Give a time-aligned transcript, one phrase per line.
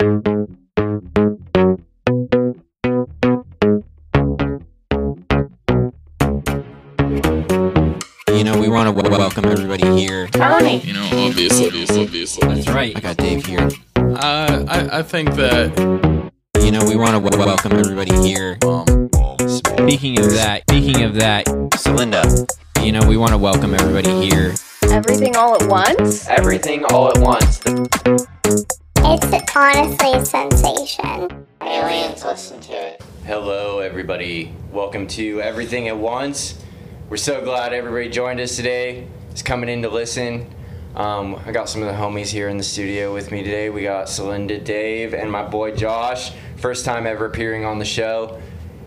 [0.00, 0.06] You
[8.44, 10.28] know, we want to w- welcome everybody here.
[10.28, 10.78] Tony.
[10.82, 12.46] You know, obviously, obviously, obviously.
[12.48, 12.96] That's right.
[12.96, 13.68] I got Dave here.
[13.96, 15.76] Uh, I, I think that
[16.62, 18.56] You know, we want to w- welcome everybody here.
[18.64, 18.86] um,
[19.48, 22.48] Speaking of that, speaking of that, Celinda.
[22.84, 24.54] You know, we want to welcome everybody here.
[24.90, 26.26] Everything all at once?
[26.28, 27.60] everything all at once.
[29.10, 31.46] It's honestly a sensation.
[31.62, 33.02] Aliens listen to it.
[33.24, 34.54] Hello, everybody.
[34.70, 36.62] Welcome to Everything at Once.
[37.08, 39.08] We're so glad everybody joined us today.
[39.32, 40.54] Is coming in to listen.
[40.94, 43.70] Um, I got some of the homies here in the studio with me today.
[43.70, 46.32] We got Celinda, Dave, and my boy Josh.
[46.58, 48.38] First time ever appearing on the show.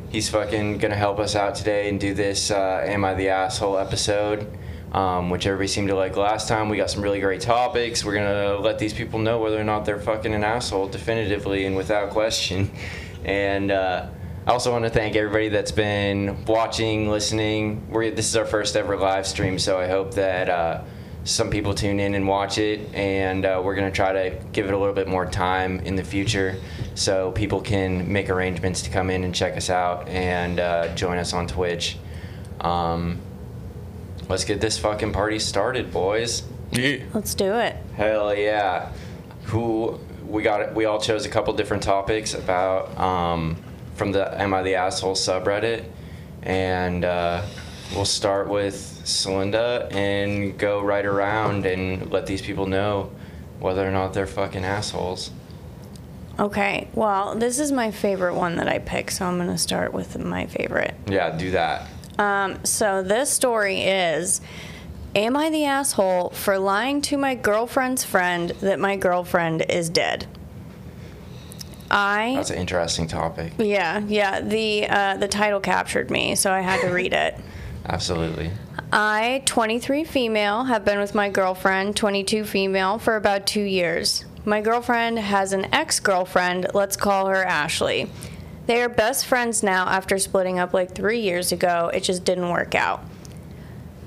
[0.10, 3.80] He's fucking gonna help us out today and do this uh, "Am I the Asshole"
[3.80, 4.46] episode,
[4.92, 6.70] um, which everybody seemed to like last time.
[6.70, 8.04] We got some really great topics.
[8.04, 11.76] We're gonna let these people know whether or not they're fucking an asshole definitively and
[11.76, 12.72] without question.
[13.24, 14.08] And uh,
[14.48, 17.88] I also want to thank everybody that's been watching, listening.
[17.92, 20.82] We're, this is our first ever live stream, so I hope that uh,
[21.24, 22.94] some people tune in and watch it.
[22.96, 26.04] And uh, we're to try to give it a little bit more time in the
[26.04, 26.56] future
[26.96, 31.20] so people can make arrangements to come in and check us out and uh, join
[31.20, 31.98] us on Twitch.
[32.62, 33.22] Um,
[34.32, 36.44] let's get this fucking party started, boys.
[36.72, 37.04] yeah.
[37.14, 37.76] Let's do it.
[37.96, 38.94] Hell yeah.
[39.46, 43.62] Who we got we all chose a couple different topics about um,
[43.96, 45.84] from the Am I the Asshole subreddit.
[46.44, 47.44] And uh,
[47.94, 53.12] we'll start with Celinda and go right around and let these people know
[53.60, 55.32] whether or not they're fucking assholes.
[56.40, 59.94] Okay, well, this is my favorite one that I picked, so I'm going to start
[59.94, 60.96] with my favorite.
[61.06, 61.88] Yeah, do that.
[62.18, 64.42] Um, so this story is
[65.16, 70.26] Am I the asshole for lying to my girlfriend's friend that my girlfriend is dead?
[71.90, 73.52] I That's an interesting topic.
[73.58, 77.38] yeah yeah the uh, the title captured me, so I had to read it.
[77.86, 78.52] Absolutely.
[78.94, 84.26] I, 23 female, have been with my girlfriend, 22 female, for about two years.
[84.46, 88.10] My girlfriend has an ex girlfriend, let's call her Ashley.
[88.68, 91.90] They are best friends now after splitting up like three years ago.
[91.94, 93.04] It just didn't work out.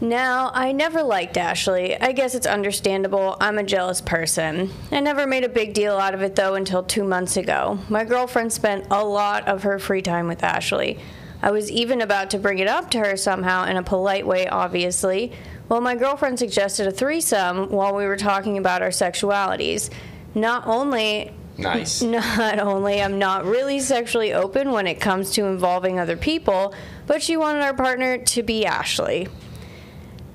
[0.00, 1.98] Now, I never liked Ashley.
[1.98, 3.36] I guess it's understandable.
[3.40, 4.70] I'm a jealous person.
[4.92, 7.78] I never made a big deal out of it though until two months ago.
[7.88, 10.98] My girlfriend spent a lot of her free time with Ashley.
[11.42, 14.46] I was even about to bring it up to her somehow in a polite way,
[14.46, 15.32] obviously.
[15.68, 19.90] Well, my girlfriend suggested a threesome while we were talking about our sexualities.
[20.34, 22.02] Not only Nice.
[22.02, 26.74] not only I'm not really sexually open when it comes to involving other people,
[27.06, 29.28] but she wanted our partner to be Ashley.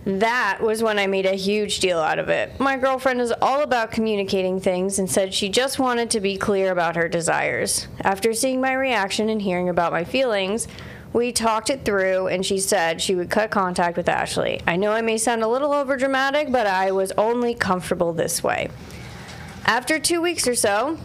[0.06, 2.60] That was when I made a huge deal out of it.
[2.60, 6.72] My girlfriend is all about communicating things and said she just wanted to be clear
[6.72, 7.88] about her desires.
[8.02, 10.68] After seeing my reaction and hearing about my feelings,
[11.12, 14.62] we talked it through and she said she would cut contact with Ashley.
[14.66, 18.70] I know I may sound a little overdramatic, but I was only comfortable this way.
[19.66, 20.98] After two weeks or so,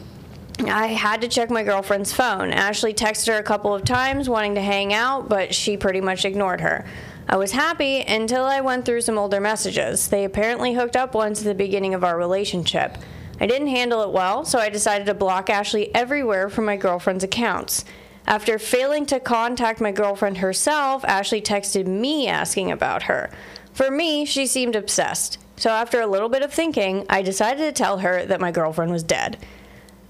[0.61, 2.53] I had to check my girlfriend's phone.
[2.53, 6.25] Ashley texted her a couple of times wanting to hang out, but she pretty much
[6.25, 6.87] ignored her.
[7.29, 10.09] I was happy until I went through some older messages.
[10.09, 12.99] They apparently hooked up once at the beginning of our relationship.
[13.41, 17.25] I didn't handle it well, so I decided to block Ashley everywhere from my girlfriend's
[17.25, 17.85] accounts.
[18.27, 23.31] After failing to contact my girlfriend herself, Ashley texted me asking about her.
[23.73, 25.39] For me, she seemed obsessed.
[25.57, 28.93] So after a little bit of thinking, I decided to tell her that my girlfriend
[28.93, 29.39] was dead.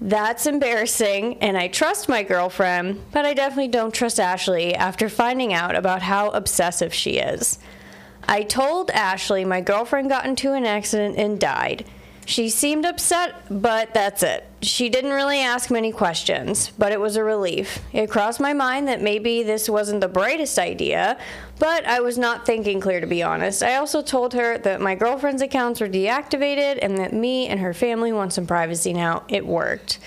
[0.01, 5.53] That's embarrassing, and I trust my girlfriend, but I definitely don't trust Ashley after finding
[5.53, 7.59] out about how obsessive she is.
[8.27, 11.85] I told Ashley my girlfriend got into an accident and died.
[12.25, 14.45] She seemed upset, but that's it.
[14.63, 17.79] She didn't really ask many questions, but it was a relief.
[17.93, 21.19] It crossed my mind that maybe this wasn't the brightest idea,
[21.59, 23.61] but I was not thinking clear to be honest.
[23.61, 27.75] I also told her that my girlfriend's accounts were deactivated and that me and her
[27.75, 29.23] family want some privacy now.
[29.27, 29.99] It worked.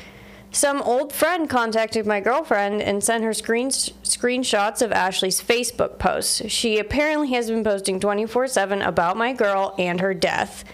[0.51, 6.51] Some old friend contacted my girlfriend and sent her screen, screenshots of Ashley's Facebook posts.
[6.51, 10.65] She apparently has been posting 24 7 about my girl and her death.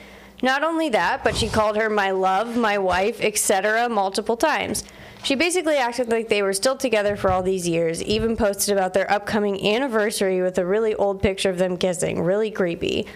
[0.44, 3.88] Not only that, but she called her my love, my wife, etc.
[3.88, 4.84] multiple times.
[5.22, 8.92] She basically acted like they were still together for all these years, even posted about
[8.92, 12.20] their upcoming anniversary with a really old picture of them kissing.
[12.20, 13.06] Really creepy.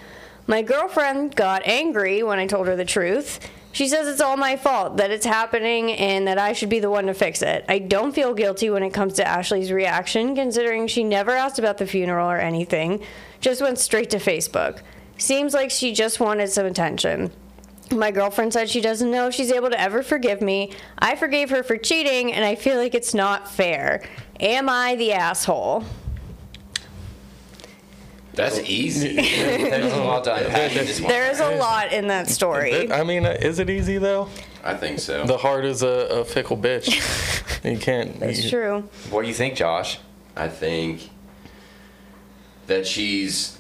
[0.46, 3.40] My girlfriend got angry when I told her the truth.
[3.72, 6.88] She says it's all my fault, that it's happening, and that I should be the
[6.88, 7.62] one to fix it.
[7.68, 11.76] I don't feel guilty when it comes to Ashley's reaction, considering she never asked about
[11.76, 13.02] the funeral or anything,
[13.42, 14.80] just went straight to Facebook.
[15.18, 17.32] Seems like she just wanted some attention.
[17.90, 20.72] My girlfriend said she doesn't know if she's able to ever forgive me.
[20.98, 24.02] I forgave her for cheating, and I feel like it's not fair.
[24.40, 25.84] Am I the asshole?
[28.34, 29.16] That's easy.
[29.16, 31.08] There's a lot to unpack in this one.
[31.10, 32.90] There is a lot in that story.
[32.92, 34.28] I mean, uh, is it easy though?
[34.62, 35.24] I think so.
[35.26, 37.64] The heart is a, a fickle bitch.
[37.68, 38.22] you can't.
[38.22, 38.88] It's you- true.
[39.10, 39.98] What do you think, Josh?
[40.36, 41.10] I think
[42.68, 43.57] that she's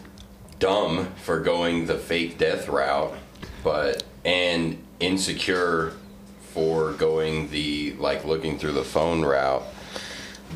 [0.58, 3.14] dumb for going the fake death route,
[3.62, 5.92] but and insecure
[6.40, 9.62] for going the like looking through the phone route.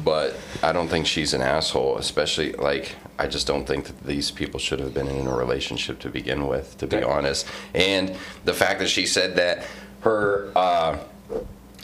[0.04, 4.30] But I don't think she's an asshole, especially like I just don't think that these
[4.30, 7.46] people should have been in a relationship to begin with, to be honest.
[7.74, 9.66] And the fact that she said that
[10.00, 10.98] her uh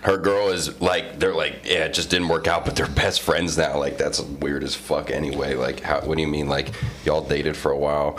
[0.02, 3.20] her girl is like they're like yeah it just didn't work out but they're best
[3.20, 3.78] friends now.
[3.78, 5.54] Like that's weird as fuck anyway.
[5.54, 6.48] Like how what do you mean?
[6.48, 6.70] Like
[7.04, 8.18] y'all dated for a while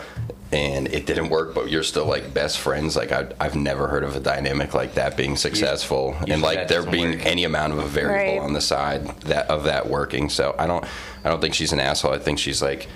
[0.52, 2.96] and it didn't work but you're still like best friends?
[2.96, 6.68] Like I, i've never heard of a dynamic like that being successful usually and like
[6.68, 7.26] there being work.
[7.26, 8.44] any amount of a variable Right.
[8.44, 10.28] on the side that of that working.
[10.28, 10.84] So i don't
[11.24, 12.12] i don't think she's an asshole.
[12.12, 12.88] I think she's like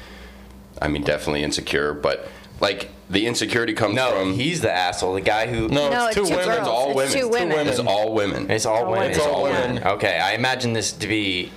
[0.83, 2.29] i mean definitely insecure but
[2.61, 5.15] like the insecurity comes No, from he's the asshole.
[5.15, 5.69] The guy who.
[5.69, 6.57] No, No, it's it's two two women.
[6.57, 6.69] girls.
[6.69, 7.69] all It's women two women.
[7.69, 9.11] it's all women It's all women.
[9.11, 9.83] It's all women.
[9.85, 11.53] Okay, I imagine this to be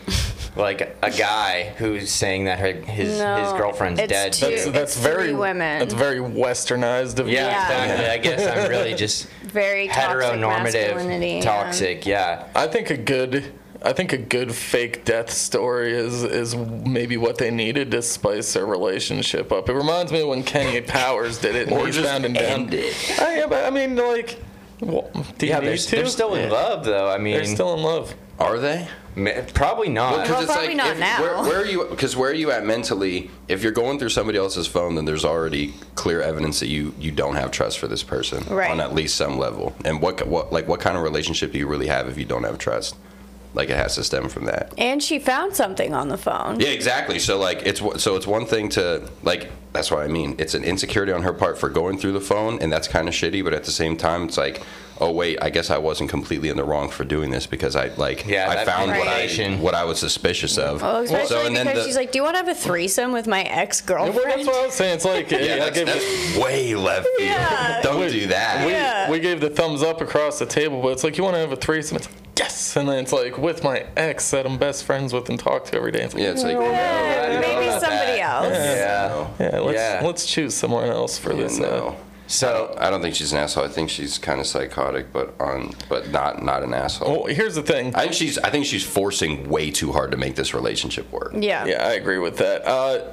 [0.55, 4.33] like a guy who's saying that her, his his No, girlfriend's it's dead.
[4.33, 4.71] two- That's, too.
[4.71, 5.79] that's It's very three women.
[5.79, 7.35] That's very westernized of you.
[7.35, 7.83] Yeah, Yeah.
[7.83, 8.07] exactly.
[8.09, 10.81] I guess I'm really just Very toxic masculinity.
[10.81, 11.41] heteronormative, yeah.
[11.41, 12.05] toxic.
[12.05, 12.43] Yeah.
[12.55, 13.45] I think a good
[13.83, 18.53] I think a good fake death story is is maybe what they needed to spice
[18.53, 19.69] their relationship up.
[19.69, 22.33] It reminds me of when Kenny Powers did it and or he's just found and
[22.35, 22.69] down.
[22.73, 24.39] it Oh, yeah, but I mean like
[24.79, 25.95] well, do you Yeah, need they're, to?
[25.95, 27.09] they're still in love though.
[27.09, 28.13] I mean, They're still in love.
[28.39, 28.87] are they
[29.55, 30.27] probably not.
[30.29, 31.19] Well, probably not if- now.
[31.21, 31.85] Where, where are you?
[31.89, 33.31] Because where are you at mentally?
[33.47, 37.09] If you're going through somebody else's phone, then there's already clear evidence that you you
[37.11, 38.69] don't have trust for this person Right.
[38.69, 39.75] on at least some level.
[39.85, 42.43] And what what like what kind of relationship do you really have if you don't
[42.43, 42.95] have trust?
[43.53, 44.73] Like it has to stem from that.
[44.77, 46.59] And she found something on the phone.
[46.59, 47.17] Yeah, exactly.
[47.19, 50.35] So like it's one- so it's one thing to like that's what I mean.
[50.39, 53.13] It's an insecurity on her part for going through the phone, and that's kind of
[53.13, 53.43] shitty.
[53.43, 54.61] But at the same time, it's like,
[54.99, 57.87] oh wait, I guess I wasn't completely in the wrong for doing this because I
[57.95, 59.27] like Yeah, I that found what I
[59.59, 60.81] what I was suspicious of.
[60.81, 63.11] Well, especially so and then the, she's like, "Do you want to have a threesome
[63.11, 64.95] with my ex Yeah, well, that's what I was saying.
[64.95, 67.29] It's like yeah, yeah, I that's, gave that's way left field.
[67.29, 67.81] Yeah.
[67.81, 68.65] Don't do that.
[68.65, 69.09] we, Yeah.
[69.11, 71.51] we gave the thumbs up across the table, but it's like you want to have
[71.51, 71.97] a threesome.
[71.97, 75.29] It's like, yes, and then it's like with my ex that I'm best friends with
[75.29, 76.01] and talk to every day.
[76.03, 78.19] It's like, Yeah, it's like Yeah, no, I don't know maybe somebody that.
[78.19, 78.53] else.
[78.53, 79.07] Yeah.
[79.09, 79.33] No.
[79.39, 80.01] yeah, let's Yeah.
[80.03, 81.57] let's choose someone else for Yeah, this.
[81.59, 81.95] no.
[82.27, 83.63] So I don't think she's an asshole.
[83.63, 87.23] I think she's kind of psychotic, but on but not not an asshole.
[87.23, 87.95] well, here's the thing.
[87.95, 91.31] I think she's I think she's forcing way too hard to make this relationship work.
[91.35, 91.65] Yeah.
[91.65, 92.65] Yeah, I agree with that.
[92.67, 93.05] Uh,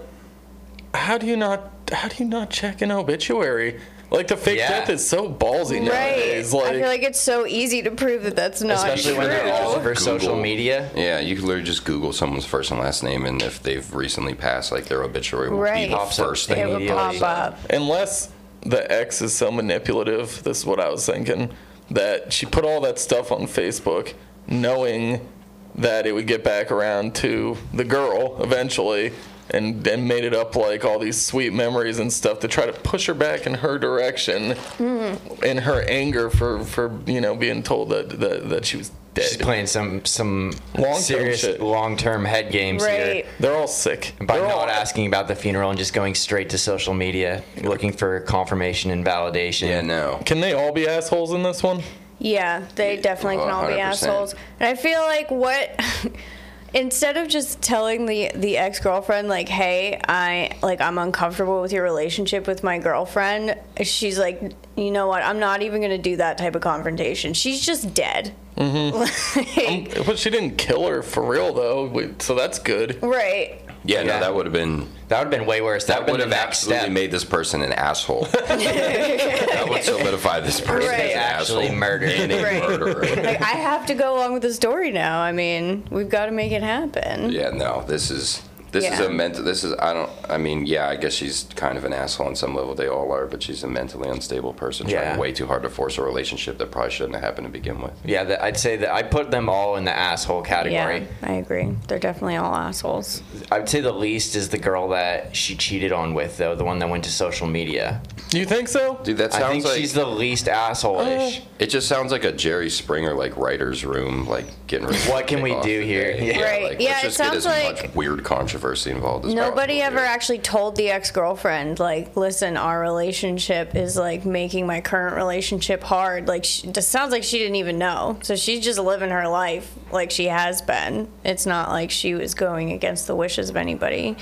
[0.94, 1.70] how do you not?
[1.92, 3.80] How do you not check an obituary?
[4.10, 4.68] Like the fake Yeah.
[4.80, 5.82] death is so ballsy Right.
[5.82, 6.52] nowadays.
[6.52, 8.92] Like, I feel like it's so easy to prove that that's not true.
[8.92, 9.18] especially true.
[9.20, 10.02] when they're all over Google.
[10.02, 10.88] social media.
[10.94, 14.34] Yeah, you can literally just Google someone's first and last name, and if they've recently
[14.34, 15.86] passed, like their obituary will Right.
[15.88, 16.66] be the Pops up first it thing.
[16.68, 17.18] would immediately.
[17.18, 17.58] pop up.
[17.70, 18.28] unless
[18.64, 21.50] the ex is so manipulative, this is what I was thinking,
[21.90, 24.14] that she put all that stuff on Facebook,
[24.46, 25.28] knowing
[25.74, 29.12] that it would get back around to the girl eventually.
[29.50, 32.72] And, and made it up like all these sweet memories and stuff to try to
[32.72, 35.44] push her back in her direction mm-hmm.
[35.44, 38.90] in her anger for, for you know being told that, that, that she was.
[39.16, 41.60] She's playing some some Long-term serious shit.
[41.60, 43.00] long term head games Right.
[43.16, 43.24] here.
[43.40, 44.12] They're all sick.
[44.20, 47.42] By They're not all, asking about the funeral and just going straight to social media,
[47.62, 49.68] looking for confirmation and validation.
[49.68, 50.20] Yeah, no.
[50.24, 51.82] Can they all be assholes in this one?
[52.18, 53.78] Yeah, they definitely can all be 100%.
[53.80, 54.34] assholes.
[54.60, 55.78] And I feel like what
[56.74, 61.84] instead of just telling the the ex-girlfriend like, "Hey, I like I'm uncomfortable with your
[61.84, 65.22] relationship with my girlfriend." She's like, "You know what?
[65.22, 67.32] I'm not even going to do that type of confrontation.
[67.32, 70.02] She's just dead." Mm-hmm.
[70.06, 73.02] But she didn't kill her for real though, so that's good.
[73.02, 73.60] right.
[73.86, 75.84] Yeah, no, that would have been That would have been way worse.
[75.86, 76.92] that That would have have absolutely step.
[76.92, 78.24] made this person an asshole.
[78.32, 81.10] that would solidify this person Right.
[81.10, 82.10] as an Actually asshole murdered.
[82.10, 82.62] and a Right.
[82.68, 83.04] murderer.
[83.24, 85.20] Like I have to go along with the story now.
[85.20, 87.30] I mean, we've got to make it happen.
[87.30, 88.42] Yeah, no, this is
[88.74, 89.42] this is a mental.
[89.42, 90.10] This is I don't.
[90.28, 92.74] I mean, yeah, I guess she's kind of an asshole on some level.
[92.74, 95.02] They all are, but she's a mentally unstable person Yeah.
[95.04, 97.80] trying way too hard to force a relationship that probably shouldn't have happened to begin
[97.80, 97.92] with.
[98.04, 101.00] Yeah, that, I'd say that I put them all in the asshole category.
[101.00, 101.74] Yeah, I agree.
[101.88, 103.22] They're definitely all assholes.
[103.50, 106.78] I'd say the least is the girl that she cheated on with, though, the one
[106.80, 108.02] that went to social media.
[108.30, 108.98] Do you think so?
[109.04, 111.38] Dude, that I sounds think like she's the least asshole-ish.
[111.38, 111.44] Uh.
[111.60, 115.26] it just sounds like a Jerry Springer like writer's room, like getting rid of What
[115.28, 116.12] can we do here?
[116.14, 116.26] day.
[116.38, 116.42] Yeah.
[116.42, 116.62] Right.
[116.64, 119.26] like, Yeah, let's it just get sounds as like- much weird controversy controversy involved.
[119.26, 124.66] As Nobody ever actually told the ex girlfriend, like, listen, our relationship is like making
[124.66, 126.28] my current relationship hard.
[126.28, 128.18] Like, she, it sounds like she didn't even know.
[128.22, 131.08] So she's just living her life like she has been.
[131.24, 134.16] It's not like she was going against the wishes of anybody.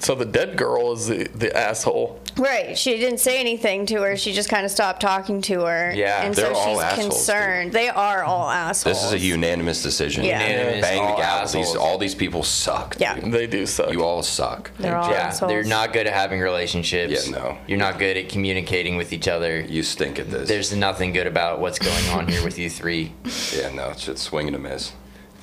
[0.00, 2.20] So the dead girl is the, the asshole.
[2.36, 2.76] Right.
[2.78, 4.16] She didn't say anything to her.
[4.16, 5.92] She just kind of stopped talking to her.
[5.94, 7.10] Yeah, And they're so all she's assholes, dude.
[7.12, 7.72] concerned.
[7.72, 8.96] They are all assholes.
[8.96, 10.24] This is a unanimous decision.
[10.24, 10.40] Yeah.
[10.42, 11.52] Unanimous, Bang all the gavel.
[11.52, 12.96] These, all these people suck.
[12.98, 13.18] Yeah.
[13.18, 13.32] dude.
[13.32, 13.92] They do suck.
[13.92, 14.70] You all suck.
[14.78, 15.50] They're all Yeah, assholes.
[15.50, 17.26] they're not good at having relationships.
[17.28, 17.58] Yeah, no.
[17.66, 19.60] You're not good at communicating with each other.
[19.60, 20.48] You stink at this.
[20.48, 23.12] There's nothing good about what's going on here with you three.
[23.56, 24.92] yeah, no, it's just swinging and a miss.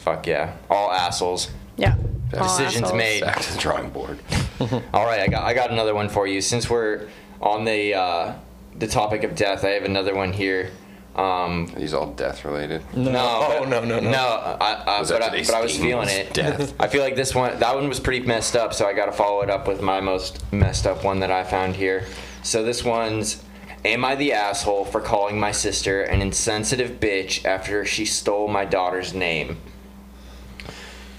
[0.01, 0.55] Fuck yeah.
[0.69, 1.49] All assholes.
[1.77, 1.95] Yeah.
[2.37, 2.97] All Decisions assholes.
[2.97, 3.21] made.
[3.21, 4.19] Back to the drawing board.
[4.93, 6.39] All right, I got I got another one for you.
[6.41, 7.07] Since we're
[7.41, 8.33] on the uh,
[8.75, 10.71] the topic of death, I have another one here.
[11.15, 12.81] Um, Are these all death related?
[12.95, 13.11] no.
[13.11, 14.09] no, Oh, no, no, no.
[14.11, 14.57] no.
[14.61, 16.33] I, I, Was but, I, but I was feeling it.
[16.33, 16.73] death?
[16.79, 19.11] I feel like this one, that one was pretty messed up, so I got to
[19.11, 22.05] follow it up with my most messed up one that I found here.
[22.43, 23.43] So this one's.
[23.83, 28.63] Am I the asshole for calling my sister an insensitive bitch after she stole my
[28.63, 29.57] daughter's name?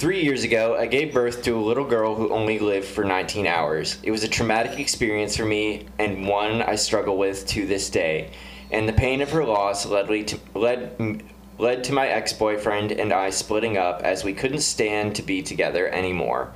[0.02, 3.47] Three years ago, I gave birth to a little girl who only lived for 19
[3.47, 3.99] hours.
[4.02, 8.32] It was a traumatic experience for me and one I struggle with to this day.
[8.73, 11.23] And the pain of her loss led, me to, led,
[11.56, 15.40] led to my ex boyfriend and I splitting up as we couldn't stand to be
[15.40, 16.52] together anymore.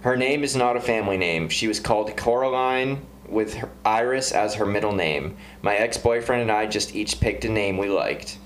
[0.00, 1.50] Her name is not a family name.
[1.50, 5.36] She was called Coraline with Iris as her middle name.
[5.62, 8.38] My ex boyfriend and I just each picked a name we liked.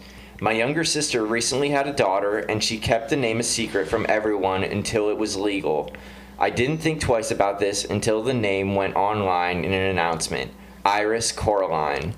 [0.43, 4.05] My younger sister recently had a daughter, and she kept the name a secret from
[4.09, 5.95] everyone until it was legal.
[6.37, 10.51] I didn't think twice about this until the name went online in an announcement
[10.85, 12.15] Iris Coraline.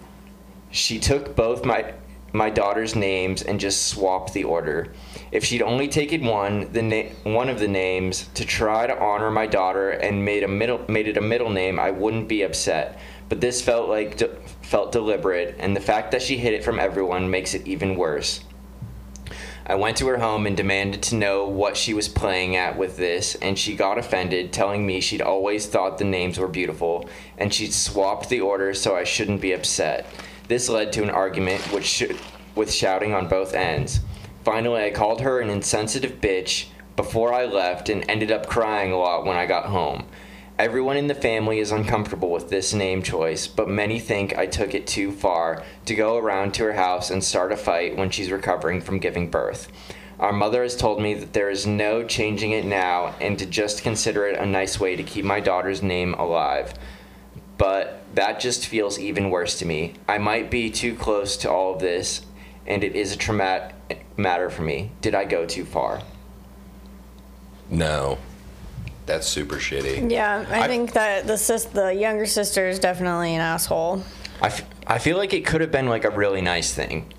[0.70, 1.92] She took both my
[2.32, 4.94] my daughter's names and just swapped the order.
[5.30, 9.30] If she'd only taken one, the na- one of the names to try to honor
[9.30, 12.98] my daughter and made a middle made it a middle name, I wouldn't be upset.
[13.28, 14.28] But this felt like de-
[14.62, 18.40] felt deliberate, and the fact that she hid it from everyone makes it even worse.
[19.66, 22.98] I went to her home and demanded to know what she was playing at with
[22.98, 27.52] this, and she got offended, telling me she'd always thought the names were beautiful, and
[27.52, 30.06] she'd swapped the order so I shouldn't be upset.
[30.48, 32.04] This led to an argument which
[32.54, 34.00] with shouting on both ends.
[34.44, 36.66] Finally, I called her an insensitive bitch
[36.96, 40.06] before I left and ended up crying a lot when I got home.
[40.56, 44.72] Everyone in the family is uncomfortable with this name choice, but many think I took
[44.72, 48.30] it too far to go around to her house and start a fight when she's
[48.30, 49.66] recovering from giving birth.
[50.20, 53.82] Our mother has told me that there is no changing it now and to just
[53.82, 56.72] consider it a nice way to keep my daughter's name alive.
[57.58, 59.94] But that just feels even worse to me.
[60.06, 62.24] I might be too close to all of this,
[62.64, 63.74] and it is a traumatic
[64.16, 64.92] matter for me.
[65.00, 66.02] Did I go too far?
[67.68, 68.18] No.
[69.06, 70.10] That's super shitty.
[70.10, 74.02] Yeah, I, think that the sis- the younger sister is definitely an asshole.
[74.40, 77.12] I, f- I feel like it could have been like a really nice thing.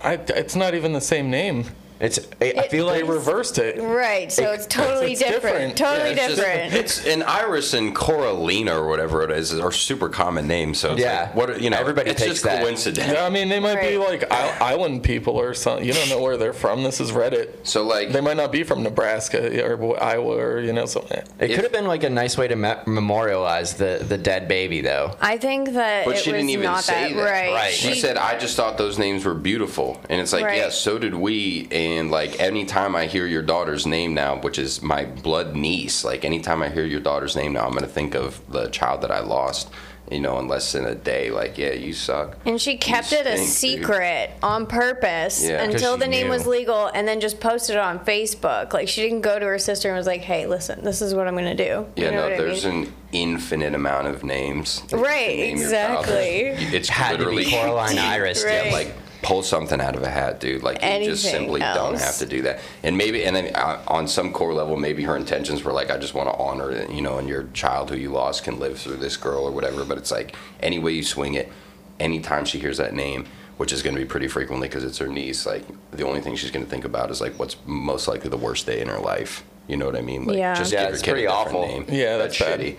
[0.00, 1.66] I, it's not even the same name.
[2.00, 3.80] It's I, I feel like They reversed it.
[3.80, 5.76] Right, so it's totally it's different.
[5.76, 5.76] different.
[5.76, 6.74] Totally Yeah, it's just- different.
[6.74, 10.78] it's and Iris and Coralina or whatever it is are super common names.
[10.80, 11.22] So it's Yeah.
[11.22, 12.62] like, what you know, Everybody it's takes just that.
[12.62, 13.12] coincidence.
[13.12, 14.20] Yeah, I mean, they might be Right.
[14.22, 15.84] like I- island people or something.
[15.86, 16.82] You don't know where they're from.
[16.82, 17.50] This is Reddit.
[17.62, 21.18] So like, They might not be from Nebraska or Iowa or you know something.
[21.18, 24.48] it if- could have been like a nice way to me- memorialize the the dead
[24.48, 25.12] baby though.
[25.20, 27.22] I think that but it she was didn't even not say that, that.
[27.30, 27.52] right.
[27.52, 27.72] Right.
[27.72, 30.58] She, said, "I just thought those names were beautiful," and it's like, Right.
[30.58, 31.68] yeah, so did we.
[31.84, 36.24] And like, anytime I hear your daughter's name now, which is my blood niece, like
[36.24, 39.20] anytime I hear your daughter's name now, I'm gonna think of the child that I
[39.20, 39.68] lost.
[40.10, 41.30] You know, in less than a day.
[41.30, 42.36] Like, yeah, you suck.
[42.44, 43.86] And she kept it a stink, dude.
[43.86, 45.64] secret on purpose Yeah.
[45.64, 46.30] 'Cause until the name knew.
[46.32, 48.74] was legal and then just posted it on Facebook.
[48.74, 51.26] Like she didn't go to her sister and was like, "Hey, listen, this is what
[51.26, 52.84] I'm going to do." Yeah, you know no, what I there's mean?
[52.84, 54.82] an infinite amount of names.
[54.92, 56.48] Right, name exactly.
[56.76, 58.44] It's Had to be literally Coraline Iris.
[58.44, 58.66] Right.
[58.66, 60.62] Yeah, like pull something out of a hat, dude.
[60.62, 62.60] Like you just Anything simply don't have to do that.
[62.82, 65.96] And maybe, and then uh, on some core level, maybe her intentions were like, I
[65.96, 68.78] just want to honor it, you know, and your child who you lost can live
[68.78, 69.84] through this girl or whatever.
[69.84, 71.50] But it's like any way you swing it,
[71.98, 73.26] anytime she hears that name.
[73.56, 75.46] Which is going to be pretty frequently because it's her niece.
[75.46, 75.62] Like
[75.92, 78.66] the only thing she's going to think about is like what's most likely the worst
[78.66, 79.44] day in her life.
[79.68, 80.24] You know what I mean?
[80.24, 80.54] Like Yeah.
[80.56, 81.62] just Yeah, give it's kid a pretty awful.
[81.64, 81.86] Name.
[81.88, 82.58] Yeah, that's bad.
[82.58, 82.76] shitty.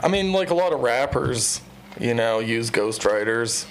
[0.00, 1.60] I mean, like a lot of rappers,
[2.00, 3.66] you know, use ghostwriters.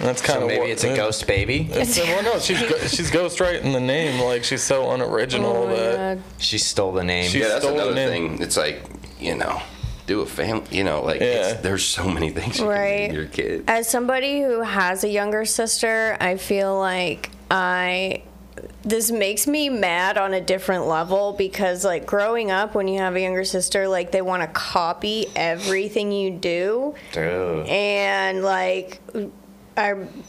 [0.00, 0.96] And that's kind So of maybe what, it's a yeah.
[0.96, 1.68] ghost baby.
[1.70, 4.18] It's, well, no, she's she's ghost she's ghostwriting the name.
[4.20, 6.24] Like she's so unoriginal Oh that God.
[6.38, 7.28] She stole the name.
[7.30, 8.08] She- Yeah, that's stole another it in.
[8.08, 8.42] thing.
[8.42, 8.82] It's like
[9.20, 9.60] you know,
[10.06, 10.64] do a family.
[10.70, 11.50] You know, like Yeah.
[11.50, 13.10] it's, there's so many things you Right.
[13.10, 13.64] name your kid.
[13.68, 18.22] As somebody who has a younger sister, I feel like I
[18.82, 23.14] this makes me mad on a different level because like growing up when you have
[23.16, 27.66] a younger sister like they want to copy everything you do Dude.
[27.66, 29.00] and like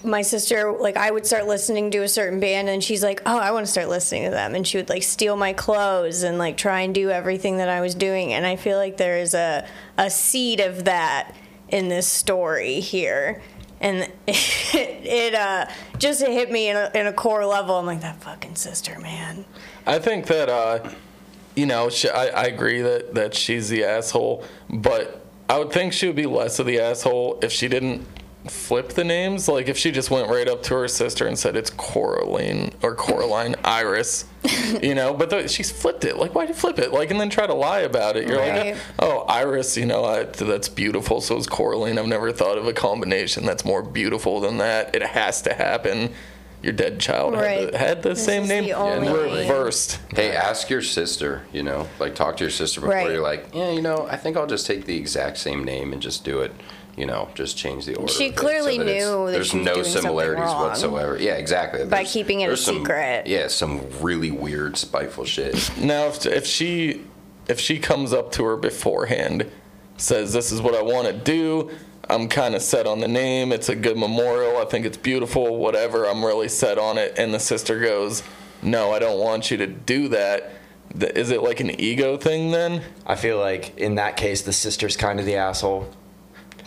[0.03, 3.37] My sister like I would start listening to a certain band and she's like, "Oh,
[3.37, 6.37] I want to start listening to them." And she would like steal my clothes and
[6.37, 8.33] like try and do everything that I was doing.
[8.33, 9.67] And I feel like there is a
[9.97, 11.35] a seed of that
[11.69, 13.41] in this story here.
[13.79, 14.13] And it,
[14.73, 15.67] it uh
[15.97, 17.75] just hit me in a, in a core level.
[17.75, 19.45] I'm like that fucking sister, man.
[19.85, 20.89] I think that uh,
[21.55, 25.93] you know, she, I, I agree that that she's the asshole, but I would think
[25.93, 28.07] she would be less of the asshole if she didn't
[28.47, 29.47] flip the names.
[29.47, 32.95] Like if she just went right up to her sister and said it's Coraline or
[32.95, 34.25] Coraline Iris,
[34.81, 35.13] you know.
[35.13, 36.17] But the, she's flipped it.
[36.17, 36.91] Like why'd you flip it?
[36.91, 38.27] Like and then try to lie about it.
[38.27, 38.73] You're Right.
[38.73, 41.21] like, oh Iris, you know, I, that's beautiful.
[41.21, 41.97] So is Coraline.
[41.99, 44.95] I've never thought of a combination that's more beautiful than that.
[44.95, 46.11] It has to happen.
[46.63, 48.65] Your dead child had the, had the This same name.
[48.65, 49.49] the only name.
[49.49, 49.99] Reversed.
[50.15, 53.09] Hey, ask your sister, you know, like talk to your sister before Right.
[53.11, 55.99] you're like, yeah, you know, I think I'll just take the exact same name and
[55.99, 56.51] just do it,
[56.97, 58.11] you know, just change the order.
[58.11, 60.63] She clearly that it's- knew that there's she was no doing something similarities wrong.
[60.67, 61.17] whatsoever.
[61.17, 61.81] Yeah, exactly.
[61.85, 63.27] By There's- keeping it a there's some- secret.
[63.27, 65.71] Yeah, some really weird, spiteful shit.
[65.77, 67.01] Now, if, if she
[67.47, 69.49] if she comes up to her beforehand,
[69.97, 71.69] says this is what I want to do,
[72.09, 73.51] I'm kind of set on the name.
[73.51, 74.57] It's a good memorial.
[74.57, 75.57] I think it's beautiful.
[75.57, 76.05] Whatever.
[76.07, 77.13] I'm really set on it.
[77.17, 78.21] And the sister goes,
[78.61, 80.51] "No, I don't want you to do that."
[80.99, 82.81] Th- Is it like an ego thing then?
[83.07, 85.87] I feel like in that case, the sister's kind of the asshole.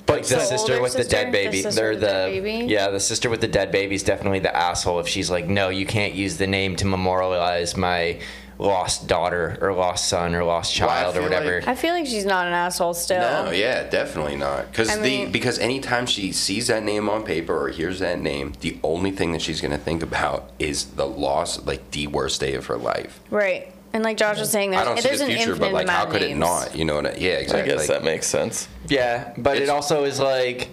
[0.07, 1.17] But Like the The sister older with the sister?
[1.17, 1.63] dead The baby.
[1.63, 2.67] sister They're with the the baby?
[2.73, 5.69] yeah, the sister with the dead baby is definitely the asshole if she's like, no,
[5.71, 8.19] you can't use the name to memorialize my
[8.57, 11.55] lost daughter or lost son or lost Well, I child or feel whatever.
[11.61, 13.19] like- I feel like she's not an asshole still.
[13.19, 14.71] No, yeah, definitely not.
[14.71, 18.21] Because I the mean- because anytime she sees that name on paper or hears that
[18.21, 22.41] name, the only thing that she's gonna think about is the loss, like the worst
[22.41, 23.19] day of her life.
[23.29, 23.74] Right.
[23.95, 25.73] And like Josh was saying, I there's, don't see there's the an future, infinite but
[25.73, 26.41] like, how amount could of it names.
[26.41, 26.77] not?
[26.77, 27.07] You know what?
[27.07, 27.71] I, yeah, I exactly.
[27.71, 28.69] guess like- that makes sense.
[28.89, 30.69] Yeah, but it It's- also is like,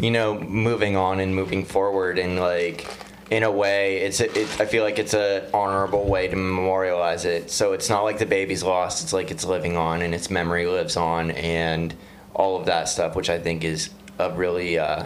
[0.00, 2.88] you know, moving on and moving forward, and like,
[3.30, 7.50] in a way, it's it, I feel like it's a honorable way to memorialize it.
[7.50, 9.02] So it's not like the baby's lost.
[9.04, 11.94] It's like it's living on, and its memory lives on, and
[12.34, 15.04] all of that stuff, which I think is a really, uh,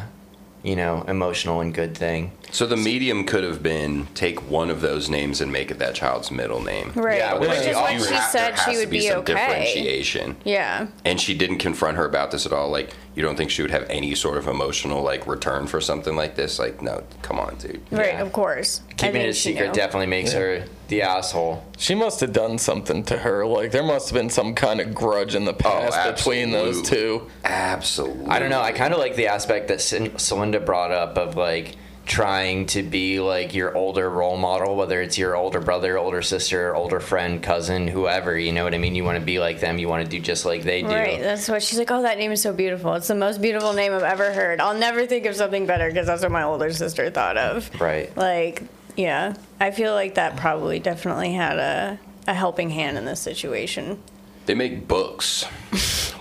[0.62, 2.30] you know, emotional and good thing.
[2.52, 5.94] So the medium could have been take one of those names and make it that
[5.94, 6.92] child's middle name.
[6.94, 7.16] Right.
[7.18, 9.18] Yeah, Which which is what she said there has she to would be, be some
[9.20, 9.32] okay.
[9.32, 10.36] differentiation.
[10.44, 10.88] Yeah.
[11.06, 12.68] And she didn't confront her about this at all.
[12.68, 16.14] Like, you don't think she would have any sort of emotional like return for something
[16.14, 16.58] like this?
[16.58, 17.80] Like, no, come on, dude.
[17.90, 18.20] Right, Yeah.
[18.20, 18.82] of course.
[18.98, 19.72] Keeping it a secret knew.
[19.72, 21.64] definitely makes her the asshole.
[21.78, 23.46] She must have done something to her.
[23.46, 26.82] Like there must have been some kind of grudge in the oh, past between those
[26.82, 27.28] two.
[27.44, 28.26] Absolutely.
[28.26, 28.60] I don't know.
[28.60, 32.82] I kind of like the aspect that Cin- Celinda brought up of like trying to
[32.82, 37.42] be like your older role model, whether it's your older brother, older sister, older friend,
[37.42, 38.36] cousin, whoever.
[38.38, 38.94] You know what I mean?
[38.94, 39.78] You want to be like them.
[39.78, 40.88] You want to do just like they do.
[40.88, 41.90] Right, that's what she's like.
[41.90, 42.94] Oh, that name is so beautiful.
[42.94, 44.60] It's the most beautiful name I've ever heard.
[44.60, 47.70] I'll never think of something better because that's what my older sister thought of.
[47.80, 48.14] Right.
[48.16, 48.62] Like,
[48.96, 54.00] yeah, I feel like that probably definitely had a a helping hand in this situation.
[54.46, 55.44] They make books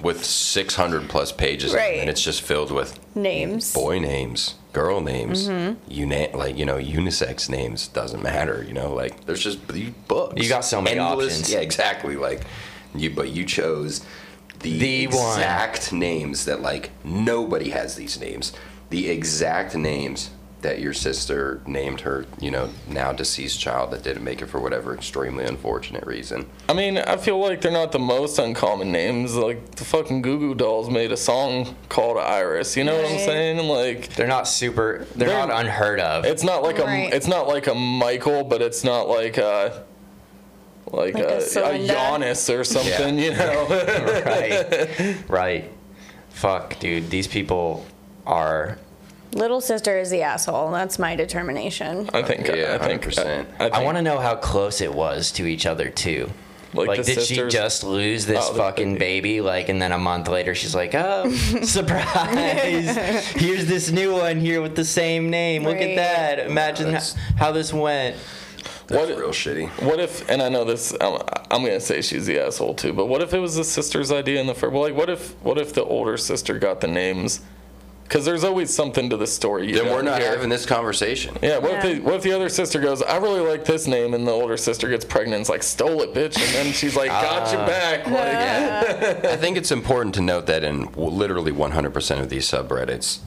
[0.01, 1.99] with 600 plus pages, Right.
[1.99, 3.71] and it's just filled with Names.
[3.73, 5.91] boy names, girl names, Mm-hmm.
[5.91, 7.87] uni- like you know, unisex names.
[7.89, 8.63] Doesn't matter.
[8.67, 10.41] You know, like there's just these books.
[10.41, 11.51] You got so many options.
[11.51, 12.15] Yeah, exactly.
[12.15, 12.41] Like
[12.95, 14.05] you, but you chose
[14.59, 15.37] the, The one.
[15.39, 18.53] exact names that like nobody has these names.
[18.89, 20.29] The exact names
[20.61, 24.59] that your sister named her, you know, now deceased child that didn't make it for
[24.59, 26.45] whatever extremely unfortunate reason.
[26.69, 29.35] I mean, I feel like they're not the most uncommon names.
[29.35, 32.77] Like the fucking Goo Goo Dolls made a song called Iris.
[32.77, 33.67] You know what I'm saying?
[33.67, 35.07] Like They're not super.
[35.15, 36.25] They're, They're- not unheard of.
[36.25, 37.11] it's not like Right.
[37.11, 39.83] a it's not like a Michael, but it's not like a
[40.91, 43.17] like, Like a a, a Giannis or something.
[43.17, 43.67] You know?
[44.25, 45.17] right.
[45.29, 45.71] Right.
[46.29, 47.09] Fuck, dude.
[47.09, 47.85] These people
[48.27, 48.77] are.
[49.33, 50.71] Little sister is the asshole.
[50.71, 52.09] That's my determination.
[52.13, 53.19] I think Yeah, I think 100%.
[53.19, 56.29] I, think I want to know how close it was to each other too.
[56.73, 59.21] Like Like, did she just lose this Oh, fucking baby.
[59.33, 59.41] baby.
[59.41, 61.29] Like, and then a month later, she's like, "Oh,
[61.63, 62.95] surprise!
[63.31, 65.63] Here's this new one here with the same name.
[65.65, 65.89] Look Right.
[65.89, 66.39] at that.
[66.47, 68.15] Imagine That's- how, how this went."
[68.87, 69.67] That's What- real shitty.
[69.83, 73.07] What if, and I know this, I'm, I'm gonna say she's the asshole too, but
[73.07, 74.71] what if it was the sister's idea in the first?
[74.73, 77.41] Well, like, what if, what if the older sister got the names?
[78.11, 79.69] Because there's always something to the story.
[79.69, 80.31] You Then we're don't not hear.
[80.31, 81.33] having this conversation.
[81.41, 81.77] Yeah, what, Yeah.
[81.77, 84.31] If the, what if the other sister goes, I really like this name, and the
[84.33, 87.51] older sister gets pregnant and's like, stole it, bitch, and then she's like, got Ah.
[87.53, 88.05] you back.
[88.07, 93.19] Like, I think it's important to note that in literally 100% of these subreddits,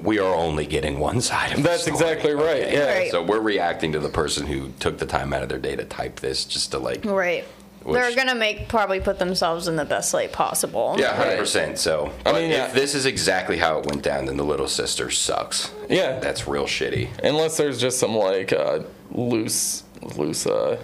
[0.00, 2.62] we are only getting one side of the That's story, exactly right.
[2.62, 2.72] okay?
[2.72, 2.98] Yeah.
[2.98, 3.10] Right.
[3.10, 5.84] So we're reacting to the person who took the time out of their day to
[5.84, 7.04] type this just to like.
[7.04, 7.44] Right.
[7.84, 10.96] Which- They're gonna make probably put themselves in the best light possible.
[10.98, 11.78] Yeah, hundred percent.
[11.78, 12.66] So, I but mean, yeah.
[12.66, 15.70] if this is exactly how it went down, then the little sister sucks.
[15.90, 16.18] Yeah.
[16.18, 17.08] That's real shitty.
[17.22, 18.80] Unless there's just some like uh,
[19.12, 19.84] loose,
[20.16, 20.82] loose uh,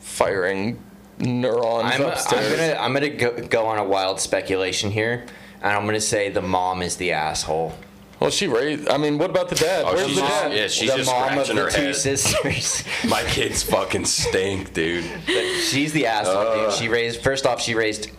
[0.00, 0.82] firing
[1.18, 5.24] neurons I'm, I'm gonna I'm gonna go, go on a wild speculation here,
[5.62, 7.72] and I'm gonna say the mom is the asshole.
[8.20, 8.88] Well, she raised.
[8.88, 9.84] I mean, what about the dad?
[9.86, 10.52] Oh, Where's she's the just- dad?
[10.52, 11.96] yeah, she's the just mom of scratching the her two head.
[11.96, 12.84] sisters.
[13.08, 15.04] My kids fucking stink, dude.
[15.62, 16.64] She's the asshole, dude.
[16.68, 16.72] Uh.
[16.72, 18.10] She raised first off, she raised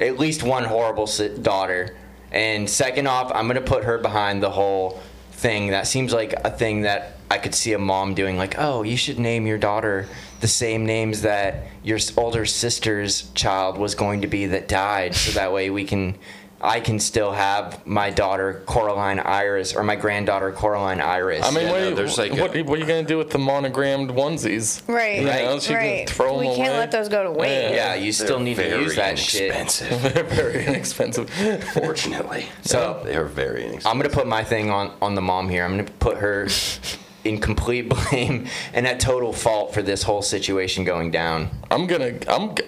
[0.00, 1.96] at least one horrible si- daughter,
[2.32, 5.00] and second off, I'm gonna put her behind the whole
[5.32, 5.68] thing.
[5.68, 8.36] That seems like a thing that I could see a mom doing.
[8.36, 10.06] Like, oh, you should name your daughter
[10.40, 15.14] the same names that your s- older sister's child was going to be that died,
[15.14, 16.16] so that way we can.
[16.60, 21.44] I can still have my daughter Coraline Iris or my granddaughter Coraline Iris.
[21.44, 23.02] I mean, Yeah, what, no, are you- there's like what, a- what are you gonna
[23.02, 24.80] do with the monogrammed onesies?
[24.88, 25.20] Right.
[25.20, 25.44] You Right.
[25.44, 26.06] know, she right.
[26.06, 26.56] can throw we away.
[26.56, 27.74] can't let those go to waste.
[27.74, 29.54] yeah, you still They're need to very use that shit.
[29.54, 30.14] inexpensive.
[30.14, 31.28] They're very inexpensive.
[31.74, 33.86] Fortunately, So- they are very inexpensive.
[33.90, 35.64] I'm gonna put my thing on on the mom here.
[35.64, 36.48] I'm gonna put her
[37.24, 41.50] in complete blame and at total fault for this whole situation going down.
[41.70, 42.14] I'm gonna.
[42.28, 42.54] I'm.
[42.54, 42.64] g-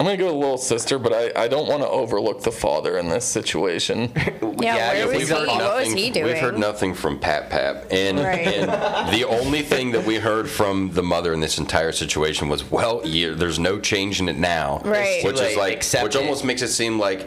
[0.00, 2.96] I'm gonna go with little sister, but I, I don't want to overlook the father
[2.96, 4.10] in this situation.
[4.60, 5.34] Yeah, where was we've he?
[5.34, 5.96] heard What was nothing.
[5.96, 6.26] he doing?
[6.26, 8.46] We've heard nothing from Pat Pap, and, Right.
[8.46, 12.70] and the only thing that we heard from the mother in this entire situation was,
[12.70, 15.24] "Well, you, there's no change in it now," Right.
[15.24, 16.18] Which Like, is like, accept which it.
[16.20, 17.26] almost makes it seem like.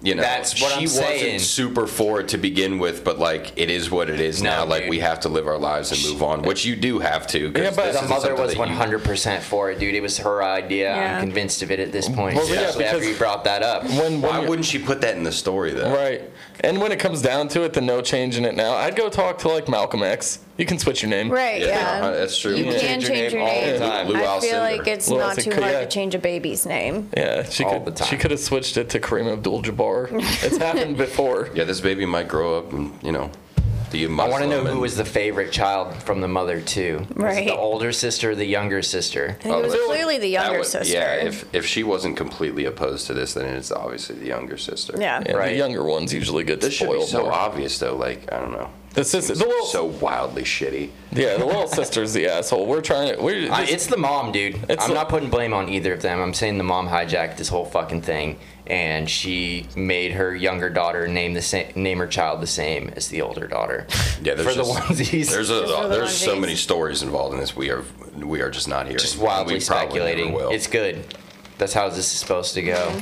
[0.00, 1.34] You know, That's what she I'm saying.
[1.34, 4.50] wasn't super for it to begin with, but like it is what it is No,
[4.50, 4.64] now.
[4.64, 7.50] Like we have to live our lives and move on, which you do have to.
[7.50, 9.96] 'cause Yeah, but The mother was 100% for it, dude.
[9.96, 10.94] It was her idea.
[10.94, 11.14] Yeah.
[11.16, 12.36] I'm convinced of it at this point.
[12.36, 13.84] Well, yeah, especially after you brought that up.
[13.84, 15.92] When, when Why wouldn't she put that in the story though?
[15.92, 16.22] Right.
[16.60, 19.38] And when it comes down to it, the no changing it now, I'd go talk
[19.38, 20.38] to like Malcolm X.
[20.58, 21.30] You can switch your name.
[21.30, 21.60] Right.
[21.62, 21.68] Yeah,
[22.00, 22.06] Yeah.
[22.06, 22.54] Uh, that's true.
[22.56, 23.72] You You can change your name, all name.
[23.74, 24.08] the time.
[24.08, 24.40] Lou I Alcindor.
[24.42, 25.80] feel like it's Lou not too hard yeah.
[25.80, 27.08] to change a baby's name.
[27.16, 27.84] Yeah, she All could.
[27.86, 28.08] the time.
[28.08, 30.08] She could have switched it to Kareem Abdul-Jabbar.
[30.44, 31.48] it's happened before.
[31.54, 33.30] Yeah, this baby might grow up and you know
[33.90, 34.30] be a I Muslim.
[34.30, 36.98] want to know who was the favorite child from the mother too.
[36.98, 37.46] Was it Right.
[37.46, 39.36] The older sister, or the younger sister.
[39.44, 40.92] It was oh, that's- clearly the younger would- sister.
[40.94, 44.94] Yeah, if if she wasn't completely opposed to this, then it's obviously the younger sister.
[44.98, 45.22] yeah.
[45.26, 45.50] Yeah, Right.
[45.50, 47.32] The younger ones usually get This should be so more.
[47.32, 47.96] obvious though.
[47.96, 48.70] Like I don't know.
[48.94, 50.88] The sister, the little, So wildly shitty.
[51.12, 52.66] yeah, the little sister's the asshole.
[52.66, 53.22] We're trying to.
[53.22, 54.56] We're just- it's the mom, dude.
[54.70, 56.20] I'm the- not putting blame on either of them.
[56.20, 61.08] I'm saying the mom hijacked this whole fucking thing, and she made her younger daughter
[61.08, 63.86] name the same, name her child the same as the older daughter.
[64.20, 65.30] Yeah, there's for the just, onesies.
[65.30, 67.54] There's a Just for the there's so many stories involved in this.
[67.54, 67.84] We are
[68.16, 68.98] we are just not here.
[68.98, 70.32] just wildly We speculating.
[70.32, 70.50] will.
[70.50, 71.04] It's good.
[71.56, 73.00] That's how this is supposed to go.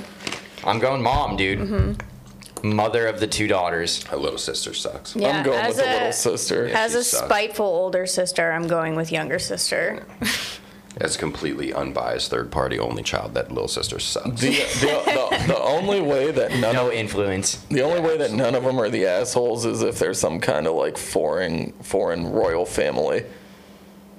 [0.63, 1.59] I'm going mom, dude.
[1.61, 2.69] Mm-hmm.
[2.75, 4.03] Mother of the two daughters.
[4.05, 5.17] Her little sister sucks.
[5.17, 6.69] Yeah, I'm going as with the a- little sister.
[6.69, 6.81] Yeah.
[6.85, 7.25] As a sucks.
[7.25, 10.05] spiteful older sister, I'm going with younger sister.
[10.99, 14.41] As a completely unbiased third party only child, that little sister sucks.
[14.41, 17.57] The, the, the, the only way that none No of influence.
[17.69, 20.67] the only way that none of them are the assholes is if there's some kind
[20.67, 23.25] of like foreign foreign royal family.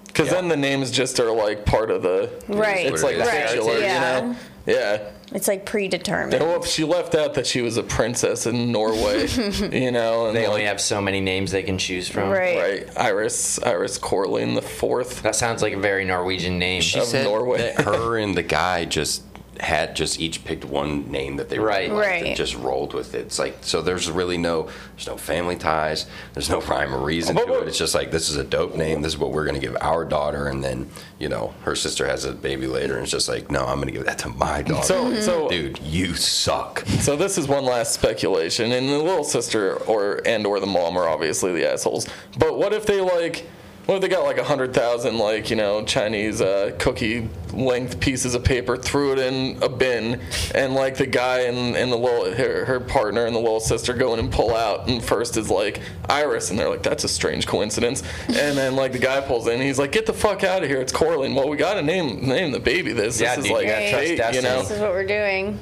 [0.06, 2.32] Because then the names just are like part of the.
[2.48, 2.86] Right.
[2.86, 3.50] It's like right.
[3.50, 4.20] titular, yeah.
[4.20, 4.36] you know.
[4.68, 5.12] Yeah.
[5.34, 6.42] It's like predetermined.
[6.42, 9.28] Well, she left out that she was a princess in Norway,
[9.72, 12.30] you know, and They like, only have so many names they can choose from.
[12.30, 12.58] Right.
[12.58, 15.24] right Iris Iris Corlin the fourth.
[15.24, 16.82] That sounds like a very Norwegian name.
[16.82, 17.58] She of said Norway.
[17.58, 19.24] that her and the guy just
[19.60, 21.90] had just each picked one name that they Right.
[21.90, 22.26] really liked Right.
[22.28, 23.22] and just rolled with it.
[23.26, 27.36] It's like so there's really no there's no family ties, there's no rhyme or reason
[27.36, 27.50] to it.
[27.50, 27.64] Oh.
[27.68, 29.02] It's just like this is a dope name.
[29.02, 30.90] This is what we're gonna give our daughter, and then
[31.20, 33.92] you know her sister has a baby later, and it's just like no, I'm gonna
[33.92, 34.84] give that to my daughter.
[34.86, 36.84] So so Dude, you suck.
[37.00, 40.98] So this is one last speculation, and the little sister or and or the mom
[40.98, 42.08] are obviously the assholes.
[42.38, 43.48] But what if they like?
[43.88, 48.02] What if they got like a hundred thousand like you know Chinese uh, cookie length
[48.02, 50.20] pieces of paper, threw it in a bin,
[50.54, 53.94] and like the guy and, and the little her, her partner and the little sister
[53.94, 57.08] go in and pull out, and first is like Iris, and they're like that's a
[57.08, 60.44] strange coincidence, and then like the guy pulls in, and he's like get the fuck
[60.44, 61.34] out of here, it's Corlin.
[61.34, 63.22] Well, we gotta name name the baby this.
[63.22, 64.60] Yeah, this is like you gotta fate, you know.
[64.60, 65.58] This is what we're doing.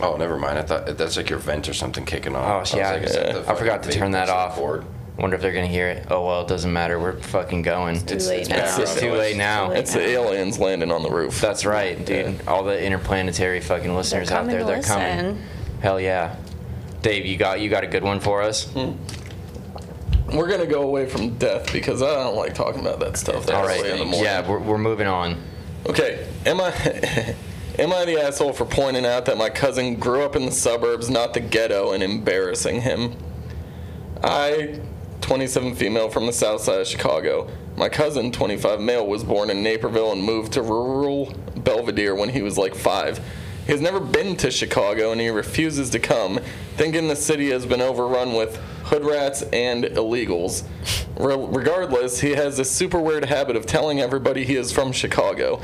[0.00, 0.58] Oh, never mind.
[0.58, 2.44] I thought that's like your vent or something kicking off.
[2.44, 2.92] Oh, I was yeah.
[2.92, 4.54] like, is that the I forgot to turn that off.
[4.54, 4.84] cord?
[5.18, 6.06] Wonder if they're gonna hear it.
[6.10, 6.98] Oh well, it doesn't matter.
[6.98, 8.04] We're fucking going.
[8.04, 8.64] Too late now.
[8.64, 9.70] It's just too late now.
[9.70, 11.40] It's the aliens landing on the roof.
[11.40, 12.46] That's right, dude.
[12.46, 14.94] All the interplanetary fucking listeners out there, they're listen.
[14.94, 15.42] coming.
[15.80, 16.36] Hell yeah.
[17.00, 18.70] Dave, you got you got a good one for us.
[18.72, 18.92] Hmm.
[20.36, 23.46] We're gonna go away from death because I don't like talking about that stuff.
[23.46, 25.40] That All in the Yeah, we're, we're moving on.
[25.88, 26.26] Okay.
[26.44, 26.70] Am I?
[27.78, 31.10] Am I the asshole for pointing out that my cousin grew up in the suburbs,
[31.10, 33.14] not the ghetto, and embarrassing him?
[34.24, 34.80] I,
[35.20, 37.48] 27 female from the south side of Chicago.
[37.76, 42.42] My cousin, 25 male, was born in Naperville and moved to rural Belvidere when he
[42.42, 43.20] was like five.
[43.66, 46.38] He has never been to Chicago and he refuses to come,
[46.76, 50.62] thinking the city has been overrun with hood rats and illegals.
[51.18, 55.60] Re- regardless, he has this super weird habit of telling everybody he is from Chicago.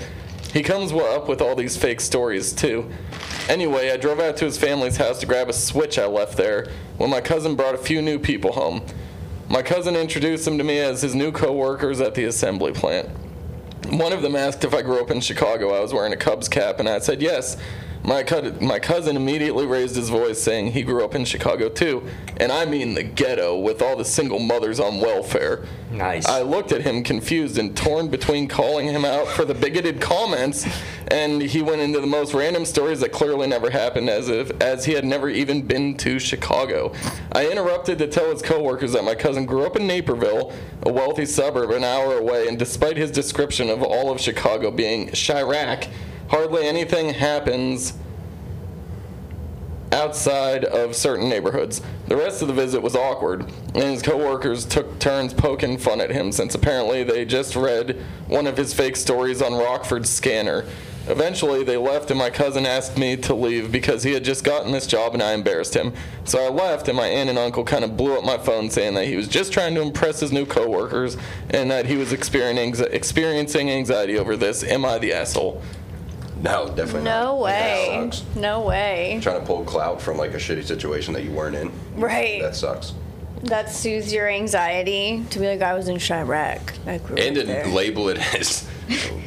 [0.53, 2.91] He comes up with all these fake stories too.
[3.49, 6.71] Anyway, I drove out to his family's house to grab a switch I left there
[6.99, 8.83] when my cousin brought a few new people home.
[9.53, 13.07] My cousin introduced them to me as his new co-workers at the assembly plant.
[13.91, 15.75] One of them asked if I grew up in Chicago.
[15.75, 17.59] I was wearing a Cubs cap, and I said yes.
[18.05, 22.07] My, co- my cousin immediately raised his voice, saying he grew up in Chicago too,
[22.39, 25.65] and I mean the ghetto with all the single mothers on welfare.
[25.93, 26.27] Nice.
[26.27, 30.67] I looked at him confused and torn between calling him out for the bigoted comments,
[31.09, 34.85] and he went into the most random stories that clearly never happened, as if as
[34.85, 36.93] he had never even been to Chicago.
[37.31, 41.25] I interrupted to tell his coworkers that my cousin grew up in Naperville, a wealthy
[41.27, 45.89] suburb an hour away, and despite his description of all of Chicago being Chiraq,
[46.33, 47.93] hardly anything happens
[49.93, 51.83] outside of certain neighborhoods.
[52.09, 53.43] The rest of the visit was awkward,
[53.75, 58.47] and his coworkers took turns poking fun at him since apparently they just read one
[58.47, 60.65] of his fake stories on Rockford's scanner.
[61.09, 64.73] Eventually, they left, and my cousin asked me to leave because he had just gotten
[64.73, 65.93] this job and I embarrassed him.
[66.25, 68.95] So I left, and my aunt and uncle kind of blew up my phone saying
[68.95, 71.19] that he was just trying to impress his new coworkers
[71.51, 74.65] and that he was experiencing anxiety over this.
[74.65, 75.61] Am I the asshole?
[76.43, 77.21] No, definitely not.
[77.23, 77.39] No not.
[77.41, 77.89] way.
[77.91, 78.37] That sucks.
[78.37, 79.19] No way.
[79.23, 81.71] Trying to pull clout from like a shitty situation that you weren't in.
[81.97, 82.43] Right.
[82.43, 82.95] That sucks.
[83.45, 86.61] That soothes your anxiety to be like, I was in Chiraq.
[86.87, 87.67] I grew And up to there.
[87.67, 88.69] label it as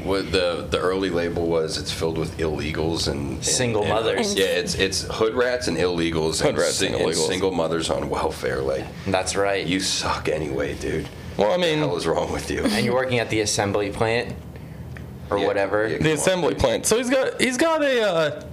[0.03, 4.33] what the the early label was, it's filled with illegals and, and- Single and- mothers.
[4.35, 7.27] Yeah, it's it's hood rats and illegals Hood and, rats and illegals.
[7.27, 8.61] single mothers on welfare.
[8.61, 9.65] Like That's right.
[9.65, 11.07] you suck anyway, dude.
[11.37, 12.63] Well, I What the mean, hell is wrong with you?
[12.63, 14.33] and you're working at the assembly plant
[15.29, 15.87] or Yeah, whatever.
[15.87, 15.97] yeah.
[15.97, 16.85] the assembly plant.
[16.85, 18.43] So he's got he's got a uh,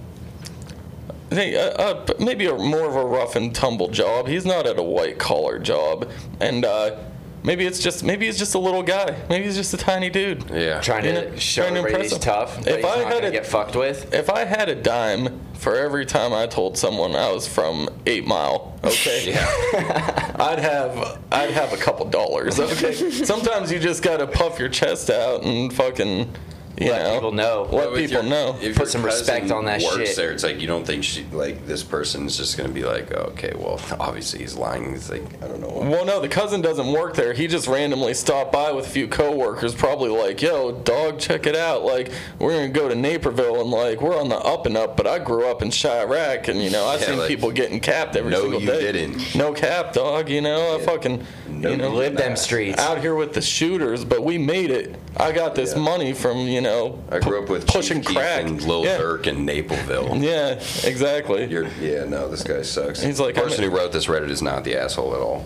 [1.29, 4.27] hey, uh, uh, maybe a more of a rough and tumble job.
[4.27, 6.09] He's not at a white collar job,
[6.39, 6.97] and uh,
[7.43, 9.15] maybe it's just maybe he's just a little guy.
[9.29, 10.49] Maybe he's just a tiny dude.
[10.49, 10.79] Yeah.
[10.81, 12.19] Trying to You know, show trying to he's impress 'em.
[12.19, 14.13] tough, but If he's I not had gonna a- get fucked with.
[14.13, 18.27] If I had a dime for every time I told someone I was from Eight
[18.27, 20.35] Mile, okay, Yeah.
[20.39, 22.59] I'd have I'd have a couple dollars.
[22.59, 26.33] Okay, sometimes you just gotta puff your chest out and fucking
[26.77, 27.67] you Let know people know.
[27.71, 28.55] Let But people your- know.
[28.61, 30.15] If Put some respect on that works shit.
[30.15, 33.31] There, it's like you don't think she like this person's just gonna be like, oh,
[33.33, 34.93] okay, well, obviously he's lying.
[34.95, 35.67] It's like I don't know.
[35.69, 37.33] Well, no, the cousin doesn't work there.
[37.33, 41.55] He just randomly stopped by with a few coworkers, probably like, "Yo, dog, check it
[41.55, 41.83] out.
[41.83, 44.97] Like, we're gonna go to Naperville, and like, we're on the up and up.
[44.97, 47.79] But I grew up in Chiraq, and you know, I Yeah, seen like, people getting
[47.79, 49.35] capped every no, single you didn't.
[49.35, 50.29] No cap, dog.
[50.29, 52.79] You know, I fucking, No, you know, you Live them streets.
[52.79, 54.95] out here with the shooters, but we made it.
[55.15, 55.81] I got this Yeah.
[55.81, 58.45] money from you know, I grew up with pushing Chief crack.
[58.45, 58.97] and Lil yeah.
[58.97, 60.17] Durk in Naperville.
[60.17, 61.45] Yeah, exactly.
[61.45, 63.01] You're, yeah, no, this guy sucks.
[63.01, 65.45] He's like, the person who wrote this Reddit is not the asshole at all.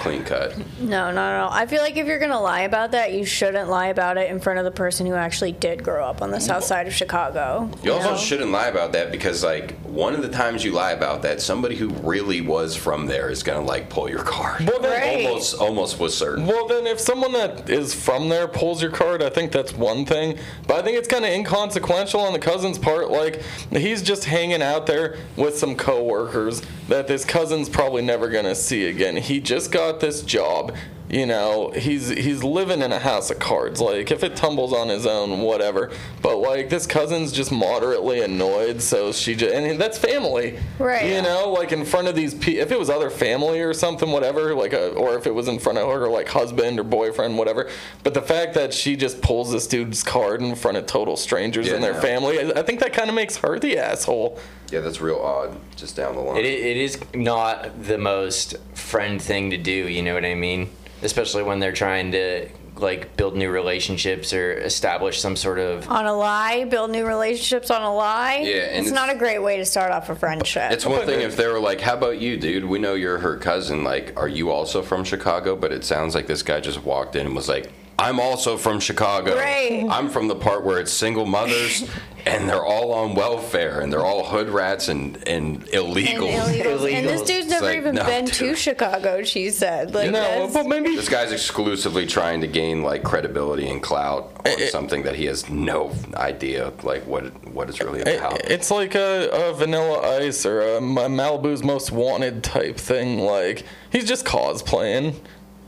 [0.00, 0.56] Clean cut.
[0.80, 1.50] No, not at all.
[1.50, 4.40] I feel like if you're gonna lie about that, you shouldn't lie about it in
[4.40, 7.70] front of the person who actually did grow up on the south side of Chicago.
[7.82, 8.16] You also know?
[8.16, 11.76] shouldn't lie about that because, like, one of the times you lie about that, somebody
[11.76, 14.66] who really was from there is gonna like pull your card.
[14.68, 15.26] Well, then- Right.
[15.26, 16.46] Almost, almost was certain.
[16.46, 20.04] Well, then, if someone that is from there pulls your card, I think that's one
[20.04, 20.38] thing.
[20.66, 23.10] But I think it's kind of inconsequential on the cousin's part.
[23.10, 28.54] Like, he's just hanging out there with some coworkers that this cousin's probably never gonna
[28.54, 29.16] see again.
[29.16, 30.76] He just got this job.
[31.10, 33.80] You know, he's he's living in a house of cards.
[33.80, 35.90] Like, if it tumbles on his own, whatever.
[36.22, 41.10] But like, this cousin's just moderately annoyed, so she just and that's family, Right.
[41.10, 42.62] You know, like in front of these people.
[42.62, 45.58] If it was other family or something, whatever, like a, or if it was in
[45.58, 47.68] front of her like husband or boyfriend, whatever.
[48.04, 51.66] But the fact that she just pulls this dude's card in front of total strangers
[51.66, 52.00] Yeah, and their no.
[52.00, 54.38] family, I, I think that kind of makes her the asshole.
[54.70, 55.56] Yeah, that's real odd.
[55.74, 56.36] Just down the line.
[56.36, 60.70] It, it is not the most friend thing to do, you know what I mean?
[61.02, 66.06] Especially when they're trying to like build new relationships or establish some sort of On
[66.06, 68.38] a lie, build new relationships on a lie.
[68.42, 70.70] Yeah, and it's, it's- not a great way to start off a friendship.
[70.72, 72.64] It's one thing if they were like, "How about you, dude?
[72.64, 73.84] We know you're her cousin.
[73.84, 77.26] Like, are you also from Chicago?" But it sounds like this guy just walked in
[77.26, 79.36] and was like, "I'm also from Chicago.
[79.36, 79.86] Right.
[79.88, 81.88] I'm from the part where it's single mothers,
[82.26, 86.92] and they're all on welfare, and they're all hood rats and and and illegals." illegals.
[86.92, 88.34] And this dude's never never like, even no, been dude.
[88.34, 89.22] to Chicago.
[89.22, 93.82] She said, like, no, but maybe This guy's exclusively trying to gain like credibility and
[93.82, 98.18] clout on It- something that he has no idea like what what it's really It-
[98.18, 98.40] about.
[98.50, 103.18] It's like a, a Vanilla Ice or a Malibu's Most Wanted type thing.
[103.20, 105.14] Like he's just cosplaying.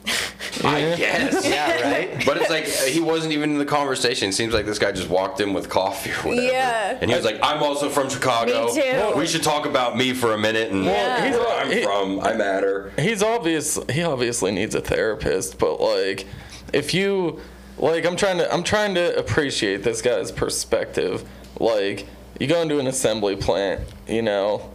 [0.65, 1.45] I guess.
[1.53, 2.23] Yeah, right.
[2.27, 4.29] But it's like he wasn't even in the conversation.
[4.29, 6.47] It seems like this guy just walked in with coffee or whatever.
[6.47, 6.99] Yeah.
[7.01, 8.67] And he was like, "I'm also from Chicago.
[8.73, 9.13] Me too.
[9.17, 11.25] We should talk about me for a minute and Yeah.
[11.27, 12.21] he's- where I'm he- from.
[12.21, 13.79] I matter." He's obvious.
[13.91, 15.59] He obviously needs a therapist.
[15.59, 16.27] But like,
[16.73, 17.41] if you
[17.79, 21.25] like, I'm trying to I'm trying to appreciate this guy's perspective.
[21.59, 22.07] Like,
[22.39, 24.71] you go into an assembly plant, you know,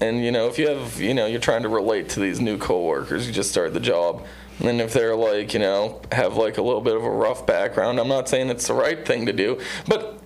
[0.00, 2.58] and you know if you have you know you're trying to relate to these new
[2.58, 4.24] coworkers, you just start the job.
[4.62, 7.98] And if they're like, you know, have like a little bit of a rough background,
[7.98, 10.20] I'm not saying it's the right thing to do, but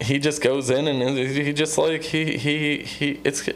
[0.00, 3.48] he just goes in and he just like he he he it's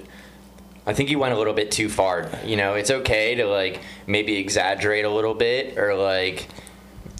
[0.86, 2.28] I think you went a little bit too far.
[2.44, 6.48] You know, it's okay to like maybe exaggerate a little bit or like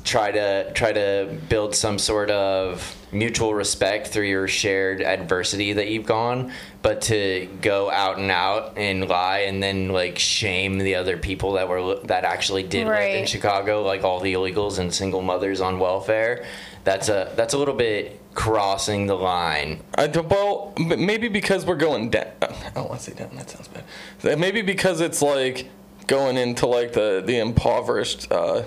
[0.05, 5.89] try to try to build some sort of mutual respect through your shared adversity that
[5.89, 10.97] you've gone, but to go out and out and lie and then like shame the
[10.97, 14.93] other people that were that actually did live in Chicago, like all the illegals and
[14.93, 16.45] single mothers on welfare.
[16.85, 19.81] That's a that's a little bit crossing the line.
[19.95, 22.27] I do, well, m- maybe because we're going down.
[22.43, 23.35] I don't want to say down.
[23.37, 24.39] That sounds bad.
[24.39, 25.69] Maybe because it's like
[26.07, 28.63] going into like the the impoverished uh,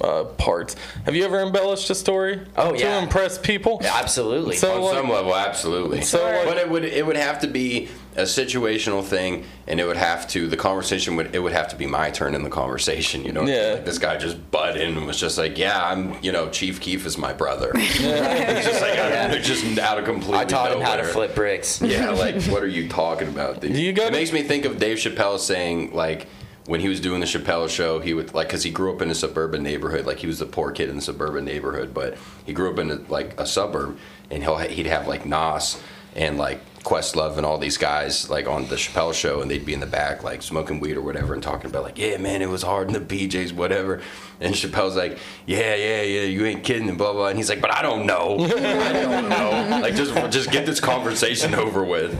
[0.00, 0.76] uh, parts.
[1.04, 2.40] Have you ever embellished a story?
[2.56, 3.02] Oh, to yeah.
[3.02, 3.80] impress people.
[3.84, 4.56] Absolutely.
[4.56, 6.02] So On like, some level, absolutely.
[6.02, 9.84] So, like- but it would it would have to be a situational thing, and it
[9.86, 12.50] would have to the conversation would it would have to be my turn in the
[12.50, 13.24] conversation.
[13.24, 13.72] You know, Yeah.
[13.74, 16.80] like this guy just butt in and was just like, "Yeah, I'm you know Chief
[16.80, 20.38] Keef is my brother." it's just like out of, just out of completely.
[20.38, 21.80] I taught him how to flip bricks.
[21.80, 23.60] Yeah, like what are you talking about?
[23.60, 23.76] Dude?
[23.76, 26.26] You gotta- it makes me think of Dave Chappelle saying like
[26.66, 29.10] when he was doing the Chappelle show, he would like because he grew up in
[29.10, 32.52] a suburban neighborhood, like he was the poor kid in the suburban neighborhood, but he
[32.52, 33.98] grew up in a, like a suburb,
[34.30, 35.80] and he'll he'd have like Nas
[36.14, 39.74] and like Questlove and all these guys like on the Chappelle show, and they'd be
[39.74, 42.48] in the back like smoking weed or whatever and talking about like, yeah, man, it
[42.48, 44.00] was hard in the BJ's, whatever.
[44.40, 47.26] And Chappelle's like, yeah, yeah, yeah, you ain't kidding, and blah blah.
[47.28, 49.78] And he's like, but I don't know, I don't know.
[49.82, 52.12] Like just just get this conversation over with.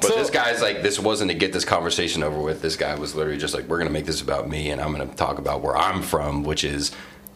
[0.00, 2.60] But So- this guy's like, this wasn't to get this conversation over with.
[2.62, 5.06] This guy was literally just like, we're gonna make this about me, and I'm gonna
[5.14, 6.90] talk about where I'm from, which is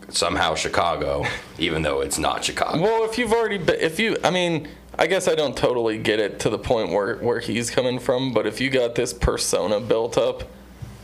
[0.09, 1.25] somehow Chicago,
[1.59, 2.81] even though it's not Chicago.
[2.81, 4.68] Well, if you've already, be, if you, I mean,
[4.99, 8.33] I guess I don't totally get it to the point where where he's coming from,
[8.33, 10.44] but if you got this persona built up.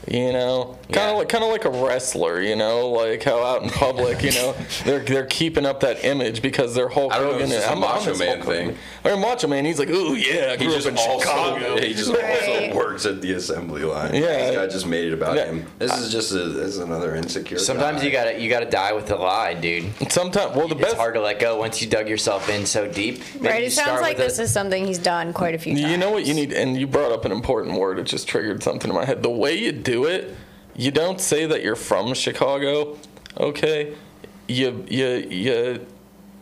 [0.06, 1.10] You know, kind Yeah.
[1.12, 2.40] of like kind of like a wrestler.
[2.40, 6.42] You know, like how out in public, you know, they're they're keeping up that image
[6.42, 8.44] because they're Hulk I don't know if and- just a I'm- I'm Macho Man Hulk
[8.46, 8.66] Hogan.
[8.74, 8.78] thing.
[9.12, 11.76] Or Macho Man, he's like, ooh yeah, I He grew just up in also Chicago.
[11.80, 12.42] he just Right.
[12.68, 14.14] also works at the assembly line.
[14.14, 14.20] Yeah.
[14.20, 15.46] this guy just made it about Yeah.
[15.46, 15.66] him.
[15.78, 17.58] This is just a, this is another insecure.
[17.58, 18.06] Sometimes guy.
[18.06, 19.84] you gotta you gotta die with a lie, dude.
[20.12, 20.96] Sometimes, well, the It's best.
[20.96, 23.22] hard to let go once you dug yourself in so deep.
[23.36, 23.62] Maybe right?
[23.64, 25.90] It sounds like this a- is something he's done quite a few times.
[25.90, 27.98] You know what you need, and you brought up an important word.
[27.98, 29.22] It just triggered something in my head.
[29.22, 30.34] The way you do it,
[30.74, 32.98] you don't say that you're from Chicago,
[33.38, 33.94] okay?
[34.48, 35.86] You you you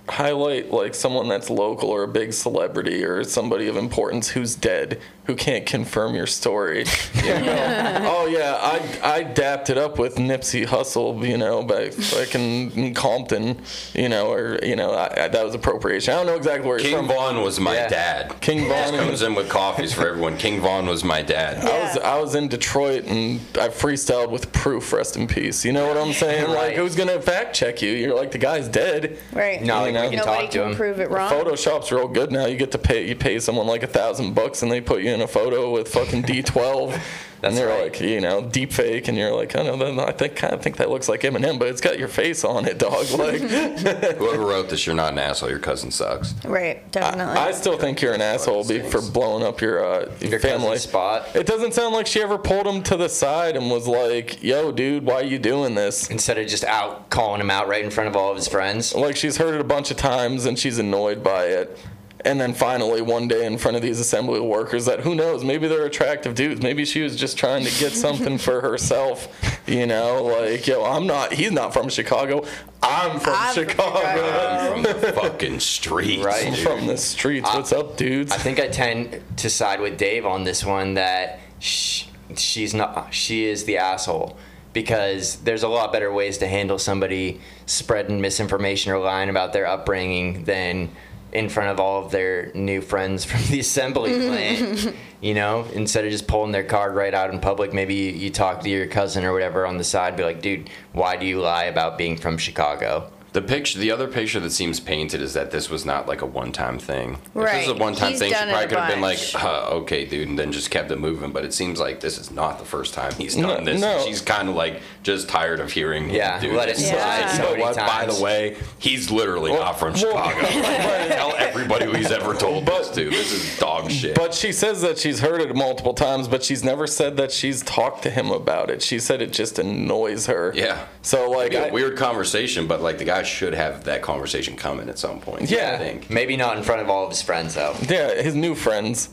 [0.08, 5.00] highlight like someone that's local or a big celebrity or somebody of importance who's dead
[5.26, 6.85] who can't confirm your story.
[7.22, 7.98] You know?
[8.04, 12.72] oh yeah, I I dapped it up with Nipsey Hussle, you know, back back in,
[12.72, 13.61] in Compton,
[13.94, 16.12] you know, or you know I, I, that was appropriation.
[16.12, 17.06] I don't know exactly where King from.
[17.08, 17.88] Von was my Yeah.
[17.88, 18.40] dad.
[18.40, 20.37] King Just Von comes in with coffees for everyone.
[20.37, 21.64] King Von was my dad.
[21.64, 24.92] I was I was in Detroit and I freestyled with Proof.
[24.92, 25.64] Rest in peace.
[25.64, 26.48] You know what I'm saying?
[26.48, 26.76] Like Right.
[26.76, 27.92] who's gonna fact check you?
[27.92, 29.16] You're like the guy's dead.
[29.32, 29.62] right?
[29.62, 30.02] No, You like, know?
[30.11, 30.76] we can Nobody talk to can him.
[30.76, 31.30] prove it wrong.
[31.30, 32.46] Photoshop's real good now.
[32.46, 35.12] You get to pay you pay someone like a thousand bucks and they put you
[35.12, 37.01] in a photo with fucking D12.
[37.44, 37.90] and they're right.
[37.92, 40.62] like, you know, deep fake, and you're like, I don't know, I think kind of
[40.62, 43.05] think that looks like Eminem, but it's got your face on it, dog.
[43.18, 45.51] Like, Whoever wrote this, you're not an asshole.
[45.51, 46.35] Your cousin sucks.
[46.44, 47.35] Right, definitely.
[47.35, 50.79] I still think you're an asshole be, for blowing up your uh, your Your family
[50.79, 51.35] spot.
[51.35, 54.70] It doesn't sound like she ever pulled him to the side and was like, "Yo,
[54.72, 57.90] dude, why are you doing this?" Instead of just out calling him out right in
[57.90, 58.94] front of all of his friends.
[58.94, 61.77] Like she's heard it a bunch of times and she's annoyed by it.
[62.24, 65.66] And then finally, one day in front of these assembly workers, that who knows, maybe
[65.68, 66.62] they're attractive dudes.
[66.62, 69.28] Maybe she was just trying to get something for herself,
[69.66, 70.22] you know?
[70.24, 72.44] Like, yo, I'm not, he's not from Chicago.
[72.82, 73.98] I'm from I'm Chicago.
[74.00, 74.26] Chicago.
[74.26, 76.24] I'm from the fucking streets.
[76.24, 76.54] Right.
[76.54, 76.58] Dude.
[76.58, 77.52] from the streets.
[77.52, 78.32] What's up, dudes?
[78.32, 82.04] I think I tend to side with Dave on this one that sh-
[82.37, 84.36] she's not she is the asshole
[84.72, 89.66] because there's a lot better ways to handle somebody spreading misinformation or lying about their
[89.66, 90.90] upbringing than
[91.33, 94.28] in front of all of their new friends from the assembly mm-hmm.
[94.28, 94.97] plant.
[95.20, 98.30] you know, instead of just pulling their card right out in public, maybe you, you
[98.30, 101.41] talk to your cousin or whatever on the side, be like, dude, why do you
[101.41, 103.11] lie about being from Chicago?
[103.33, 106.26] The picture, the other picture that seems painted is that this was not like a
[106.26, 107.16] one-time thing.
[107.33, 107.47] Right.
[107.47, 109.01] If this is a one-time He's thing, she done it probably a could have been
[109.01, 109.33] like, bunch.
[109.35, 111.33] huh, "Okay, dude," and then just kept it moving.
[111.33, 113.80] But it seems like this is not the first time he's done No, this.
[113.80, 114.05] no.
[114.05, 116.89] She's kind of like just tired of hearing him Yeah, do let it this.
[116.91, 117.76] slide You know many what?
[117.76, 118.18] By times.
[118.18, 120.47] the way, he's literally Well, not from well, Chicago.
[121.09, 123.09] Tell everybody who he's ever told this to.
[123.09, 124.14] This is dog shit.
[124.14, 127.62] But she says that she's heard it multiple times, but she's never said that she's
[127.62, 128.83] talked to him about it.
[128.83, 130.53] She said it just annoys her.
[130.55, 130.85] yeah.
[131.01, 134.03] So like, It'd be a I- weird conversation, but like the guy should have that
[134.03, 135.51] conversation coming at some point.
[135.51, 135.73] Yeah.
[135.75, 136.11] I think.
[136.11, 137.75] Maybe not in front of all of his friends, though.
[137.89, 139.09] yeah, his new friends.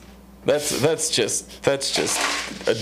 [0.45, 2.17] That's that's just that's just
[2.67, 2.73] a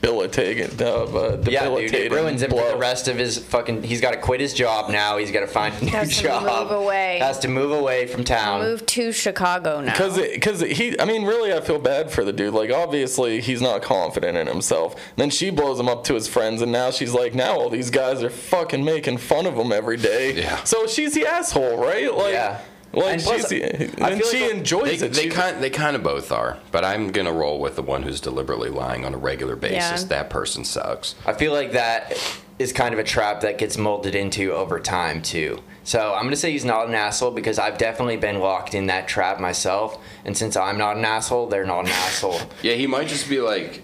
[0.00, 3.82] debilitating, uh, uh, debilitating Yeah, dude, it ruins him for the rest of his fucking.
[3.82, 5.18] He's got to quit his job now.
[5.18, 7.18] He's got to find a new Has to move away.
[7.20, 8.60] Has to move away from town.
[8.62, 9.92] Move to Chicago now.
[9.92, 12.54] Because because he, I mean, really, I feel bad for the dude.
[12.54, 14.94] Like, obviously, he's not confident in himself.
[15.16, 17.90] then she blows him up to his friends, and now she's like, now all these
[17.90, 20.32] guys are fucking making fun of him every day.
[20.34, 20.62] Yeah.
[20.64, 22.12] So she's the asshole, right?
[22.14, 22.60] Like, Yeah.
[22.92, 23.64] Like And plus, she's the,
[24.04, 25.12] I and feel she like enjoys They, it.
[25.12, 28.20] they kind they kind of both are, but I'm gonna roll with the one who's
[28.20, 30.02] deliberately lying on a regular basis.
[30.02, 30.08] Yeah.
[30.08, 31.14] That person sucks.
[31.24, 32.18] I feel like that
[32.58, 35.62] is kind of a trap that gets molded into over time too.
[35.84, 39.06] So I'm gonna say he's not an asshole because I've definitely been locked in that
[39.06, 39.98] trap myself.
[40.24, 42.40] And since I'm not an asshole, they're not an asshole.
[42.62, 43.82] Yeah, he might just be like.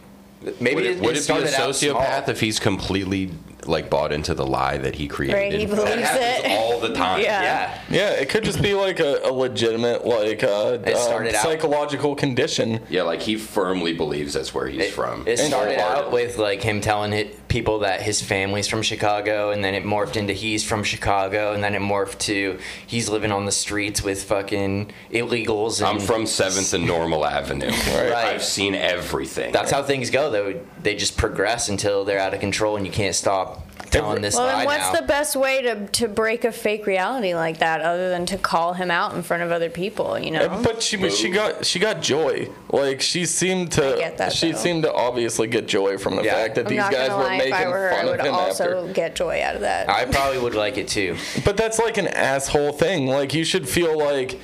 [0.60, 3.30] Maybe would it, it, would it it be a sociopath if he's completely
[3.68, 5.34] like bought into the lie that he created?
[5.36, 6.46] Right, he believes it.
[6.50, 7.20] all the time.
[7.20, 7.42] Yeah.
[7.42, 7.80] Yeah.
[7.90, 11.42] yeah, it could just be like a, a legitimate like uh, It uh, started out-
[11.42, 12.80] psychological condition.
[12.88, 15.22] Yeah, like he firmly believes that's where he's It, from.
[15.26, 16.26] it And started out wholeheartedly.
[16.26, 20.16] with like him telling it, people that his family's from Chicago, and then it morphed
[20.16, 24.24] into he's from Chicago, and then it morphed to he's living on the streets with
[24.24, 25.78] fucking illegals.
[25.78, 27.70] And I'm from Seventh and Normal Avenue.
[27.96, 28.12] Right.
[28.34, 29.52] I've seen everything.
[29.52, 30.60] That's how things go, though.
[30.82, 33.55] They just progress until they're out of control, and you can't stop
[33.90, 35.00] telling this well, lie then what's now.
[35.00, 38.72] the best way to, to break a fake reality like that other than to call
[38.74, 40.60] him out in front of other people, you know?
[40.62, 42.48] But she but she got she got joy.
[42.70, 44.58] Like she seemed to I get that, she though.
[44.58, 46.34] seemed to obviously get joy from the Yeah.
[46.34, 47.96] fact that I'm these not guys gonna were lie, making if I were her, I
[47.96, 48.92] fun would of him also after.
[48.92, 49.88] get joy out of that.
[49.88, 51.16] I probably would like it too.
[51.44, 53.06] But that's like an asshole thing.
[53.06, 54.40] Like you should feel like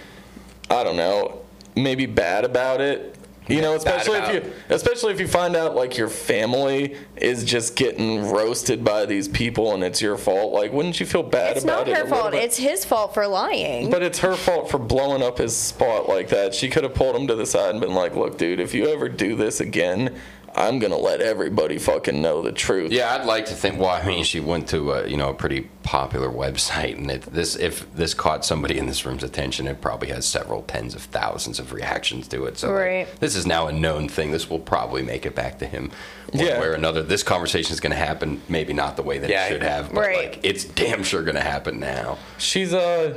[0.71, 1.41] I don't know,
[1.77, 3.17] maybe bad about it.
[3.49, 7.75] You know, especially if you especially if you find out like your family is just
[7.75, 10.53] getting roasted by these people and it's your fault.
[10.53, 11.97] Like wouldn't you feel bad it's about not it?
[11.97, 12.35] her a little fault.
[12.35, 13.91] It's his fault for lying.
[13.91, 16.55] But it's her fault for blowing up his spot like that.
[16.55, 18.87] She could have pulled him to the side and been like, "Look, dude, if you
[18.89, 20.17] ever do this again,
[20.55, 23.79] I'm gonna let everybody fucking know the truth." Yeah, I'd like to think.
[23.81, 27.23] Well, I mean, she went to a, you know a pretty popular website, and it,
[27.23, 31.03] this if this caught somebody in this room's attention, it probably has several tens of
[31.03, 32.59] thousands of reactions to it.
[32.59, 34.31] So like, this is now a known thing.
[34.31, 35.91] This will probably make it back to him
[36.33, 36.61] one Yeah.
[36.61, 37.03] way or another.
[37.03, 38.41] This conversation is going to happen.
[38.49, 39.47] Maybe not the way that Yeah.
[39.47, 40.17] it should have, but Right.
[40.33, 42.19] like it's damn sure going to happen now.
[42.39, 43.15] She's uh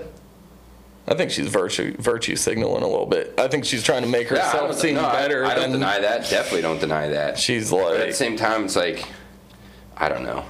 [1.08, 3.34] I think she's virtue virtue signaling a little bit.
[3.38, 6.00] I think she's trying to make herself don't- seem no, better I, don't than deny
[6.00, 6.30] that.
[6.30, 7.38] Definitely don't deny that.
[7.38, 9.06] she's But at the same time, it's like,
[9.96, 10.46] I don't know.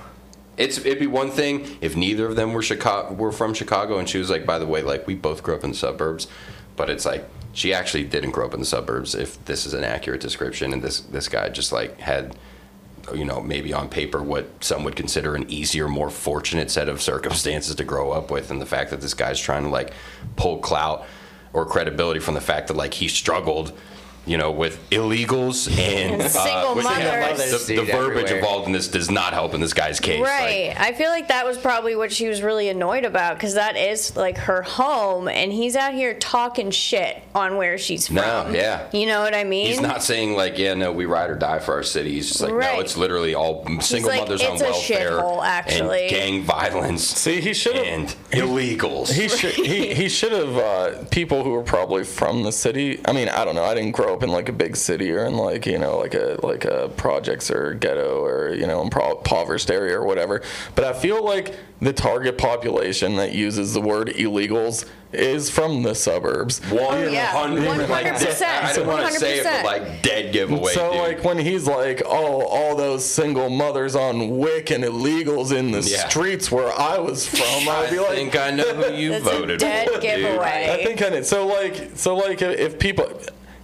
[0.58, 4.08] It's it'd be one thing if neither of them were Chicago were from Chicago, and
[4.08, 6.28] she was like, by the way, like we both grew up in the suburbs,
[6.78, 9.14] but it's like she actually didn't grow up in the suburbs.
[9.16, 12.38] If this is an accurate description, and this this guy just like had,
[13.14, 17.02] you know, maybe on paper what some would consider an easier, more fortunate set of
[17.12, 19.94] circumstances to grow up with, and the fact that this guy's trying to like
[20.36, 21.06] pull clout
[21.54, 23.72] or credibility from the fact that like he struggled.
[24.26, 27.66] You know, with illegals and, And single which- mothers.
[27.68, 28.36] the, the verbiage everywhere.
[28.38, 30.20] involved in this does not help in this guy's case.
[30.20, 30.74] Like, Right.
[30.78, 34.16] I feel like that was probably what she was really annoyed about because that is
[34.16, 38.16] like her home, and he's out here talking shit on where she's from.
[38.16, 38.88] No, yeah.
[38.92, 39.68] You know what I mean?
[39.68, 42.14] He's not saying like, yeah, no, we ride or die for our city.
[42.14, 42.74] He's just like, Right.
[42.76, 46.02] no, it's literally all single like, mothers on a welfare shithole, actually.
[46.04, 49.12] and gang violence See, he should have and illegals.
[49.12, 53.00] he should he, he should have uh, people who are probably from the city.
[53.06, 53.64] I mean, I don't know.
[53.64, 56.14] I didn't grow up in like a big city or in like you know like
[56.14, 60.42] a like a projects or ghetto or you know impoverished area or whatever.
[60.74, 65.94] But I feel like the target population that uses the word illegals is from the
[65.96, 66.60] suburbs.
[66.60, 70.74] Hundred, 100%, I don't want to say it, but like dead giveaway.
[70.74, 71.00] so dude.
[71.02, 75.82] like when he's like, oh, all those single mothers on WIC and illegals in the
[75.82, 76.08] Yeah.
[76.10, 79.20] streets where I was from, I I'd be like, I think I know who you
[79.20, 79.94] voted dead for.
[79.94, 80.02] dude.
[80.02, 80.70] giveaway.
[80.72, 81.26] I think I did.
[81.26, 83.06] So like, so like, if people,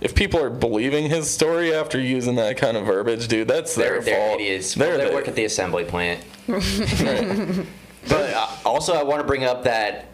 [0.02, 3.94] if people are believing his story after using that kind of verbiage, dude, that's They're,
[3.94, 4.42] their they're fault.
[4.42, 4.74] idiots.
[4.74, 6.24] They're Well, they work at the assembly plant.
[6.48, 10.08] but uh, also, I want to bring up that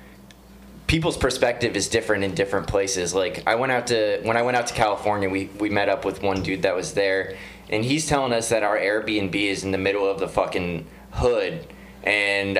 [0.87, 3.13] people's perspective is different in different places.
[3.13, 6.05] Like I went out to when I went out to California, we we met up
[6.05, 7.35] with one dude that was there,
[7.69, 11.65] and he's telling us that our Airbnb is in the middle of the fucking hood,
[12.03, 12.59] and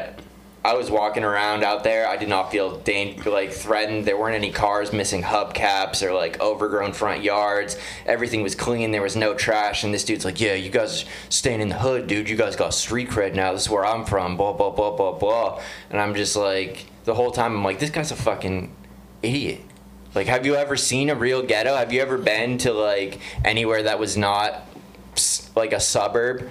[0.68, 2.10] I was walking around out there.
[2.10, 4.04] I did not feel dan- like threatened.
[4.04, 7.78] There weren't any cars missing hubcaps or like overgrown front yards.
[8.06, 8.92] Everything was clean.
[8.92, 9.86] There was no trash.
[9.86, 12.28] And this dude's like, "Yeah, you guys staying in the hood, dude.
[12.28, 13.54] You guys got street cred now.
[13.54, 15.62] This is where I'm from." Blah blah blah blah blah.
[15.90, 18.70] And I'm just like, the whole time I'm like, this guy's a fucking
[19.24, 19.62] idiot.
[20.14, 21.78] Like, have you ever seen a real ghetto?
[21.78, 24.68] Have you ever been to like anywhere that was not
[25.56, 26.50] like a suburb?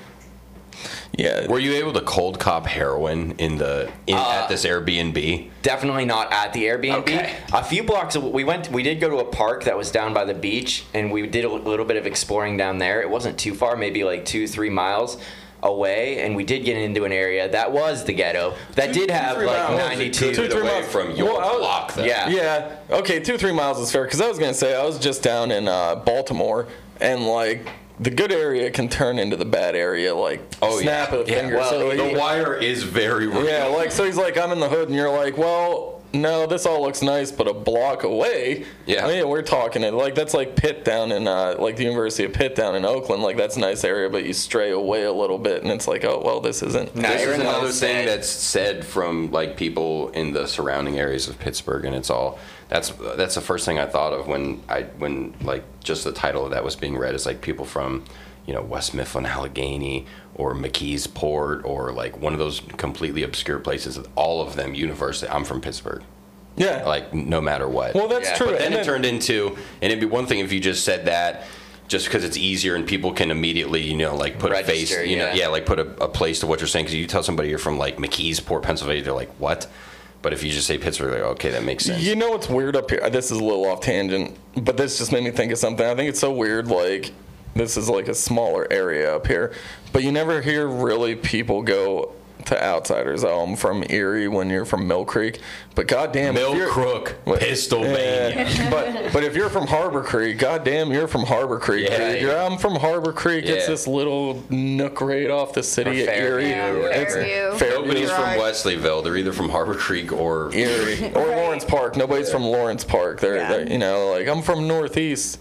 [1.17, 1.47] Yeah.
[1.49, 5.49] Were you able to cold cop heroin in the in, Uh, at this Airbnb?
[5.63, 6.99] Definitely not at the Airbnb.
[6.99, 7.35] Okay.
[7.53, 8.17] A few blocks.
[8.17, 8.71] We went.
[8.71, 11.45] We did go to a park that was down by the beach, and we did
[11.45, 13.01] a little bit of exploring down there.
[13.01, 15.17] It wasn't too far, maybe like two, three miles
[15.63, 18.55] away, and we did get into an area that was the ghetto.
[18.75, 19.81] That did have three like miles.
[19.81, 20.35] 92.
[20.35, 20.87] Two, three away miles.
[20.87, 21.95] from your Well, was- block.
[21.95, 22.05] Then.
[22.07, 22.29] Yeah.
[22.29, 22.69] Yeah.
[22.99, 25.51] Okay, two three miles is fair because I was gonna say I was just down
[25.51, 26.69] in uh, Baltimore
[27.01, 27.67] and like
[27.99, 31.19] the good area can turn into the bad area like Oh, snap yeah.
[31.19, 31.57] of the Yeah, finger.
[31.57, 33.45] well, so The he- wire is very real.
[33.45, 36.65] yeah, like so he's like I'm in the hood and you're like, well, no, this
[36.65, 38.65] all looks nice, but a block away.
[38.87, 39.05] Yeah.
[39.05, 42.25] I mean, we're talking it like that's like Pitt down in uh, like the University
[42.25, 43.23] of Pitt down in Oakland.
[43.23, 46.05] Like that's a nice area, but you stray away a little bit and it's like,
[46.05, 46.95] oh well, this isn't.
[46.97, 51.39] Nah, This is another thing that's said from like people in the surrounding areas of
[51.39, 52.39] Pittsburgh, and it's all
[52.69, 56.45] that's that's the first thing I thought of when I when like just the title
[56.45, 58.05] of that was being read is like people from
[58.47, 63.99] you know West Mifflin, Allegheny, or McKeesport, or like one of those completely obscure places.
[64.15, 65.31] All of them universally.
[65.31, 66.03] I'm from Pittsburgh.
[66.57, 66.85] Yeah.
[66.87, 67.95] Like no matter what.
[67.95, 68.47] well, that's Yeah, true.
[68.47, 71.05] But then And it turned into, and it'd be one thing if you just said
[71.07, 71.45] that,
[71.87, 75.05] just because it's easier and people can immediately, you know, like put a face, Register,
[75.05, 75.35] you know, yeah.
[75.35, 76.87] yeah, like put a, a place to what you're saying.
[76.87, 79.69] Because you tell somebody you're from like McKeesport, Pennsylvania, they're like, what?
[80.23, 82.03] But if you just say Pittsburgh, like, okay, that makes sense.
[82.03, 83.09] You know what's weird up here?
[83.11, 85.87] This is a little off tangent, but this just made me think of something.
[85.87, 86.69] I think it's so weird.
[86.69, 87.13] Like,
[87.55, 89.53] this is like a smaller area up here,
[89.93, 92.13] but you never hear really people go
[92.47, 93.25] to outsiders.
[93.25, 95.41] Oh, I'm from Erie when you're from Mill Creek,
[95.75, 97.41] but goddamn, Mill you're- Crook, What?
[97.41, 98.47] Pennsylvania.
[98.49, 101.89] Yeah, but but if you're from Harbor Creek, goddamn, you're from Harbor Creek.
[101.91, 102.23] Yeah, dude.
[102.23, 102.45] yeah.
[102.47, 103.45] I'm from Harbor Creek.
[103.47, 106.43] It's this little nook right off the city Or of Erie.
[106.45, 107.15] Fairview, Yeah, It's-
[107.59, 107.81] Fairview.
[107.81, 108.39] Nobody's from Right.
[108.41, 109.03] Wesleyville.
[109.05, 111.97] They're either from Harbor Creek or Erie or Lawrence Park.
[111.97, 113.21] Nobody's from Lawrence Park.
[113.21, 113.49] They're, Yeah.
[113.49, 115.39] they're, you know like I'm from Northeast,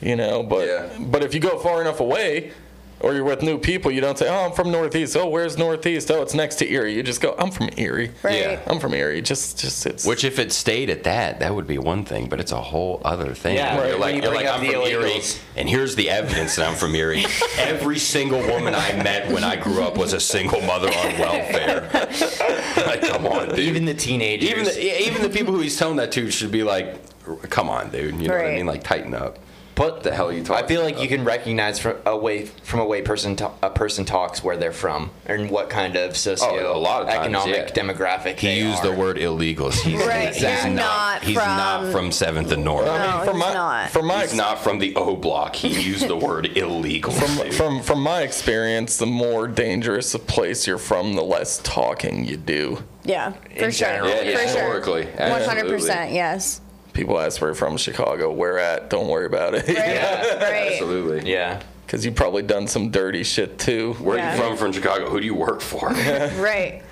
[0.00, 0.42] you know.
[0.42, 0.86] But Yeah.
[0.98, 2.52] but if you go far enough away,
[3.00, 6.10] or you're with new people, you don't say, "Oh, I'm from Northeast." Oh, where's Northeast?
[6.10, 6.94] Oh, it's next to Erie.
[6.94, 8.40] You just go, "I'm from Erie." Right.
[8.40, 8.60] Yeah.
[8.66, 9.20] I'm from Erie.
[9.22, 12.40] Just just it's Which, if it stayed at that, that would be one thing, but
[12.40, 13.56] it's a whole other thing.
[13.56, 15.20] Yeah, You're like, you you're like I'm the from Erie,
[15.56, 17.26] and here's the evidence that I'm from Erie.
[17.58, 21.88] Every single woman I met when I grew up was a single mother on welfare.
[22.86, 23.58] like, come on, dude.
[23.58, 24.48] Even the teenagers.
[24.48, 26.96] even the, even the people who he's telling that to should be like,
[27.50, 28.20] come on, dude.
[28.20, 28.66] You know what I mean?
[28.66, 29.38] Like, tighten up.
[29.76, 31.02] But the hell are you talking I feel like about?
[31.02, 34.56] you can recognize from a way from a way person to, a person talks where
[34.56, 37.82] they're from and what kind of socio Oh, a lot of times, economic yeah.
[37.82, 38.90] demographic He they used are.
[38.90, 39.74] the word illegals.
[39.82, 42.88] He's, Right, he's he's not He's from- not from Seventh and North.
[42.88, 43.90] I mean, No, from he's my not.
[43.90, 45.54] from my He's not from the O Block.
[45.54, 47.12] He used the word illegal.
[47.12, 52.24] from from from my experience, the more dangerous a place you're from, the less talking
[52.24, 52.82] you do.
[53.04, 53.88] Yeah, for In sure.
[53.88, 56.12] general, Yeah, for historically, One hundred percent.
[56.12, 56.62] Yes.
[56.96, 58.32] People ask where you're from Chicago.
[58.32, 58.88] Where at?
[58.88, 59.66] Don't worry about it.
[59.68, 59.76] Right.
[59.76, 60.72] Yeah, right.
[60.72, 61.30] Absolutely.
[61.30, 61.62] Yeah.
[61.84, 63.92] Because you probably done some dirty shit too.
[64.00, 64.56] Where are you from?
[64.56, 65.08] From Chicago.
[65.10, 65.90] Who do you work for?
[65.92, 66.82] Right.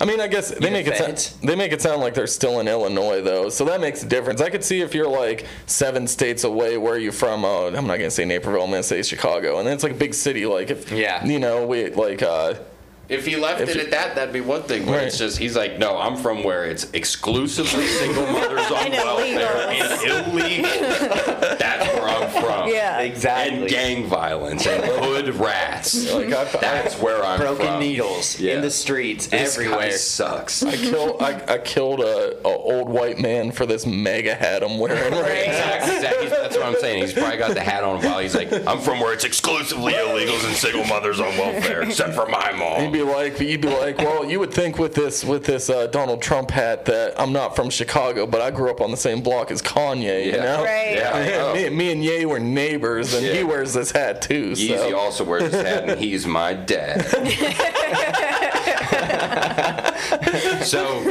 [0.00, 2.26] I mean, I guess they You make it sound, they make it sound like they're
[2.26, 4.40] still in Illinois though, so that makes a difference.
[4.40, 7.44] I could see if you're like seven states away, where are you from?
[7.44, 8.62] Oh, I'm not gonna say Naperville.
[8.64, 10.46] I'm gonna say Chicago, and then it's like a big city.
[10.46, 11.24] Like if Yeah.
[11.24, 12.54] you know, we like uh,
[13.08, 14.86] If he left If it at that, that'd be one thing.
[14.86, 15.02] But Right.
[15.04, 19.68] it's just he's like, no, I'm from where it's exclusively single mothers on And welfare
[19.68, 20.70] and illegal.
[21.58, 22.03] That's where I'm
[22.40, 22.68] from.
[22.68, 23.00] Yeah.
[23.00, 23.60] Exactly.
[23.60, 26.12] And gang violence and hood rats.
[26.12, 27.80] like I, I, That's where I'm Broken from.
[27.80, 28.54] needles Yeah.
[28.56, 29.90] in the streets This guy everywhere.
[29.92, 30.62] sucks.
[30.62, 34.78] I killed I, I killed a, a old white man for this MAGA hat I'm
[34.78, 35.96] wearing right Exactly.
[35.96, 36.28] exactly.
[36.28, 37.02] That's what I'm saying.
[37.02, 40.46] He's probably got the hat on while he's like, I'm from where it's exclusively illegals
[40.46, 42.80] and single mothers on welfare, except for my mom.
[42.80, 42.92] You'd mom.
[42.92, 46.22] be like, you'd be like, well, you would think with this with this uh, Donald
[46.22, 49.50] Trump hat that I'm not from Chicago, but I grew up on the same block
[49.50, 50.26] as Kanye.
[50.26, 50.94] You know, Right.
[50.96, 51.42] Yeah.
[51.44, 51.54] Oh.
[51.54, 54.52] me, me and Ye were neighbors, and he wears this hat too.
[54.52, 54.98] Yeezy So.
[54.98, 57.04] also wears his hat, and he's my dad.
[60.64, 61.02] so,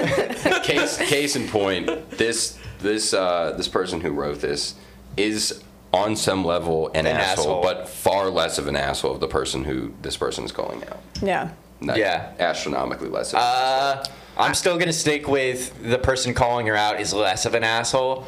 [0.64, 4.76] case case in point, this this uh, this person who wrote this
[5.18, 7.62] is on some level an, An asshole, asshole.
[7.64, 11.00] but far less of an asshole of the person who this person is calling out.
[11.22, 11.50] Yeah.
[11.82, 12.32] Like, Yeah.
[12.40, 13.32] astronomically less.
[13.34, 14.04] Of an Uh,
[14.36, 18.26] I'm still gonna stick with the person calling her out is less of an asshole,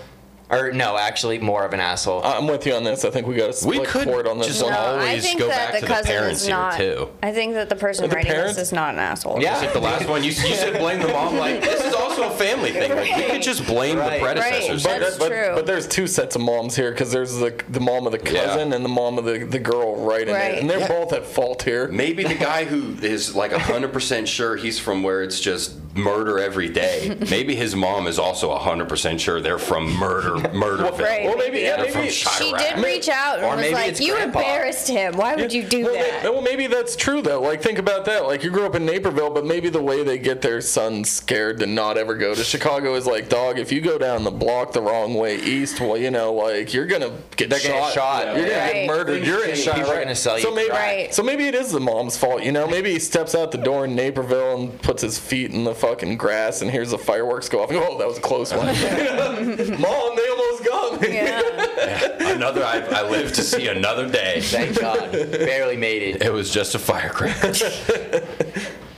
[0.50, 2.24] or no, actually more of an asshole.
[2.24, 3.04] I'm with you on this.
[3.06, 4.74] I think we got to We split could cord on this just one.
[4.74, 6.78] No, I always think go that back the to the cousin parents is here, not.
[6.78, 7.10] too.
[7.24, 8.56] I think that the person The writing parents?
[8.58, 9.42] this is not an asshole.
[9.42, 9.58] Yeah.
[9.58, 11.36] Like the last one, you, you said blame the mom.
[11.38, 12.92] Like this is also a family thing.
[12.96, 14.20] Like we could just blame Right.
[14.20, 14.86] the predecessors.
[14.86, 14.92] Right.
[14.92, 15.00] here.
[15.00, 15.52] That's but, true.
[15.56, 18.46] but there's two sets of moms here because there's the the mom of the Yeah.
[18.46, 20.56] cousin and the mom of the, the girl writing Right.
[20.56, 20.88] it, and they're Yeah.
[20.88, 21.88] both at fault here.
[21.88, 26.70] Maybe the guy who is like 100% sure he's from where it's just murder every
[26.70, 27.18] day.
[27.30, 31.00] Maybe his mom is also 100% sure they're from murder, Murderville.
[31.06, 31.26] Right.
[31.26, 32.10] Well, maybe yeah, maybe.
[32.10, 35.16] She did reach out and Or was maybe like, "You grandpa." embarrassed him.
[35.18, 37.42] Why would you do well, that?" may- well, maybe that's true though.
[37.42, 38.26] Like, think about that.
[38.26, 41.60] Like, you grew up in Naperville, but maybe the way they get their son scared
[41.60, 44.74] to not ever go to Chicago is like, dog, if you go down the block
[44.74, 47.94] the wrong way east, well, you know, like you're gonna get They're shot.
[47.94, 48.26] shot.
[48.38, 48.74] You're gonna Right.
[48.74, 49.26] get murdered.
[49.26, 49.80] You're in People shot.
[49.80, 50.04] are Right.
[50.04, 50.80] gonna sell you so maybe, crack.
[50.82, 51.14] Right.
[51.14, 52.42] so maybe it is the mom's fault.
[52.44, 55.64] You know, maybe he steps out the door in Naperville and puts his feet in
[55.66, 57.70] the fucking grass, and hears the fireworks go off.
[57.70, 58.66] And, Oh, that was a close one.
[59.82, 61.14] Mom, they almost got me.
[61.14, 62.34] yeah.
[62.34, 64.42] Another, I, I live to see another day.
[64.42, 66.24] Thank God, barely made it.
[66.24, 67.54] It was just a firecracker.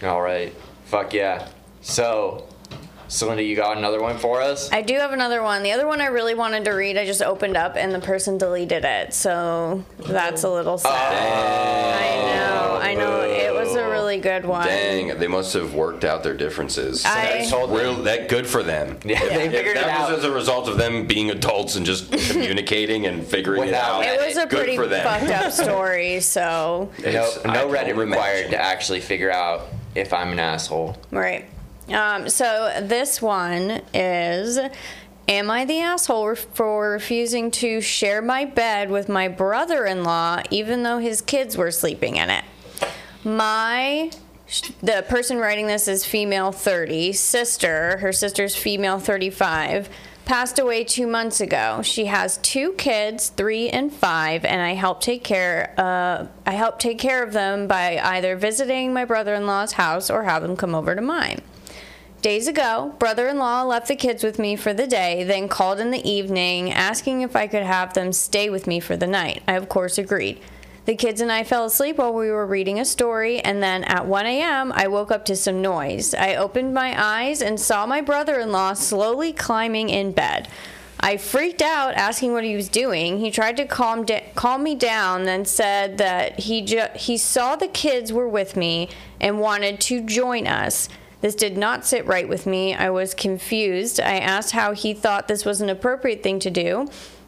[0.08, 0.54] All right,
[0.86, 1.50] fuck yeah.
[1.82, 2.48] So,
[3.08, 4.72] Celinda, you got another one for us?
[4.72, 5.64] I do have another one.
[5.64, 8.38] The other one I really wanted to read, I just opened up and the person
[8.38, 9.14] deleted it.
[9.14, 10.91] So that's a little sad.
[10.91, 11.99] Oh.
[11.99, 12.80] I know.
[12.82, 13.22] I know.
[13.22, 14.66] It was a really good one.
[14.68, 17.05] Dang, they must have worked out their differences.
[17.05, 18.97] I- That's real, that good for them.
[19.05, 20.10] Yeah, they If figured it that out.
[20.12, 24.08] was as a result of them being adults and just communicating and figuring Without it
[24.10, 24.20] out.
[24.22, 25.03] It was a Good pretty for them.
[25.05, 26.20] fucked up story.
[26.20, 28.51] So, No, It's- I no Reddit required imagine.
[28.51, 30.97] to actually figure out if I'm an asshole.
[31.12, 31.45] right.
[31.90, 34.60] Um, so this one is.
[35.30, 40.42] Am I the asshole for refusing to share my bed with my brother in law
[40.52, 42.46] even though his kids were sleeping in it?
[43.26, 44.10] My
[44.82, 49.90] the person writing this is female 30 sister her sister's female 35
[50.24, 55.02] passed away two months ago she has two kids three and five and i help
[55.02, 60.10] take care uh, i help take care of them by either visiting my brother-in-law's house
[60.10, 61.42] or have them come over to mine
[62.22, 65.80] Days ago, brother in law left the kids with me for the day, then called
[65.80, 69.43] in the evening asking if I could have them stay with me for the night.
[69.47, 70.41] I, of course, agreed.
[70.86, 74.07] The kids and I fell asleep while we were reading a story, and then at
[74.07, 76.15] 1 a.m., I woke up to some noise.
[76.15, 80.47] I opened my eyes and saw my brother in law slowly climbing in bed.
[80.99, 83.20] I freaked out, asking what he was doing.
[83.20, 87.55] He tried to calm da- calm me down, then said that he ju- he saw
[87.55, 88.89] the kids were with me
[89.22, 90.89] and wanted to join us.
[91.22, 92.76] This did not sit right with me.
[92.76, 93.99] I was confused.
[93.99, 96.88] I asked how he thought this was an appropriate thing to do,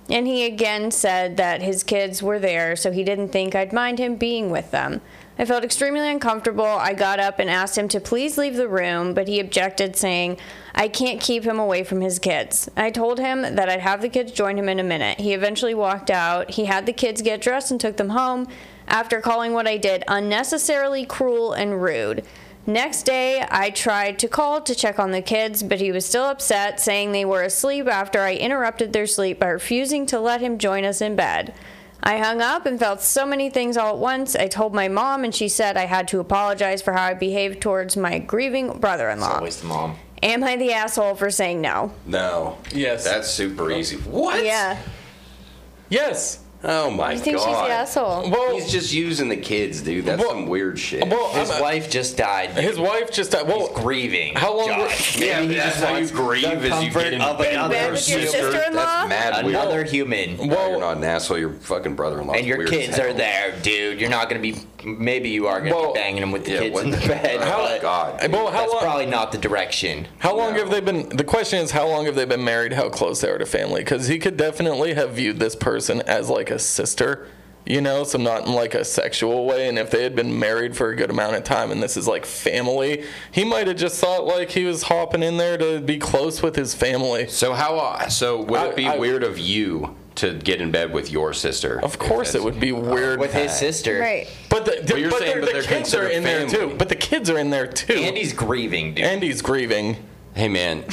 [0.09, 3.99] and he again said that his kids were there, so he didn't think I'd mind
[3.99, 5.01] him being with them.
[5.39, 6.65] I felt extremely uncomfortable.
[6.65, 10.37] I got up and asked him to please leave the room, but he objected, saying,
[10.75, 12.69] I can't keep him away from his kids.
[12.75, 15.19] I told him that I'd have the kids join him in a minute.
[15.19, 16.51] He eventually walked out.
[16.51, 18.47] He had the kids get dressed and took them home
[18.85, 22.25] after calling what I did unnecessarily cruel and rude.
[22.65, 26.25] Next day, I tried to call to check on the kids, but he was still
[26.25, 30.59] upset, saying they were asleep after I interrupted their sleep by refusing to let him
[30.59, 31.53] join us in bed.
[32.01, 34.35] I hung up and felt so many things all at once.
[34.35, 37.61] I told my mom, and she said I had to apologize for how I behaved
[37.61, 39.37] towards my grieving brother in law.
[39.37, 39.97] always the mom.
[40.21, 41.93] Am I the asshole for saying no?
[42.05, 42.57] No.
[42.71, 43.03] Yes.
[43.03, 43.95] That's super easy.
[43.97, 44.43] What?
[44.43, 44.77] Yeah.
[45.89, 46.39] Yes.
[46.61, 47.45] Oh my You think god.
[47.45, 48.29] she's the asshole?
[48.29, 50.05] Well, He's just using the kids, dude.
[50.05, 51.07] That's Well- some weird shit.
[51.07, 52.49] well, His I'm- wife just died.
[52.51, 53.47] his wife just died.
[53.47, 54.35] Well, grieving.
[54.35, 55.17] How long were- Josh.
[55.17, 57.53] yeah, he that's just how you grieve the is you comfort get in of bed
[57.53, 59.07] another with your sister, sister-in-law?
[59.07, 59.55] That's mad weird.
[59.55, 60.35] another human.
[60.37, 61.37] No, Well- you're not an asshole.
[61.37, 62.33] Your fucking brother-in-law.
[62.33, 64.01] And your kids are there, dude.
[64.01, 64.55] You're not gonna be.
[64.83, 66.97] Maybe you are gonna Well, be banging them with the yeah, kids what in the
[66.97, 67.41] the- bed.
[67.41, 68.31] How- but oh, God.
[68.31, 68.81] well, how that's long?
[68.81, 70.07] probably not the direction.
[70.19, 70.59] How long No.
[70.59, 71.09] have they been?
[71.09, 72.71] The question is, how long have they been married?
[72.73, 73.81] How close they are to family?
[73.81, 77.27] Because he could definitely have viewed this person as like a sister,
[77.65, 79.67] you know, so not in like a sexual way.
[79.69, 82.07] And if they had been married for a good amount of time, and this is
[82.07, 85.97] like family, he might have just thought like he was hopping in there to be
[85.99, 87.27] close with his family.
[87.27, 87.77] So how?
[87.77, 91.11] uh, So would I- it be I- weird of you to get in bed with
[91.11, 91.79] your sister?
[91.81, 93.19] Of course, it would be weird.
[93.19, 93.99] With his sister.
[93.99, 94.27] Right.
[94.49, 96.75] but the, But you're but saying but the they're kids are considered in there too.
[96.77, 97.93] But the kids are in there too.
[97.93, 99.05] Andy's grieving, dude.
[99.05, 99.97] Andy's grieving.
[100.35, 100.85] Hey man,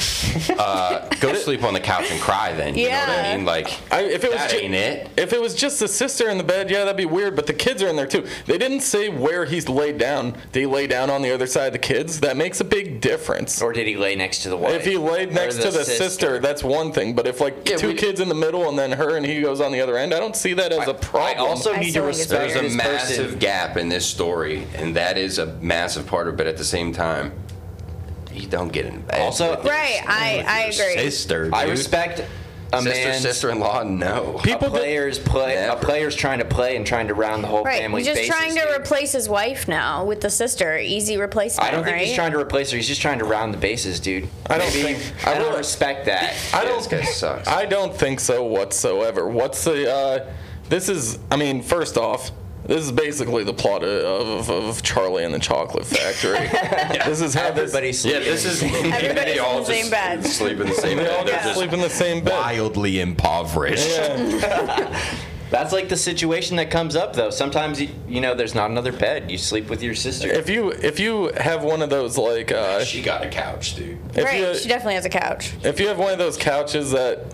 [0.57, 2.53] uh, go sleep on the couch and cry.
[2.53, 3.31] Then you know what Yeah.
[3.31, 3.45] I mean?
[3.45, 5.09] Like, I, if it was that ju- ain't it.
[5.15, 7.35] If it was just the sister in the bed, yeah, that'd be weird.
[7.35, 8.25] But the kids are in there too.
[8.45, 10.33] They didn't say where he's laid down.
[10.51, 12.19] Did he lay down on the other side of the kids?
[12.19, 13.61] That makes a big difference.
[13.61, 14.73] or did he lay next to the wife?
[14.73, 16.39] If he laid Or next to the sister.
[16.39, 17.13] that's one thing.
[17.13, 19.39] But if like Yeah, two we- kids in the middle and then her and he
[19.41, 21.45] goes on the other end, I don't see that as a I problem.
[21.45, 22.73] I also I need to still respect There's weird.
[22.73, 23.39] a massive person.
[23.39, 26.37] gap in this story, and that is a massive part of it.
[26.37, 27.31] But At the same time,
[28.37, 29.19] you don't get in bed.
[29.21, 31.03] Also- with your- Right, I- with I your agree.
[31.03, 32.21] Sister, I respect
[32.73, 33.83] a sister, man's sister-in-law.
[33.83, 34.39] No.
[34.43, 35.65] People a that- player's play.
[35.67, 37.79] A player's trying to play and trying to round the whole Right.
[37.79, 38.81] family's He's just bases, trying to dude.
[38.81, 40.77] replace his wife now with the sister.
[40.77, 41.65] Easy replacement.
[41.67, 42.05] I don't think right?
[42.07, 42.77] he's trying to replace her.
[42.77, 44.27] He's just trying to round the bases, dude.
[44.49, 46.33] I don't think- I I don't really- respect that.
[46.53, 46.77] I don't.
[46.77, 47.47] this guy sucks.
[47.47, 49.27] I don't think so whatsoever.
[49.29, 49.89] What's the?
[49.93, 50.19] Uh,
[50.67, 51.19] this is.
[51.31, 52.31] I mean, first off,
[52.67, 56.49] this is basically the plot of, of, of Charlie and the Chocolate Factory.
[57.07, 57.73] This is how this.
[57.73, 58.61] Everybody's Yeah, this is.
[58.63, 60.25] Everybody's they all in the same just bed.
[60.25, 61.25] Sleep in the same They bed.
[61.25, 62.33] They're get just sleep in the same bed.
[62.33, 63.97] wildly impoverished.
[65.49, 67.29] That's like the situation that comes up, though.
[67.29, 69.31] Sometimes you, you know there's not another bed.
[69.31, 70.27] You sleep with your sister.
[70.27, 73.97] If you if you have one of those like uh, She got a couch, dude.
[74.15, 74.39] right.
[74.39, 75.53] you, she definitely has a couch.
[75.63, 77.25] If you have one of those couches that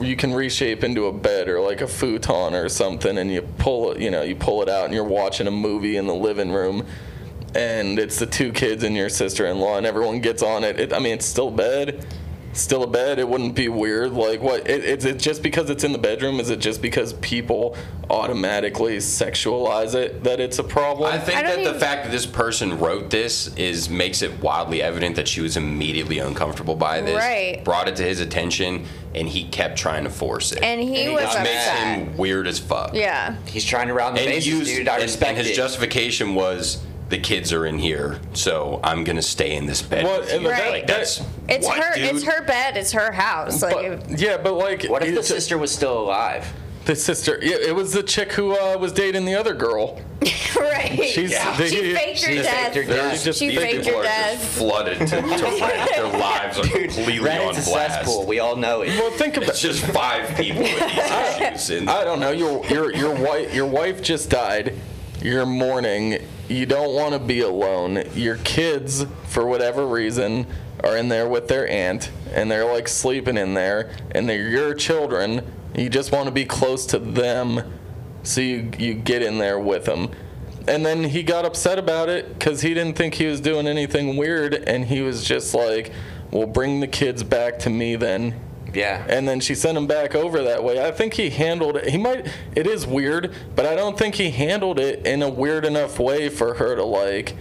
[0.00, 3.92] you can reshape into a bed or like a futon or something, and you pull
[3.92, 6.50] it, you know, you pull it out, and you're watching a movie in the living
[6.50, 6.86] room,
[7.54, 10.80] and it's the two kids and your sister-in-law, and everyone gets on it.
[10.80, 12.06] it I mean, it's still bed,
[12.52, 13.18] still a bed.
[13.18, 14.12] It wouldn't be weird.
[14.12, 14.68] Like what?
[14.68, 16.40] It, it's it just because it's in the bedroom?
[16.40, 17.76] Is it just because people
[18.10, 21.12] automatically sexualize it that it's a problem?
[21.12, 24.40] I think I don't that the fact that this person wrote this is makes it
[24.42, 27.16] wildly evident that she was immediately uncomfortable by this.
[27.16, 27.62] Right.
[27.64, 30.62] Brought it to his attention, and he kept trying to force it.
[30.62, 32.94] And he And he was got Which makes him weird as fuck.
[32.94, 33.36] Yeah.
[33.46, 34.88] He's trying to round the And, bases, used, dude.
[34.88, 35.54] I and- respect and his it.
[35.54, 40.04] justification was the kids are in here, so I'm gonna stay in this bed.
[40.04, 40.86] Well, with and you." that- Right.
[40.86, 41.94] That's It's what, her.
[41.94, 42.04] dude?
[42.16, 42.76] It's her bed.
[42.76, 43.62] It's her house.
[43.62, 46.46] Like, if- but, yeah, but like what if the it's- sister was still alive?
[46.84, 50.00] The sister, yeah, it was the chick who uh, was dating the other girl.
[50.58, 50.98] right.
[50.98, 51.32] She's-
[51.70, 52.72] she faked her she death.
[52.72, 53.24] faked her death.
[53.24, 54.40] just She These faked people her are death.
[54.40, 55.16] just flooded to, to
[55.60, 55.90] rent.
[55.94, 57.94] Their lives are completely on Reddit's a blast.
[58.06, 58.26] cesspool.
[58.26, 58.88] We all know it.
[58.98, 61.70] Well, think about It's just five people with these issues.
[61.80, 62.30] And I don't know.
[62.30, 64.74] Your your your wife your wife just died.
[65.20, 66.18] You're mourning.
[66.48, 68.04] You don't want to be alone.
[68.14, 70.46] Your kids, for whatever reason,
[70.84, 74.74] are in there with their aunt, and they're like sleeping in there, and they're your
[74.74, 75.44] children.
[75.76, 77.62] You just want to be close to them,
[78.22, 80.10] so you you get in there with them.
[80.68, 84.16] And then he got upset about it because he didn't think he was doing anything
[84.16, 85.90] weird, and he was just like,
[86.30, 88.34] "Well, bring the kids back to me then."
[88.74, 89.04] Yeah.
[89.08, 90.84] and then she sent him back over that way.
[90.84, 91.88] I think he handled it.
[91.88, 92.26] He might.
[92.54, 96.28] It is weird, but I don't think he handled it in a weird enough way
[96.28, 97.34] for her to like,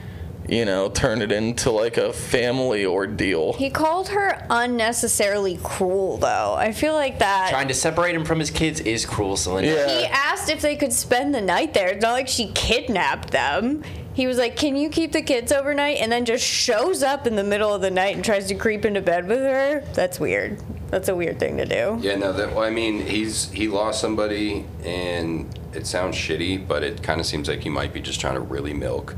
[0.47, 3.53] you know, turn it into like a family ordeal.
[3.53, 6.55] He called her unnecessarily cruel, though.
[6.57, 7.49] I feel like that.
[7.49, 9.65] Trying to separate him from his kids is cruel, Celinda.
[9.65, 9.99] Yeah.
[9.99, 11.89] he asked if they could spend the night there.
[11.89, 13.84] It's not like she kidnapped them.
[14.18, 17.36] He was like, "Can you keep the kids overnight?" And then just shows up in
[17.36, 19.84] the middle of the night and tries to creep into bed with her.
[19.93, 20.57] That's weird.
[20.89, 21.99] That's a weird thing to do.
[22.01, 22.34] Yeah, no.
[22.34, 27.20] That well, I mean, he's he lost somebody, and it sounds shitty, but it kind
[27.22, 29.15] of seems like he might be just trying to really milk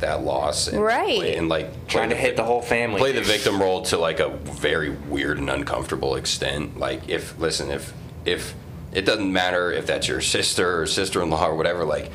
[0.00, 1.18] that loss, and Right.
[1.20, 2.98] play- and like Trying to play hit the whole family.
[2.98, 6.80] play the victim role to like a very weird and uncomfortable extent.
[6.80, 7.92] Like, if listen, if
[8.24, 8.54] if
[8.92, 12.10] it doesn't matter if that's your sister or sister-in-law or whatever, like.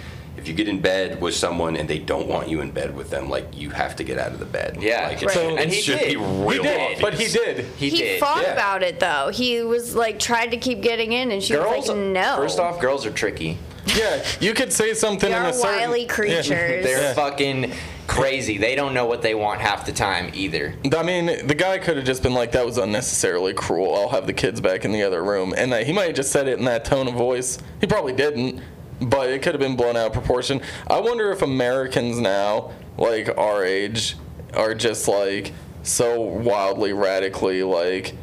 [0.48, 3.10] If you get in bed with someone and they don't want you in bed with
[3.10, 4.78] them, like you have to get out of the bed.
[4.80, 5.10] Yeah.
[5.10, 5.34] like, it Right.
[5.34, 6.08] should, And it he should did.
[6.12, 7.02] be real He did, obvious.
[7.02, 7.66] but he did.
[7.76, 8.20] He, He, did.
[8.22, 8.54] fought yeah.
[8.54, 9.30] about it though.
[9.34, 12.60] He was like tried to keep getting in, and she Girls, was like, "No." First
[12.62, 13.58] off, girls are tricky.
[13.88, 15.90] Yeah, you could say something they in are a certain.
[15.90, 16.08] wily Yeah.
[16.14, 16.48] creatures.
[16.48, 17.14] They're Yeah.
[17.14, 17.74] fucking
[18.08, 18.58] crazy.
[18.58, 20.76] They don't know what they want half the time either.
[20.98, 23.96] I mean, the guy could have just been like, "That was unnecessarily cruel.
[23.96, 26.32] I'll have the kids back in the other room," and that he might have just
[26.32, 27.58] said it in that tone of voice.
[27.82, 28.62] He probably didn't,
[29.02, 30.62] but it could have been blown out of proportion.
[30.88, 34.16] I wonder if Americans now, like our age,
[34.54, 38.16] are just like so wildly, radically like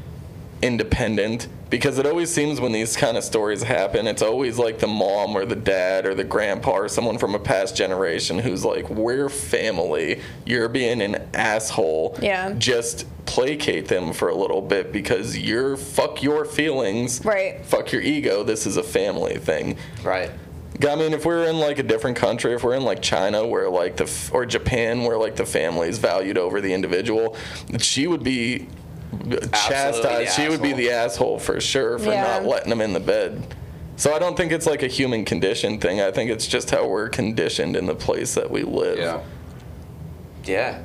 [0.63, 4.87] independent because it always seems when these kind of stories happen it's always like the
[4.87, 8.89] mom or the dad or the grandpa or someone from a past generation who's like
[8.89, 12.55] we're family you're being an asshole Yeah.
[12.57, 17.63] just placate them for a little bit because you're fuck your feelings Right.
[17.65, 20.31] fuck your ego this is a family thing Right.
[20.83, 23.47] I mean, if we were in like a different country, if we're in like China,
[23.47, 27.37] where like the f- or Japan, where like the family is valued over the individual,
[27.79, 28.67] she would be
[29.53, 30.33] chastised.
[30.35, 32.23] She would be the asshole for sure for Yeah.
[32.23, 33.55] not letting them in the bed.
[33.97, 36.01] So I don't think it's like a human condition thing.
[36.01, 38.99] I think it's just how we're conditioned in the place that we live.
[38.99, 39.21] yeah.
[40.45, 40.79] Yeah.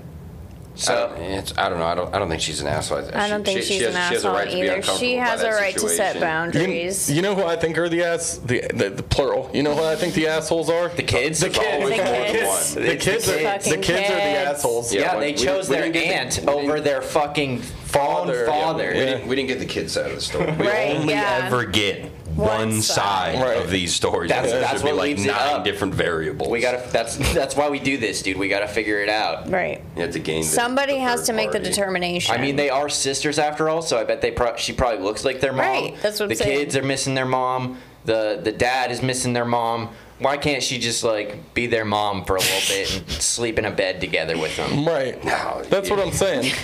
[0.75, 1.85] So So it's, I don't know.
[1.85, 2.13] I don't.
[2.15, 2.99] I don't think she's an asshole.
[3.13, 4.61] I don't think she, she's she has, an she has a asshole right to be
[4.61, 4.75] either.
[4.75, 6.15] uncomfortable She has a right to set situation.
[6.15, 7.11] You, boundaries.
[7.11, 9.49] you know who I think are the ass the, the the plural.
[9.53, 10.87] You know who I think the assholes are?
[10.89, 11.41] the kids.
[11.41, 11.89] The kids.
[11.89, 12.75] The kids.
[12.75, 13.69] The kids, the are, kids.
[13.69, 14.93] the kids are the assholes.
[14.93, 18.45] Yeah, but they chose we their didn't the- aunt over their fucking father.
[18.45, 18.91] father.
[18.93, 19.05] We, Yeah.
[19.05, 20.45] didn't, we didn't get the kids out of the story.
[20.57, 21.41] We Right, only yeah.
[21.45, 22.09] ever get
[22.39, 23.35] One one, side.
[23.35, 23.57] side, Right.
[23.57, 24.29] of these stories.
[24.29, 25.63] That's- There that's should be what like leaves it nine up.
[25.63, 26.49] different variables.
[26.49, 26.81] We gotta.
[26.91, 28.37] That's that's why we do this, dude.
[28.37, 29.49] We gotta figure it out.
[29.51, 29.81] Right.
[29.95, 30.41] You have to gain.
[30.41, 32.33] The, Somebody the has to make the determination.
[32.33, 34.31] I mean, they are sisters after all, so I bet they.
[34.31, 35.59] Pro- she probably looks like their mom.
[35.65, 36.59] Right, that's what I'm the saying.
[36.59, 37.77] kids are missing their mom.
[38.05, 39.89] The the dad is missing their mom.
[40.19, 43.65] Why can't she just like be their mom for a little bit and sleep in
[43.65, 44.85] a bed together with them?
[44.85, 45.23] Right.
[45.23, 46.53] No, That's what I'm saying.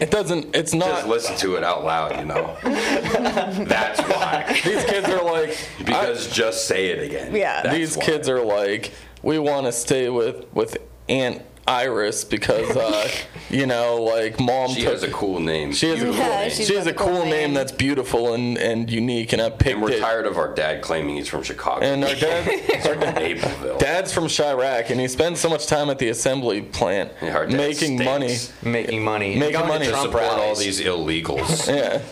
[0.00, 0.54] It doesn't.
[0.54, 0.88] It's not.
[0.88, 2.56] Just listen to it out loud, you know.
[2.62, 4.60] That's why.
[4.64, 5.56] These kids are like.
[5.78, 7.34] Because just say it again.
[7.34, 7.62] Yeah.
[7.62, 8.04] That's these why.
[8.04, 8.92] kids are like,
[9.22, 10.76] we want to stay with with
[11.08, 13.08] Aunt Iris because, uh,
[13.50, 14.70] you know, like mom.
[14.70, 15.72] She took, has a cool name.
[15.72, 16.50] She has a cool, Yeah, name.
[16.50, 17.54] she has a a cool cool name name.
[17.54, 20.00] that's beautiful and, and unique, and I picked and we're it.
[20.00, 21.84] tired of our dad claiming he's from Chicago.
[21.84, 22.44] And our dad,
[22.82, 23.78] from Naperville.
[23.78, 27.46] dad's from Chiraq, and he spends so much time at the assembly plant Yeah, our
[27.46, 28.04] dad making stinks.
[28.04, 28.36] money.
[28.62, 29.36] Making money.
[29.36, 29.84] Making money.
[29.86, 31.66] to Trump support all these illegals.
[31.74, 32.02] Yeah,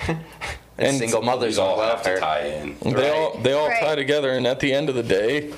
[0.79, 2.77] and and single mothers all have to tie in.
[2.81, 3.81] they all they all Right.
[3.83, 5.53] tie together, and at the end of the day.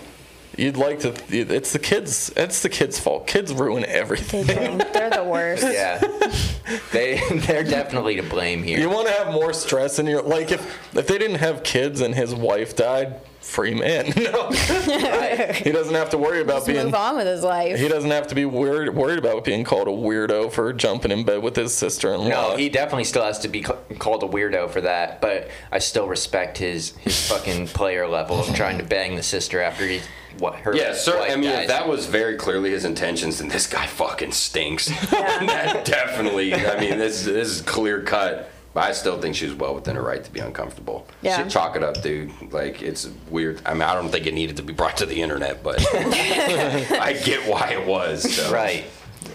[0.56, 1.14] You'd like to.
[1.30, 2.32] It's the kids.
[2.36, 3.26] It's the kids' fault.
[3.26, 4.46] Kids ruin everything.
[4.46, 5.62] They're the worst.
[5.64, 5.98] Yeah,
[6.92, 8.78] they they're definitely to blame here.
[8.78, 12.00] You want to have more stress in your like if if they didn't have kids
[12.00, 14.12] and his wife died, free man.
[14.34, 16.84] No, he doesn't have to worry about Just being.
[16.84, 17.78] move on with his life.
[17.78, 21.24] He doesn't have to be worried worried about being called a weirdo for jumping in
[21.24, 22.28] bed with his sister-in-law.
[22.28, 26.06] No, he definitely still has to be called a weirdo for that, but I still
[26.06, 30.00] respect his his fucking player level of trying to bang the sister after he
[30.38, 31.20] what her Yeah, sir.
[31.20, 34.86] I mean, if that was very clearly his intentions, then this guy fucking stinks.
[35.10, 36.54] that definitely.
[36.54, 38.50] I mean, this this is clear cut.
[38.74, 41.06] But I still think she's well within her right to be uncomfortable.
[41.22, 41.44] Yeah.
[41.44, 42.32] She chalk it up, dude.
[42.52, 43.62] Like it's weird.
[43.64, 47.16] I mean, I don't think it needed to be brought to the internet, but I
[47.24, 48.34] get why it was.
[48.34, 48.52] So.
[48.52, 48.84] right.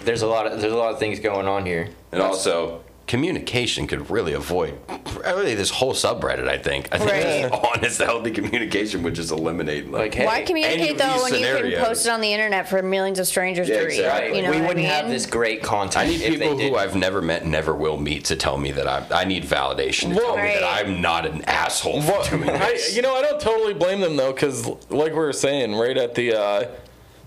[0.04, 1.88] There's a lot of there's a lot of things going on here.
[2.12, 4.78] And also, communication could really avoid
[5.26, 6.48] really this whole subreddit.
[6.48, 6.88] I think.
[6.94, 7.50] I think Right.
[7.52, 10.00] just honest, healthy communication would just eliminate like.
[10.00, 12.70] Like, hey, Why any communicate though these when you can post it on the internet
[12.70, 14.00] for millions of strangers Yeah, to read?
[14.00, 14.38] exactly.
[14.38, 15.02] You know we what wouldn't I mean?
[15.02, 16.06] have this great content.
[16.06, 16.76] I need people who.
[16.76, 20.16] I've never met, never will meet, to tell me that I I need validation to
[20.22, 23.42] tell me that I'm not an asshole for Well, doing I, you know, I don't
[23.42, 26.68] totally blame them though, because like we were saying, right at the uh,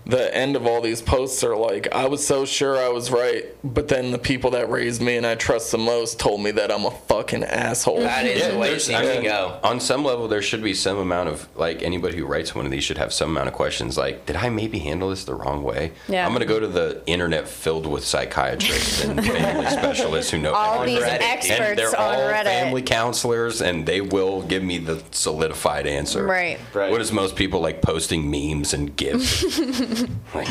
[0.05, 3.45] the end of all these posts are like, I was so sure I was right,
[3.63, 6.71] but then the people that raised me and I trust the most told me that
[6.71, 8.01] I'm a fucking asshole.
[8.01, 9.59] that is Yeah, the way it seems I to mean, go.
[9.63, 12.71] on some level, there should be some amount of like anybody who writes one of
[12.71, 13.97] these should have some amount of questions.
[13.97, 15.93] Like, did I maybe handle this the wrong way?
[16.09, 16.25] Yeah.
[16.25, 20.85] I'm gonna go to the internet filled with psychiatrists and family specialists who know All
[20.85, 21.21] these Reddit.
[21.21, 22.43] experts and they're on all Reddit.
[22.43, 26.25] family counselors, and they will give me the solidified answer.
[26.25, 26.59] Right.
[26.73, 26.91] Right.
[26.91, 29.43] What is most people like posting memes and gifs?
[30.33, 30.47] like,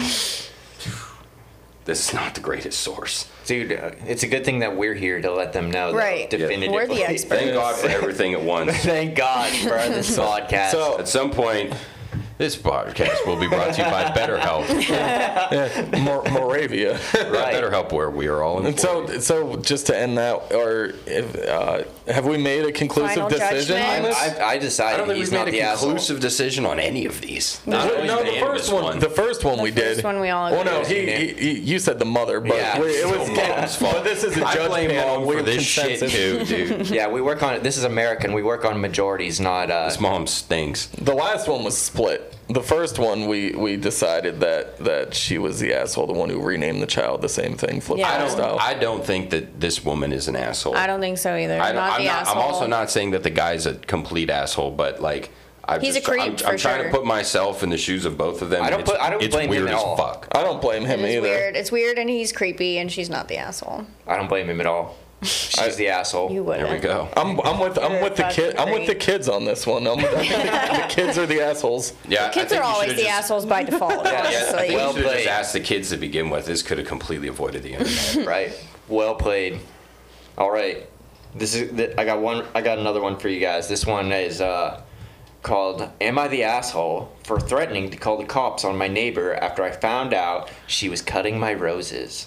[1.85, 3.29] this is not the greatest source.
[3.45, 5.91] Dude, uh, it's a good thing that we're here to let them know.
[5.91, 6.21] though, Right.
[6.33, 6.39] Yeah.
[6.39, 6.69] Definitively.
[6.75, 7.41] We're the experts.
[7.43, 8.73] Thank God for everything at once.
[8.85, 10.71] Thank God for this podcast.
[10.71, 11.75] So- At some point,
[12.43, 14.67] this podcast will be brought to you by BetterHelp.
[16.03, 16.95] Mor- Moravia.
[17.31, 17.55] Right.
[17.55, 21.85] BetterHelp, where we are all And so, so just to end that, or if, uh,
[22.09, 24.15] have we made a conclusive Final decision on judgment?
[24.17, 24.39] this?
[24.41, 25.91] I, I decided I don't think he's not made the a asshole.
[25.91, 27.61] conclusive decision on any of these.
[27.65, 29.95] No, Not only no, the unanimous first one, the first one we did.
[29.95, 31.09] first one we all Well, no, agreed.
[31.09, 33.95] he, he, he, you said the mother, but Yeah, we, it was still mom's fault.
[33.95, 35.19] But this is a judge blame panel.
[35.21, 36.91] mom we for have this shit too, dude.
[36.91, 37.63] Yeah, we work on it.
[37.63, 38.33] This is American.
[38.33, 39.71] We work on majorities, not.
[39.71, 40.87] Uh, this mom stinks.
[40.87, 42.32] The last one was split.
[42.49, 46.41] The first one, we, we decided that, that she was the asshole, the one who
[46.43, 48.11] renamed the child the same thing, flip Yeah.
[48.11, 48.31] I I don't.
[48.31, 48.59] style.
[48.61, 50.77] I don't think that this woman is an asshole.
[50.77, 51.61] I don't think so either.
[51.61, 52.37] I don't- not I'm, the not, asshole.
[52.37, 55.31] I'm also not saying that the guy's a complete asshole, but like.
[55.65, 56.85] I'm He's a just, I'm, creep, I'm for trying sure.
[56.87, 58.65] to put myself in the shoes of both of them.
[58.65, 59.97] I don't It's- put- I don't it's blame him weird at as all.
[59.97, 60.27] fuck.
[60.33, 61.23] I don't blame him It's either.
[61.23, 61.55] weird.
[61.57, 63.87] It's weird, and he's creepy, and she's not the asshole.
[64.09, 64.97] I don't blame him at all.
[65.23, 66.33] She's the asshole.
[66.33, 66.67] You wouldn't.
[66.69, 67.09] There we go.
[67.17, 69.87] I'm, I'm with I'm with the kid I'm with the kids on this one.
[69.87, 71.93] I'm, I think the, the kids are the assholes.
[72.09, 74.05] Yeah, I Kids think are you always should've the just- assholes by default.
[74.05, 74.59] Yeah, I honestly.
[74.59, 75.25] think Well you should have played.
[75.25, 76.47] just asked the kids to begin with.
[76.47, 78.27] This could have completely avoided the internet.
[78.27, 78.67] right.
[78.89, 79.61] Well played.
[80.37, 80.89] All right.
[81.35, 81.71] This is.
[81.71, 82.45] th- I got one.
[82.55, 83.69] I got another one for you guys.
[83.69, 84.83] This one is uh,
[85.43, 89.63] called "Am I the asshole for threatening to call the cops on my neighbor after
[89.63, 92.27] I found out she was cutting my roses?"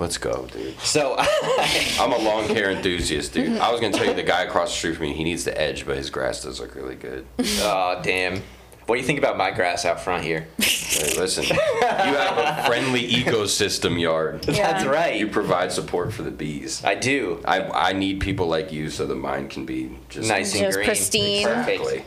[0.00, 0.78] Let's go, dude.
[0.80, 3.58] So I'm a lawn care enthusiast, dude.
[3.58, 5.60] I was gonna tell you the guy across the street from me, he needs the
[5.60, 7.26] edge, but his grass does look really good.
[7.38, 8.40] Oh, damn.
[8.86, 10.48] What do you think about my grass out front here?
[10.58, 14.42] Hey, listen, you have a friendly ecosystem yard.
[14.44, 15.16] That's right.
[15.20, 16.82] You provide support for the bees.
[16.82, 17.40] I do.
[17.44, 20.76] I, I need people like you so that mine can be just Nice and Just
[20.76, 20.86] green.
[20.86, 21.44] pristine.
[21.46, 21.80] Perfect.
[21.82, 22.04] Exactly.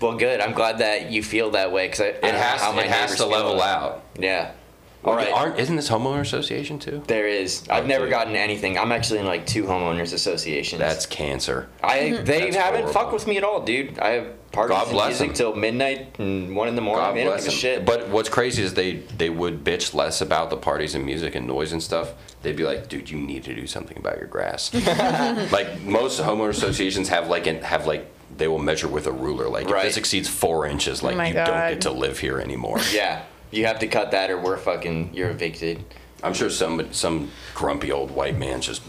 [0.00, 0.40] Well, good.
[0.40, 3.24] I'm glad that you feel that way because It has, how my it has to
[3.26, 4.04] level out.
[4.18, 4.52] Yeah.
[5.04, 5.32] All right.
[5.32, 7.02] Aren't isn't this homeowner association too?
[7.08, 7.66] There is.
[7.68, 8.10] I've Oh, never dude.
[8.12, 8.78] gotten anything.
[8.78, 10.78] I'm actually in like two homeowners associations.
[10.78, 11.68] That's cancer.
[11.82, 12.24] I mm-hmm.
[12.24, 12.92] they That's haven't horrible.
[13.00, 13.98] fucked with me at all, dude.
[13.98, 15.34] I have parties God and bless music them.
[15.34, 17.04] till midnight and one in the morning.
[17.04, 17.58] God they don't bless give a them.
[17.58, 17.84] shit.
[17.86, 21.46] But what's crazy is they they would bitch less about the parties and music and
[21.48, 22.12] noise and stuff.
[22.42, 24.72] They'd be like, "Dude, you need to do something about your grass."
[25.52, 29.48] like most homeowner associations have like an, have like they will measure with a ruler.
[29.48, 32.38] Like if this exceeds four inches, like oh my you don't get to live here
[32.40, 32.78] anymore.
[32.92, 35.84] yeah, you have to cut that or we're fucking you're evicted.
[36.22, 38.82] I'm sure some some grumpy old white man's just.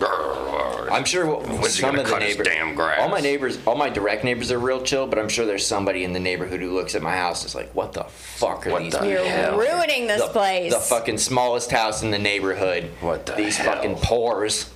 [0.92, 3.00] I'm sure what- When's he some gonna of the cut his neighbors, damn grass?
[3.02, 6.04] all my neighbors, all my direct neighbors are real chill, but I'm sure there's somebody
[6.04, 8.72] in the neighborhood who looks at my house and is like, "What the fuck are
[8.72, 9.58] What these?" the You're hell?
[9.58, 10.72] ruining this the, place.
[10.72, 12.92] the fucking smallest house in the neighborhood.
[13.02, 13.74] What the These hell?
[13.74, 14.66] fucking pores.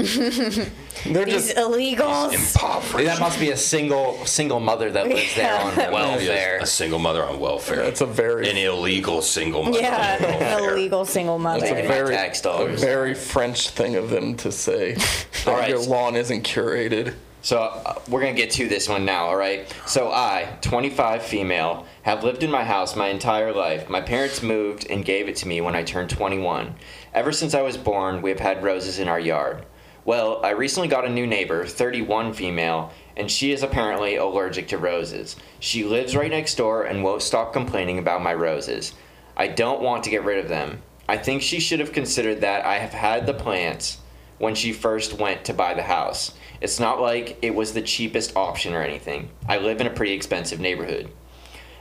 [1.06, 2.34] They're These just illegals.
[2.34, 3.06] Impoverished.
[3.06, 5.92] that must be a single single mother that lives there on Yeah.
[5.92, 6.58] welfare.
[6.62, 7.76] A single mother on welfare.
[7.84, 9.78] That's a very- an illegal single mother.
[9.78, 10.70] on Yeah, welfare.
[10.74, 11.60] illegal single mother.
[11.60, 14.98] That's a Maybe my very, tax a very French thing of them to say.
[15.46, 15.70] That All right.
[15.70, 17.14] Your lawn isn't curated.
[17.42, 19.74] So uh, we're gonna get to this one now, all right?
[19.86, 23.88] So I, 25 female, have lived in my house my entire life.
[23.88, 26.76] My parents moved and gave it to me when I turned 21.
[27.14, 29.66] Ever since I was born, we have had roses in our yard.
[30.04, 34.78] Well, I recently got a new neighbor, 31 female, and she is apparently allergic to
[34.78, 35.36] roses.
[35.60, 38.94] She lives right next door and won't stop complaining about my roses.
[39.36, 40.82] I don't want to get rid of them.
[41.08, 44.00] I think she should have considered that I have had the plants
[44.40, 46.34] when she first went to buy the house.
[46.60, 49.30] It's not like it was the cheapest option or anything.
[49.48, 51.10] I live in a pretty expensive neighborhood.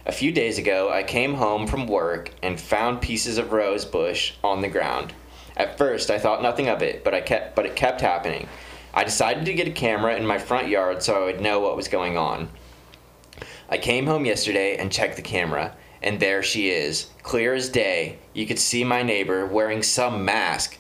[0.07, 4.35] A few days ago, I came home from work and found pieces of rose bush
[4.45, 5.13] on the ground.
[5.57, 8.49] At first, I thought nothing of it, but I kept but it kept happening.
[8.95, 11.77] I decided to get a camera in my front yard so I would know what
[11.77, 12.49] was going on.
[13.69, 15.75] I came home yesterday and checked the camera,
[16.07, 18.17] and there she is, clear as day.
[18.33, 20.79] You could see my neighbor wearing some mask.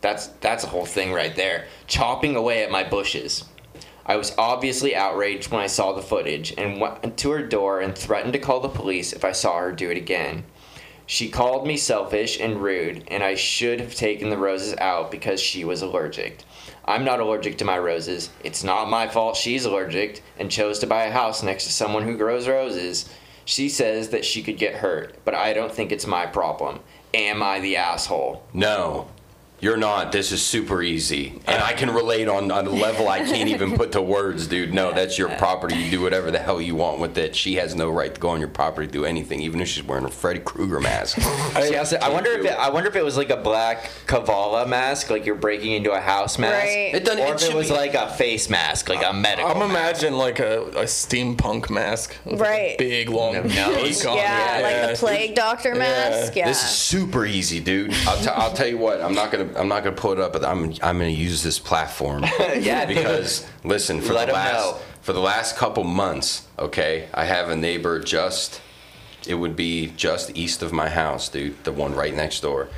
[0.00, 1.66] That's that's a whole thing right there.
[1.86, 3.44] Chopping away at my bushes.
[4.04, 7.96] I was obviously outraged when I saw the footage and went to her door and
[7.96, 10.44] threatened to call the police if I saw her do it again.
[11.06, 15.40] She called me selfish and rude, and I should have taken the roses out because
[15.40, 16.40] she was allergic.
[16.86, 18.30] I'm not allergic to my roses.
[18.42, 22.02] It's not my fault she's allergic and chose to buy a house next to someone
[22.02, 23.08] who grows roses.
[23.44, 26.80] She says that she could get hurt, but I don't think it's my problem.
[27.12, 28.42] Am I the asshole?
[28.52, 29.08] No,
[29.64, 30.12] you're not.
[30.12, 31.40] This is super easy.
[31.46, 34.74] And I can relate on, on a level I can't even put to words, dude.
[34.74, 35.74] No, that's your property.
[35.76, 37.34] You do whatever the hell you want with it.
[37.34, 40.04] She has no right to go on your property, do anything, even if she's wearing
[40.04, 41.16] a Freddy Krueger mask.
[41.62, 43.90] See, I, said- I wonder if it, I wonder if it was like a black
[44.06, 46.94] Kavala mask, like you're breaking into a house mask, Right.
[46.94, 49.14] It doesn't- or it if it should was be- like a face mask, like a
[49.14, 49.50] medical.
[49.50, 49.70] I'm mask.
[50.02, 52.14] imagining like a, a steampunk mask.
[52.26, 52.78] with like a Right.
[52.78, 53.48] big long No, nose.
[54.02, 54.20] beak on it.
[54.20, 54.86] yeah, like Yeah.
[54.88, 56.36] the plague doctor mask.
[56.36, 56.48] Yeah.
[56.48, 57.94] This is super easy, dude.
[58.06, 59.00] I'll, t- I'll tell you what.
[59.00, 59.53] I'm not gonna.
[59.56, 60.70] I'm not gonna pull it up, but I'm.
[60.82, 62.24] I'm gonna use this platform.
[62.58, 62.96] Yeah, dude.
[62.96, 64.80] Because listen, for Let the last know.
[65.00, 68.60] for the last couple months, okay, I have a neighbor just.
[69.26, 71.62] It would be just east of my house, dude.
[71.64, 72.68] The one right next door,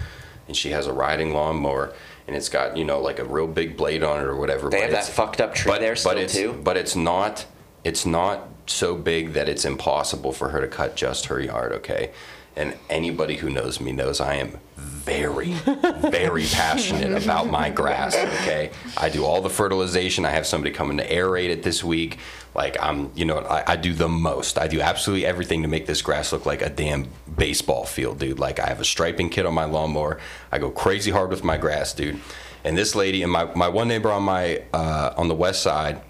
[0.47, 1.93] and she has a riding lawnmower,
[2.27, 4.71] and it's got you know like a real big blade on it or whatever.
[4.71, 6.53] They have that fucked up tree but, there still but too.
[6.53, 7.47] But it's not.
[7.85, 11.73] It's not so big that it's impossible for her to cut just her yard.
[11.73, 12.13] Okay,
[12.57, 18.17] and anybody who knows me knows I am very, very passionate about my grass.
[18.17, 20.25] Okay, I do all the fertilization.
[20.25, 22.19] I have somebody coming to aerate it this week.
[22.55, 24.59] Like I'm, you know, I, I do the most.
[24.59, 28.39] I do absolutely everything to make this grass look like a damn baseball field, dude.
[28.39, 30.19] Like I have a striping kit on my lawnmower.
[30.51, 32.19] I go crazy hard with my grass, dude.
[32.65, 36.01] And this lady and my, my one neighbor on my uh, on the west side,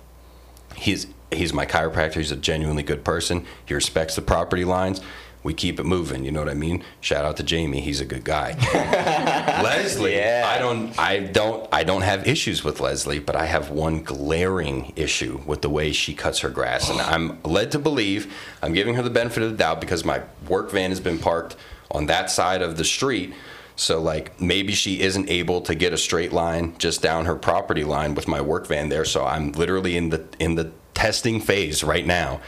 [0.77, 2.15] he's he's my chiropractor.
[2.15, 3.45] He's a genuinely good person.
[3.67, 5.01] He respects the property lines.
[5.47, 6.25] We keep it moving.
[6.25, 6.83] You know what I mean?
[7.01, 7.81] Shout out to Jamie.
[7.81, 8.57] He's a good guy.
[9.63, 10.53] Leslie, Yeah.
[10.53, 14.93] I don't, I don't, I don't have issues with Leslie, but I have one glaring
[14.97, 18.97] issue with the way she cuts her grass, and I'm led to believe I'm giving
[18.97, 21.55] her the benefit of the doubt because my work van has been parked
[21.93, 23.33] on that side of the street.
[23.77, 27.85] So like maybe she isn't able to get a straight line just down her property
[27.85, 29.05] line with my work van there.
[29.05, 32.41] So I'm literally in the in the testing phase right now.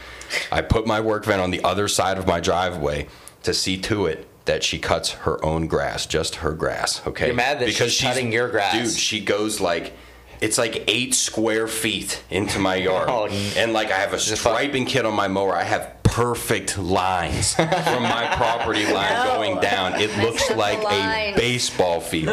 [0.51, 3.07] I put my work van on the other side of my driveway
[3.43, 7.05] to see to it that she cuts her own grass, just her grass.
[7.05, 7.27] Okay.
[7.27, 8.73] You're mad that she's cutting your grass.
[8.73, 9.93] Dude, she goes like
[10.41, 13.09] it's like eight square feet into my yard.
[13.09, 13.27] Oh,
[13.57, 15.55] and like I have a striping kit on my mower.
[15.55, 17.67] I have perfect lines from
[18.03, 19.35] my property line No.
[19.35, 19.99] going down.
[20.01, 22.29] It looks like a baseball field.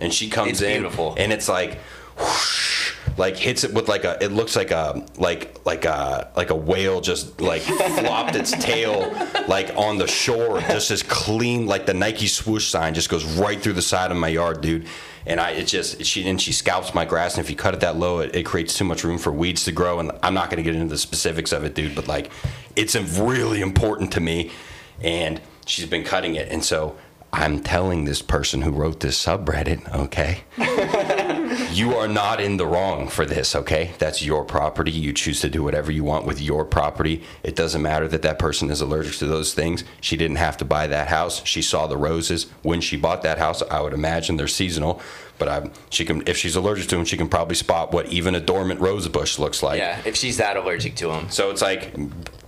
[0.00, 1.14] And she comes It's in beautiful.
[1.18, 1.78] and it's like
[2.18, 4.22] whoosh, like hits it with like a.
[4.22, 7.62] It looks like a like like a like a whale just like
[8.00, 9.12] flopped its tail
[9.48, 13.60] like on the shore, just as clean like the Nike swoosh sign just goes right
[13.60, 14.86] through the side of my yard, dude.
[15.24, 17.80] And I, it just she and she scalps my grass, and if you cut it
[17.80, 20.00] that low, it, it creates too much room for weeds to grow.
[20.00, 22.32] And I'm not going to get into the specifics of it, dude, but like,
[22.74, 24.50] it's really important to me,
[25.00, 26.96] and she's been cutting it, and so
[27.32, 30.42] I'm telling this person who wrote this subreddit, okay,
[31.72, 33.92] you are not in the wrong for this, okay?
[33.98, 34.90] That's your property.
[34.90, 37.22] You choose to do whatever you want with your property.
[37.42, 39.84] It doesn't matter that that person is allergic to those things.
[40.00, 41.44] She didn't have to buy that house.
[41.44, 43.62] She saw the roses when she bought that house.
[43.62, 45.00] I would imagine they're seasonal,
[45.38, 48.34] but I, she can if she's allergic to them, she can probably spot what even
[48.34, 49.78] a dormant rose bush looks like.
[49.78, 51.30] Yeah, if she's that allergic to them.
[51.30, 51.94] So it's like,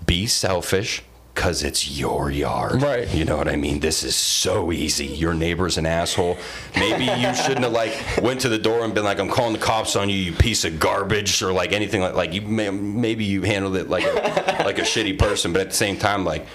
[0.07, 1.03] be selfish
[1.35, 2.81] because it's your yard.
[2.81, 3.13] Right.
[3.13, 3.81] You know what I mean?
[3.81, 5.07] This is so easy.
[5.07, 6.39] Your neighbor's an asshole.
[6.77, 9.59] Maybe you shouldn't have like went to the door and been like, "I'm calling the
[9.59, 13.25] cops on you, you piece of garbage," or like anything like like you may, maybe
[13.25, 16.47] you handled it like a, like a shitty person, but at the same time, like.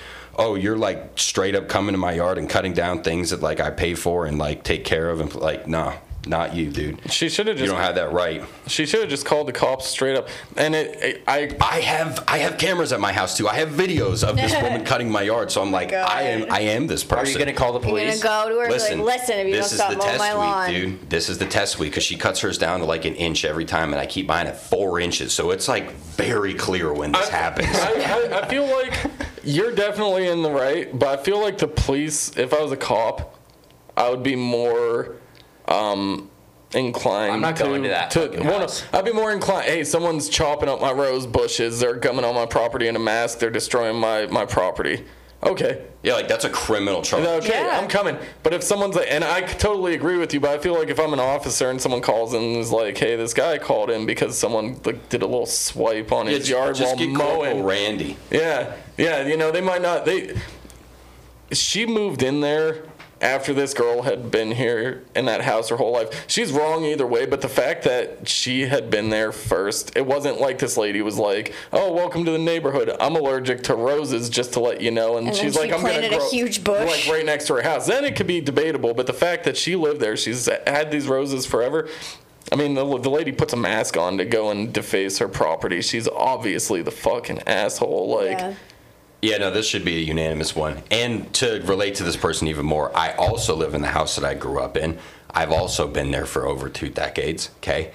[0.41, 3.59] Oh, you're like straight up coming to my yard and cutting down things that like
[3.59, 5.95] I pay for and like take care of and like nah,
[6.25, 7.11] not you, dude.
[7.11, 7.65] She should have just.
[7.65, 8.43] You don't have that right.
[8.67, 10.27] She should have just called the cops straight up.
[10.57, 13.47] And it, it I I have I have cameras at my house too.
[13.47, 16.61] I have videos of this woman cutting my yard, so I'm like, I am I
[16.61, 17.25] am this person.
[17.25, 18.21] Are you gonna call the You're police?
[18.21, 19.91] gonna go to her and Listen, be like, listen, if you don't this is stop
[19.91, 20.69] the mowing test my week, lawn.
[20.69, 21.09] dude.
[21.09, 23.65] This is the test week because she cuts hers down to like an inch every
[23.65, 27.29] time, and I keep mine at four inches, so it's like very clear when this
[27.29, 27.69] happens.
[27.71, 28.93] I, I, I feel like
[29.43, 32.77] you're definitely in the right, but I feel like the police, if I was a
[32.77, 33.35] cop,
[33.95, 35.15] I would be more
[35.69, 36.29] um,
[36.73, 37.31] inclined.
[37.33, 38.67] I'm not to, going to that To, fucking well, no.
[38.97, 39.65] I'd be more inclined.
[39.65, 41.79] Hey, someone's chopping up my rose bushes.
[41.79, 43.39] They're coming on my property in a mask.
[43.39, 45.05] They're destroying my my property.
[45.41, 45.85] Okay.
[46.03, 47.23] yeah, like that's a criminal charge.
[47.25, 47.79] Okay, Yeah.
[47.81, 48.17] I'm coming.
[48.43, 50.99] But if someone's like, and I totally agree with you, but I feel like if
[50.99, 54.05] I'm an officer and someone calls in and is like, "Hey, this guy called in
[54.05, 57.51] because someone like did a little swipe on his It's- yard just while get mowing,"
[57.51, 58.17] Corporal Randy.
[58.29, 60.03] Yeah, yeah, you know, they might not.
[60.03, 60.35] They.
[61.53, 62.83] She moved in there
[63.21, 66.23] after this girl had been here in that house her whole life.
[66.27, 70.39] She's wrong either way, but the fact that she had been there first, it wasn't
[70.39, 72.95] like this lady was like, "Oh, welcome to the neighborhood.
[72.99, 75.81] I'm allergic to roses, just to let you know." And, And she's she like, "I'm
[75.81, 77.07] gonna planted a huge bush.
[77.07, 79.57] like right next to her house." Then it could be debatable, but the fact that
[79.57, 81.89] she lived there, she's had these roses forever.
[82.51, 85.81] I mean, the, the lady puts a mask on to go and deface her property.
[85.81, 88.07] She's obviously the fucking asshole.
[88.09, 88.53] Like, Yeah.
[89.21, 90.81] Yeah, no, this should be a unanimous one.
[90.91, 94.23] And to relate to this person even more, I also live in the house that
[94.23, 94.97] I grew up in.
[95.31, 97.49] I've also been there for over two decades.
[97.57, 97.91] Okay.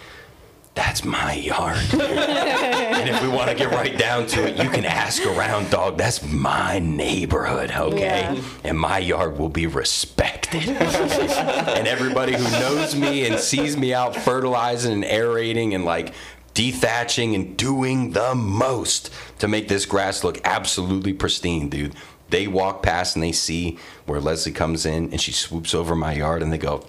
[0.75, 1.79] That's my yard.
[1.93, 5.97] and if we want to get right down to it, you can ask around, dog.
[5.97, 8.35] That's my neighborhood, okay?
[8.35, 8.43] Yeah.
[8.65, 10.69] And my yard will be respected.
[10.69, 16.13] and everybody who knows me and sees me out fertilizing and aerating and like
[16.55, 21.95] dethatching and doing the most to make this grass look absolutely pristine, dude.
[22.31, 26.15] They walk past and they see where Leslie comes in and she swoops over my
[26.15, 26.87] yard and they go,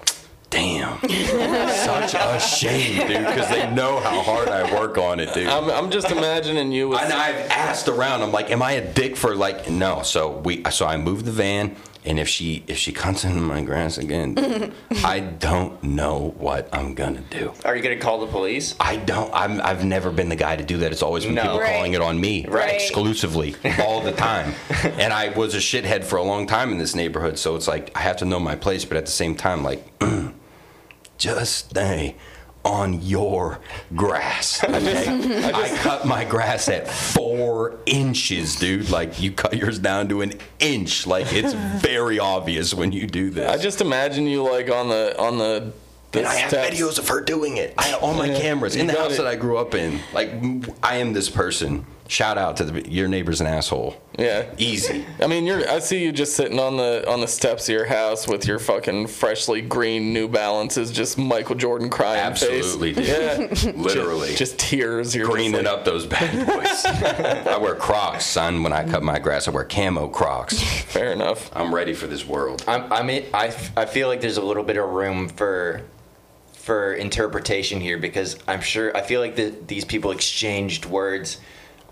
[0.51, 5.47] Damn, such a shame, dude, because they know how hard I work on it, dude.
[5.47, 7.01] I'm, I'm just imagining you with.
[7.01, 8.21] And I've asked around.
[8.21, 9.69] I'm like, am I a dick for like?
[9.69, 10.03] No.
[10.03, 10.63] So we.
[10.69, 14.71] So I moved the van, and if she if she comes into my grass again,
[15.03, 17.53] I don't know what I'm gonna do.
[17.63, 18.75] Are you gonna call the police?
[18.79, 19.31] I don't.
[19.33, 19.59] I'm.
[19.61, 20.91] I've never been the guy to do that.
[20.91, 21.41] It's always been No.
[21.43, 21.73] people Right.
[21.73, 22.73] calling it on me, Right.
[22.75, 24.53] exclusively, all the time.
[24.83, 27.91] and I was a shithead for a long time in this neighborhood, so it's like
[27.95, 29.83] I have to know my place, but at the same time, like,
[31.17, 32.15] just stay
[32.65, 33.59] on your
[33.95, 34.61] grass.
[34.75, 35.51] Okay?
[35.53, 38.89] I cut my grass at four inches, dude.
[38.89, 41.07] Like you cut yours down to an inch.
[41.07, 43.49] Like it's very obvious when you do this.
[43.49, 45.71] I just imagine you like on the on the.
[46.11, 46.75] the and I have steps.
[46.75, 47.73] videos of her doing it.
[47.77, 49.17] I have all my Yeah, cameras in the house it.
[49.17, 49.99] that I grew up in.
[50.13, 50.31] Like
[50.83, 51.85] I am this person.
[52.07, 53.99] Shout out to the, your neighbor's an asshole.
[54.17, 54.45] Yeah.
[54.59, 55.03] Easy.
[55.19, 55.67] I mean, you're.
[55.67, 58.59] I see you just sitting on the on the steps of your house with your
[58.59, 63.07] fucking freshly green New Balances, just Michael Jordan crying Absolutely, face.
[63.07, 63.65] dude.
[63.65, 64.27] Yeah, Literally.
[64.29, 65.15] just, just tears.
[65.15, 66.85] You're greening like, up those bad boys.
[67.47, 68.61] I wear Crocs, son.
[68.61, 70.61] When I cut my grass, I wear camo Crocs.
[70.61, 71.49] Fair enough.
[71.55, 72.63] I'm ready for this world.
[72.67, 73.45] I'm, I mean, I,
[73.75, 75.81] I feel like there's a little bit of room for
[76.53, 81.39] for interpretation here because I'm sure I feel like the, these people exchanged words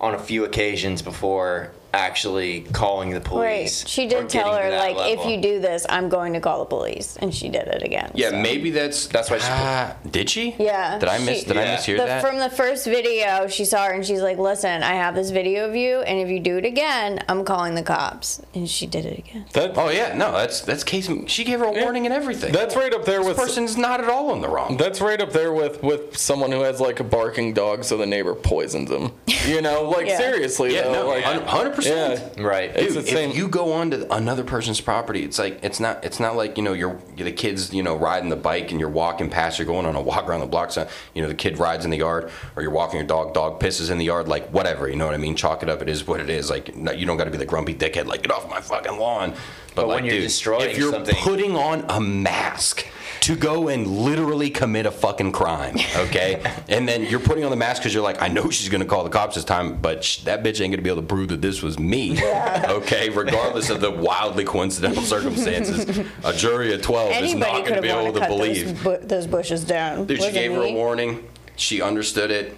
[0.03, 3.23] on a few occasions before actually calling the Right.
[3.23, 3.85] police.
[3.87, 6.65] She did tell her that like, if you do this, I'm going to call the
[6.65, 8.11] police, and she did it again.
[8.15, 8.37] Yeah, so.
[8.37, 10.55] maybe that's That's why she- Ah, did she?
[10.57, 11.39] Yeah, Did I miss?
[11.41, 11.77] she- did I Yeah.
[11.77, 12.21] mishear The, that?
[12.21, 15.65] from the first video, she saw her and she's like, "Listen, I have this video
[15.69, 19.05] of you, and if you do it again, I'm calling the cops." And she did
[19.05, 19.45] it again.
[19.53, 21.09] That, oh yeah, no, that's that's case.
[21.27, 22.51] She gave her a warning and everything.
[22.51, 24.77] that's right up there with This with person's not at all in the wrong.
[24.77, 28.05] That's right up there with with someone who has like a barking dog, so the
[28.05, 29.11] neighbor poisons him.
[29.45, 30.17] You know, like Yeah.
[30.17, 31.82] seriously, Yeah, though, no, like, hundred percent.
[31.85, 32.29] Yeah.
[32.37, 32.69] Right.
[32.75, 35.79] It's Dude, the same- if you go on to another person's property, it's like it's
[35.79, 38.79] not it's not like you know you're the kids you know riding the bike and
[38.79, 40.71] you're walking past, you're going on a walk around the block.
[40.71, 43.59] So you know the kid rides in the yard, or you're walking your dog, dog
[43.59, 44.87] pisses in the yard, like whatever.
[44.87, 45.35] You know what I mean?
[45.35, 45.81] Chalk it up.
[45.81, 46.49] It is what it is.
[46.49, 48.05] Like you don't got to be the grumpy dickhead.
[48.05, 49.33] Like get off my fucking lawn.
[49.75, 52.85] But like, when you're dude, destroying if you're something- putting on a mask
[53.23, 56.41] to go and literally commit a fucking crime, okay?
[56.67, 59.05] and then you're putting on the mask because you're like, I know she's gonna call
[59.05, 61.41] the cops this time, but sh- that bitch ain't gonna be able to prove that
[61.41, 62.21] this was me,
[62.65, 63.09] okay?
[63.09, 68.11] Regardless of the wildly coincidental circumstances, a jury of 12 is not gonna be able
[68.11, 68.83] to to believe.
[68.83, 70.05] those, bu- those bushes down.
[70.05, 71.25] Dude, she gave her a warning.
[71.55, 72.57] She understood it.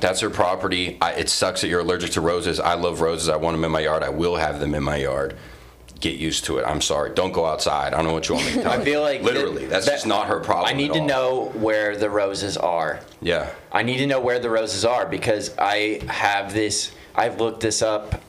[0.00, 0.98] That's her property.
[1.00, 2.58] I, it sucks that you're allergic to roses.
[2.58, 3.28] I love roses.
[3.28, 4.02] I want them in my yard.
[4.02, 5.36] I will have them in my yard.
[6.02, 6.64] Get used to it.
[6.66, 7.14] I'm sorry.
[7.14, 7.94] Don't go outside.
[7.94, 9.86] I don't know what you want me to tell I feel like literally, that- that's
[9.86, 10.68] that- just not her problem.
[10.68, 11.06] I need to all.
[11.06, 13.00] know where the roses are.
[13.22, 13.50] Yeah.
[13.70, 16.90] I need to know where the roses are because I have this.
[17.14, 18.20] I've looked this up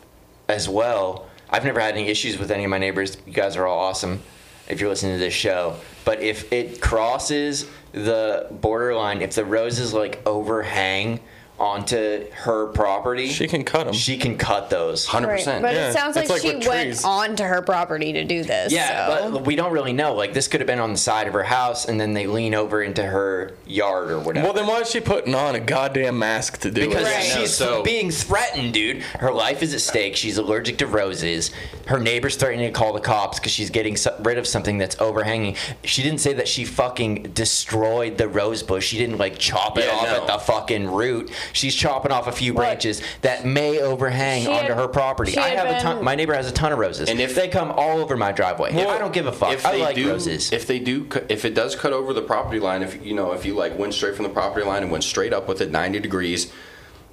[0.47, 1.27] as well.
[1.49, 3.17] I've never had any issues with any of my neighbors.
[3.25, 4.21] You guys are all awesome
[4.69, 5.75] if you're listening to this show.
[6.05, 11.19] But if it crosses the borderline, if the roses like overhang
[11.63, 13.93] onto her property, she can cut them.
[13.93, 15.05] she can cut those.
[15.05, 15.37] Hundred Right.
[15.37, 15.61] percent.
[15.61, 17.03] But Yeah, it sounds like, it's like she with went trees.
[17.05, 18.71] onto her property to do this.
[18.73, 19.31] Yeah, so.
[19.31, 20.13] but we don't really know.
[20.13, 22.53] Like this could have been on the side of her house, and then they lean
[22.53, 24.45] over into her yard or whatever.
[24.45, 27.11] well, then why is she putting on a goddamn mask to do Because it?
[27.15, 27.23] Right.
[27.23, 29.01] she's so- being threatened, dude.
[29.19, 30.15] Her life is at stake.
[30.17, 31.51] She's allergic to roses.
[31.87, 34.99] Her neighbor's threatening to call the cops because she's getting so- rid of something that's
[34.99, 35.55] overhanging.
[35.83, 38.87] She didn't say that she fucking destroyed the rose bush.
[38.87, 40.15] She didn't like chop it Yeah, off no.
[40.21, 41.31] at the fucking root.
[41.53, 42.63] She's chopping off a few What?
[42.63, 45.37] branches that may overhang She onto had- her property.
[45.37, 46.03] I had have a ton.
[46.03, 48.17] My neighbor has a ton of roses, And and if- if they come all over
[48.17, 49.53] my driveway, Well, I don't give a fuck.
[49.53, 50.51] If I they like do, roses.
[50.51, 53.45] if they do, if it does cut over the property line, if you know, if
[53.45, 55.99] you like went straight from the property line and went straight up with it 90
[55.99, 56.47] degrees,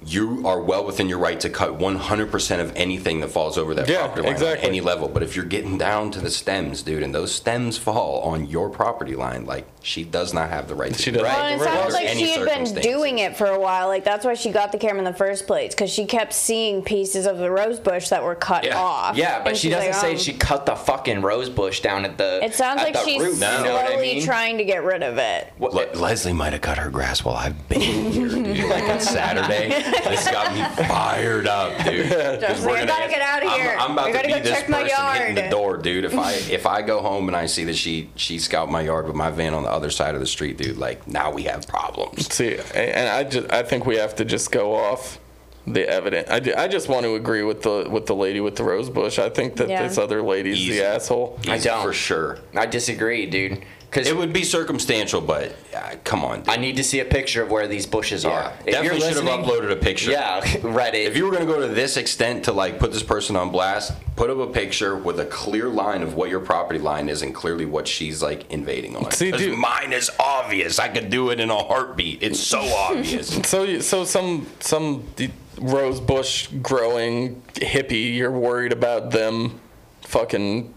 [0.05, 3.87] you are well within your right to cut 100% of anything that falls over that
[3.87, 4.63] Yeah, property line exactly.
[4.63, 5.07] on any level.
[5.07, 8.69] But if you're getting down to the stems, dude, and those stems fall on your
[8.69, 11.27] property line, like she does not have the right to She do doesn't.
[11.31, 11.37] that.
[11.37, 13.87] Well, and it sounds like she had been doing it for a while.
[13.87, 16.81] Like that's why she got the camera in the first place because she kept seeing
[16.83, 18.79] pieces of the rose bush that were cut Yeah.
[18.79, 19.15] off.
[19.15, 22.05] Yeah, but she she's doesn't like, say um, she cut the fucking rose bush down
[22.05, 22.43] at the.
[22.43, 24.23] It sounds like the she's root, slowly you know I mean?
[24.23, 25.51] trying to get rid of it.
[25.57, 28.69] What- Le- Leslie might have cut her grass while I've been here, dude.
[28.69, 28.99] Like on
[29.31, 32.09] Saturday, this got me fired up, dude.
[32.09, 33.75] 'Cause Just we're I gonna gotta get out of I'm- here.
[33.79, 35.51] I'm, about I to gotta be go this check my person hitting the yard.
[35.51, 36.05] door, dude.
[36.05, 39.07] If I if I go home and I see that she she scalped my yard
[39.07, 41.67] with my van on the other side of the street, dude, like now we have
[41.67, 42.33] problems.
[42.33, 45.19] See, and I just I think we have to just go off
[45.67, 46.27] the evidence.
[46.29, 48.89] I, ju- I just want to agree with the with the lady with the rose
[48.89, 49.19] bush.
[49.19, 49.87] I think that Yeah.
[49.87, 50.79] this other lady's Easy.
[50.79, 51.39] the asshole.
[51.47, 51.83] I Easy don't.
[51.83, 52.39] for sure.
[52.55, 53.61] I disagree, dude.
[53.91, 56.49] Because It would be circumstantial, but uh, come on, dude.
[56.49, 58.53] I need to see a picture of where these bushes Yeah, are.
[58.65, 60.11] If definitely you're should have uploaded a picture.
[60.11, 61.07] Yeah, Reddit.
[61.07, 63.51] If you were going to go to this extent to like put this person on
[63.51, 67.21] blast, put up a picture with a clear line of what your property line is
[67.21, 69.11] and clearly what she's like invading on.
[69.11, 70.79] See, dude- mine is obvious.
[70.79, 72.23] I could do it in a heartbeat.
[72.23, 73.27] It's so obvious.
[73.45, 75.05] So so some some
[75.59, 79.59] rose bush growing hippie, you're worried about them
[80.03, 80.73] fucking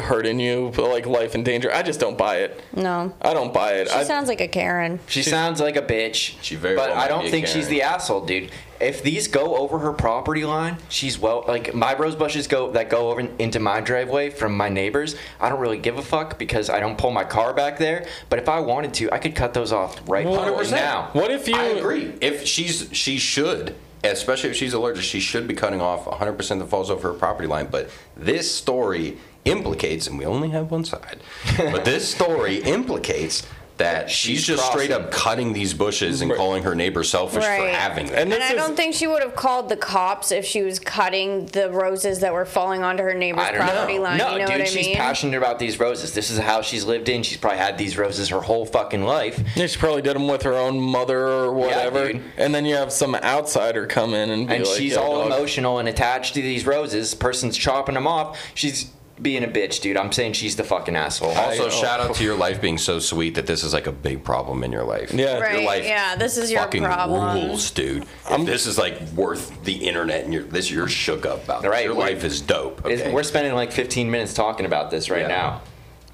[0.00, 1.72] hurting you, like life in danger.
[1.72, 2.60] I just don't buy it.
[2.74, 3.88] No, I don't buy it.
[3.88, 5.00] she I, sounds like a Karen.
[5.06, 6.36] she sounds like a bitch.
[6.42, 8.50] She very But well I don't be a think she's the asshole, dude.
[8.80, 11.44] If these go over her property line, she's well.
[11.48, 15.16] Like my rose bushes go that go over into my driveway from my neighbors.
[15.40, 18.06] I don't really give a fuck because I don't pull my car back there.
[18.30, 21.10] But if I wanted to, I could cut those off right Hundred now.
[21.12, 21.56] What if you?
[21.56, 22.14] I agree.
[22.20, 26.60] If she's she should, especially if she's allergic, she should be cutting off 100 percent
[26.60, 27.66] that falls over her property line.
[27.68, 31.18] But this story implicates, and we only have one side,
[31.56, 33.46] but this story implicates
[33.78, 36.36] that she's, She's just straight up cutting these bushes and Right.
[36.36, 38.16] calling her neighbor selfish for having them.
[38.16, 40.80] And And I is- don't think she would have called the cops if she was
[40.80, 44.02] cutting the roses that were falling onto her neighbor's property know.
[44.02, 44.18] line.
[44.18, 44.96] No, you know dude, what I she's mean?
[44.96, 46.12] passionate about these roses.
[46.12, 47.22] This is how she's lived in.
[47.22, 49.40] She's probably had these roses her whole fucking life.
[49.54, 52.14] Yeah, she probably did them with her own mother or whatever.
[52.14, 52.22] dude.
[52.36, 55.26] and then you have some outsider come in and be and like, she's all dog."
[55.38, 57.14] emotional and attached to these roses.
[57.14, 58.36] Person's chopping them off.
[58.54, 58.86] She's
[59.20, 59.96] being a bitch, dude.
[59.96, 61.30] I'm saying she's the fucking asshole.
[61.30, 63.92] Also, I- shout out to your life being so sweet that this is like a
[63.92, 65.12] big problem in your life.
[65.12, 65.38] Yeah.
[65.38, 67.34] Right, Your life yeah, this is your fucking problem.
[67.48, 68.04] rules, dude.
[68.30, 71.62] If this is like worth the internet and you're this you're shook up about.
[71.62, 71.70] This.
[71.70, 72.80] Right, Your life is dope.
[72.86, 73.12] It's- Okay?
[73.12, 75.28] We're spending like 15 minutes talking about this right Yeah.
[75.28, 75.60] now.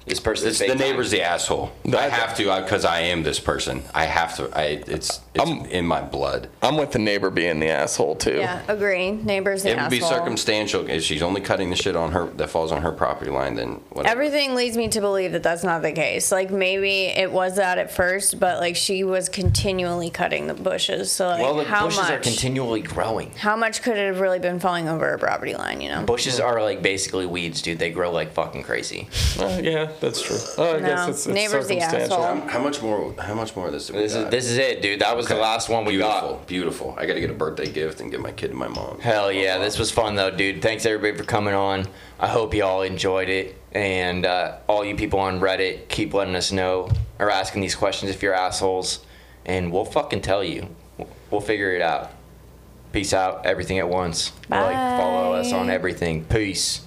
[0.05, 0.49] This person.
[0.49, 1.71] It's the neighbor's the asshole.
[1.91, 3.81] I have to because I am this person.
[3.93, 4.49] I have to.
[4.55, 6.47] I it's it's I'm- in my blood.
[6.61, 8.35] I'm with the neighbor being the asshole too.
[8.37, 9.11] Yeah, agree.
[9.11, 10.19] Neighbors the It would be asshole.
[10.19, 13.55] circumstantial if she's only cutting the shit on her that falls on her property line.
[13.55, 14.11] Then whatever.
[14.11, 16.31] Everything leads me to believe that that's not the case.
[16.31, 21.11] Like maybe it was that at first, but like she was continually cutting the bushes.
[21.11, 22.11] So like Well, the how bushes much?
[22.11, 23.31] are continually growing.
[23.31, 25.81] how much could it have really been falling over her property line?
[25.81, 26.03] You know.
[26.03, 27.79] Bushes are like basically weeds, dude.
[27.79, 29.07] They grow like fucking crazy.
[29.39, 30.37] Uh, yeah, that's true.
[30.57, 32.23] Uh, I No, guess it's, it's neighbor's the circumstantial.
[32.23, 32.47] asshole.
[32.49, 33.13] How much more?
[33.19, 33.87] How much more of this?
[33.87, 34.31] do we This is got?
[34.31, 34.99] this is it, dude.
[35.01, 35.41] That was the Okay.
[35.43, 36.47] last one we beautiful, got.
[36.47, 36.95] Beautiful.
[36.97, 38.99] I got to get a birthday gift and give my kid to my mom.
[38.99, 40.61] Hell yeah, this was fun though, dude.
[40.61, 41.87] Thanks everybody for coming on.
[42.19, 46.35] I hope you all enjoyed it, and uh, all you people on Reddit, keep letting
[46.35, 46.89] us know
[47.19, 49.05] or asking these questions if you're assholes,
[49.45, 50.67] and we'll fucking tell you.
[51.31, 52.11] We'll figure it out.
[52.93, 53.45] Peace out.
[53.45, 54.31] Everything at once.
[54.49, 55.73] Like follow us on Bye.
[55.73, 56.23] everything.
[56.23, 56.81] Peace.